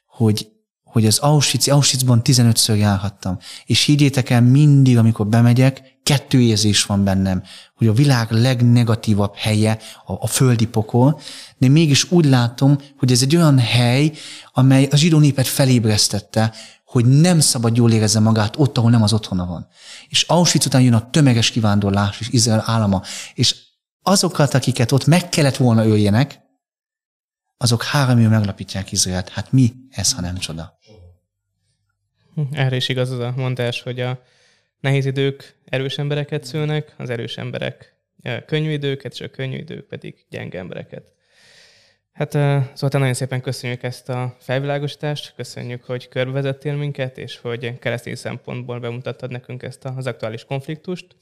hogy, 0.07 0.50
hogy 0.91 1.05
az 1.05 1.17
Auschwitz, 1.17 1.67
Auschwitzban 1.67 2.21
15-ször 2.23 2.77
járhattam. 2.77 3.37
És 3.65 3.83
higgyétek 3.83 4.29
el, 4.29 4.41
mindig, 4.41 4.97
amikor 4.97 5.27
bemegyek, 5.27 5.99
kettő 6.03 6.41
érzés 6.41 6.83
van 6.83 7.03
bennem, 7.03 7.43
hogy 7.75 7.87
a 7.87 7.93
világ 7.93 8.31
legnegatívabb 8.31 9.35
helye 9.35 9.79
a, 10.05 10.13
a 10.13 10.27
földi 10.27 10.67
pokol, 10.67 11.19
de 11.57 11.67
mégis 11.67 12.11
úgy 12.11 12.25
látom, 12.25 12.77
hogy 12.97 13.11
ez 13.11 13.21
egy 13.21 13.35
olyan 13.35 13.59
hely, 13.59 14.11
amely 14.53 14.87
a 14.91 14.95
zsidó 14.95 15.19
népet 15.19 15.47
felébresztette, 15.47 16.53
hogy 16.85 17.05
nem 17.05 17.39
szabad 17.39 17.75
jól 17.75 17.91
érezze 17.91 18.19
magát 18.19 18.55
ott, 18.57 18.77
ahol 18.77 18.91
nem 18.91 19.03
az 19.03 19.13
otthona 19.13 19.45
van. 19.45 19.67
És 20.07 20.23
Auschwitz 20.23 20.65
után 20.65 20.81
jön 20.81 20.93
a 20.93 21.09
tömeges 21.09 21.51
kivándorlás 21.51 22.19
és 22.19 22.29
Izrael 22.29 22.63
állama. 22.65 23.01
És 23.33 23.55
azokat, 24.01 24.53
akiket 24.53 24.91
ott 24.91 25.05
meg 25.05 25.29
kellett 25.29 25.57
volna 25.57 25.85
öljenek, 25.85 26.39
azok 27.61 27.83
három 27.83 28.19
meglapítják 28.19 28.91
Izraelt. 28.91 29.29
Hát 29.29 29.51
mi 29.51 29.73
ez, 29.89 30.13
ha 30.13 30.21
nem 30.21 30.37
csoda? 30.37 30.77
Erre 32.51 32.75
is 32.75 32.89
igaz 32.89 33.11
az 33.11 33.19
a 33.19 33.33
mondás, 33.35 33.81
hogy 33.81 33.99
a 33.99 34.23
nehéz 34.79 35.05
idők 35.05 35.55
erős 35.65 35.97
embereket 35.97 36.43
szülnek, 36.43 36.93
az 36.97 37.09
erős 37.09 37.37
emberek 37.37 37.95
könnyű 38.45 38.71
időket, 38.71 39.13
és 39.13 39.21
a 39.21 39.29
könnyű 39.29 39.57
idők 39.57 39.87
pedig 39.87 40.25
gyenge 40.29 40.59
embereket. 40.59 41.13
Hát 42.11 42.31
Zoltán, 42.77 42.99
nagyon 42.99 43.13
szépen 43.13 43.41
köszönjük 43.41 43.83
ezt 43.83 44.09
a 44.09 44.35
felvilágosítást, 44.39 45.33
köszönjük, 45.35 45.83
hogy 45.83 46.07
körbevezettél 46.07 46.75
minket, 46.75 47.17
és 47.17 47.37
hogy 47.37 47.79
keresztény 47.79 48.15
szempontból 48.15 48.79
bemutattad 48.79 49.31
nekünk 49.31 49.63
ezt 49.63 49.85
az 49.85 50.07
aktuális 50.07 50.43
konfliktust. 50.43 51.15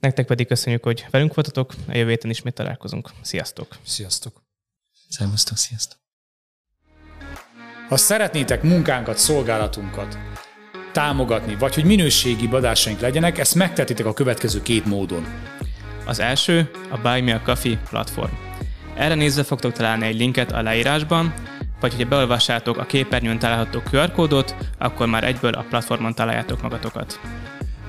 Nektek 0.00 0.26
pedig 0.26 0.46
köszönjük, 0.46 0.84
hogy 0.84 1.06
velünk 1.10 1.34
voltatok, 1.34 1.74
a 1.88 1.96
jövő 1.96 2.10
héten 2.10 2.30
ismét 2.30 2.54
találkozunk. 2.54 3.10
Sziasztok! 3.20 3.76
Sziasztok! 3.82 4.42
Szervusztok, 5.08 5.56
sziasztok! 5.56 6.05
Ha 7.88 7.96
szeretnétek 7.96 8.62
munkánkat, 8.62 9.18
szolgálatunkat 9.18 10.18
támogatni, 10.92 11.56
vagy 11.58 11.74
hogy 11.74 11.84
minőségi 11.84 12.48
adásaink 12.50 13.00
legyenek, 13.00 13.38
ezt 13.38 13.54
megtetitek 13.54 14.06
a 14.06 14.14
következő 14.14 14.62
két 14.62 14.84
módon. 14.84 15.26
Az 16.06 16.20
első 16.20 16.70
a 16.90 16.98
Buy 16.98 17.20
Me 17.20 17.34
a 17.34 17.40
Coffee 17.44 17.78
platform. 17.90 18.32
Erre 18.96 19.14
nézve 19.14 19.42
fogtok 19.42 19.72
találni 19.72 20.06
egy 20.06 20.16
linket 20.16 20.52
a 20.52 20.62
leírásban, 20.62 21.34
vagy 21.80 21.92
hogyha 21.92 22.08
beolvassátok 22.08 22.78
a 22.78 22.84
képernyőn 22.84 23.38
található 23.38 23.82
QR 23.92 24.12
kódot, 24.12 24.54
akkor 24.78 25.06
már 25.06 25.24
egyből 25.24 25.52
a 25.52 25.64
platformon 25.68 26.14
találjátok 26.14 26.62
magatokat. 26.62 27.20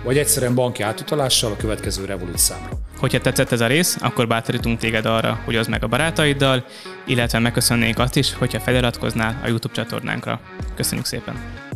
Vagy 0.04 0.18
egyszerűen 0.18 0.56
banki 0.56 0.84
átutalással 0.84 1.52
a 1.52 1.56
következő 1.56 2.06
Revolut 2.06 2.38
számra. 2.38 2.70
Hogyha 2.98 3.22
tetszett 3.22 3.52
ez 3.52 3.62
a 3.62 3.68
rész, 3.68 3.98
akkor 4.00 4.28
bátorítunk 4.28 4.80
téged 4.80 5.06
arra, 5.06 5.40
hogy 5.46 5.56
az 5.56 5.68
meg 5.68 5.84
a 5.84 5.88
barátaiddal, 5.88 6.66
illetve 7.06 7.40
megköszönnénk 7.40 8.00
azt 8.00 8.16
is, 8.16 8.34
hogyha 8.34 8.60
feliratkoznál 8.60 9.40
a 9.44 9.48
YouTube 9.48 9.74
csatornánkra. 9.74 10.40
Köszönjük 10.76 11.06
szépen! 11.06 11.67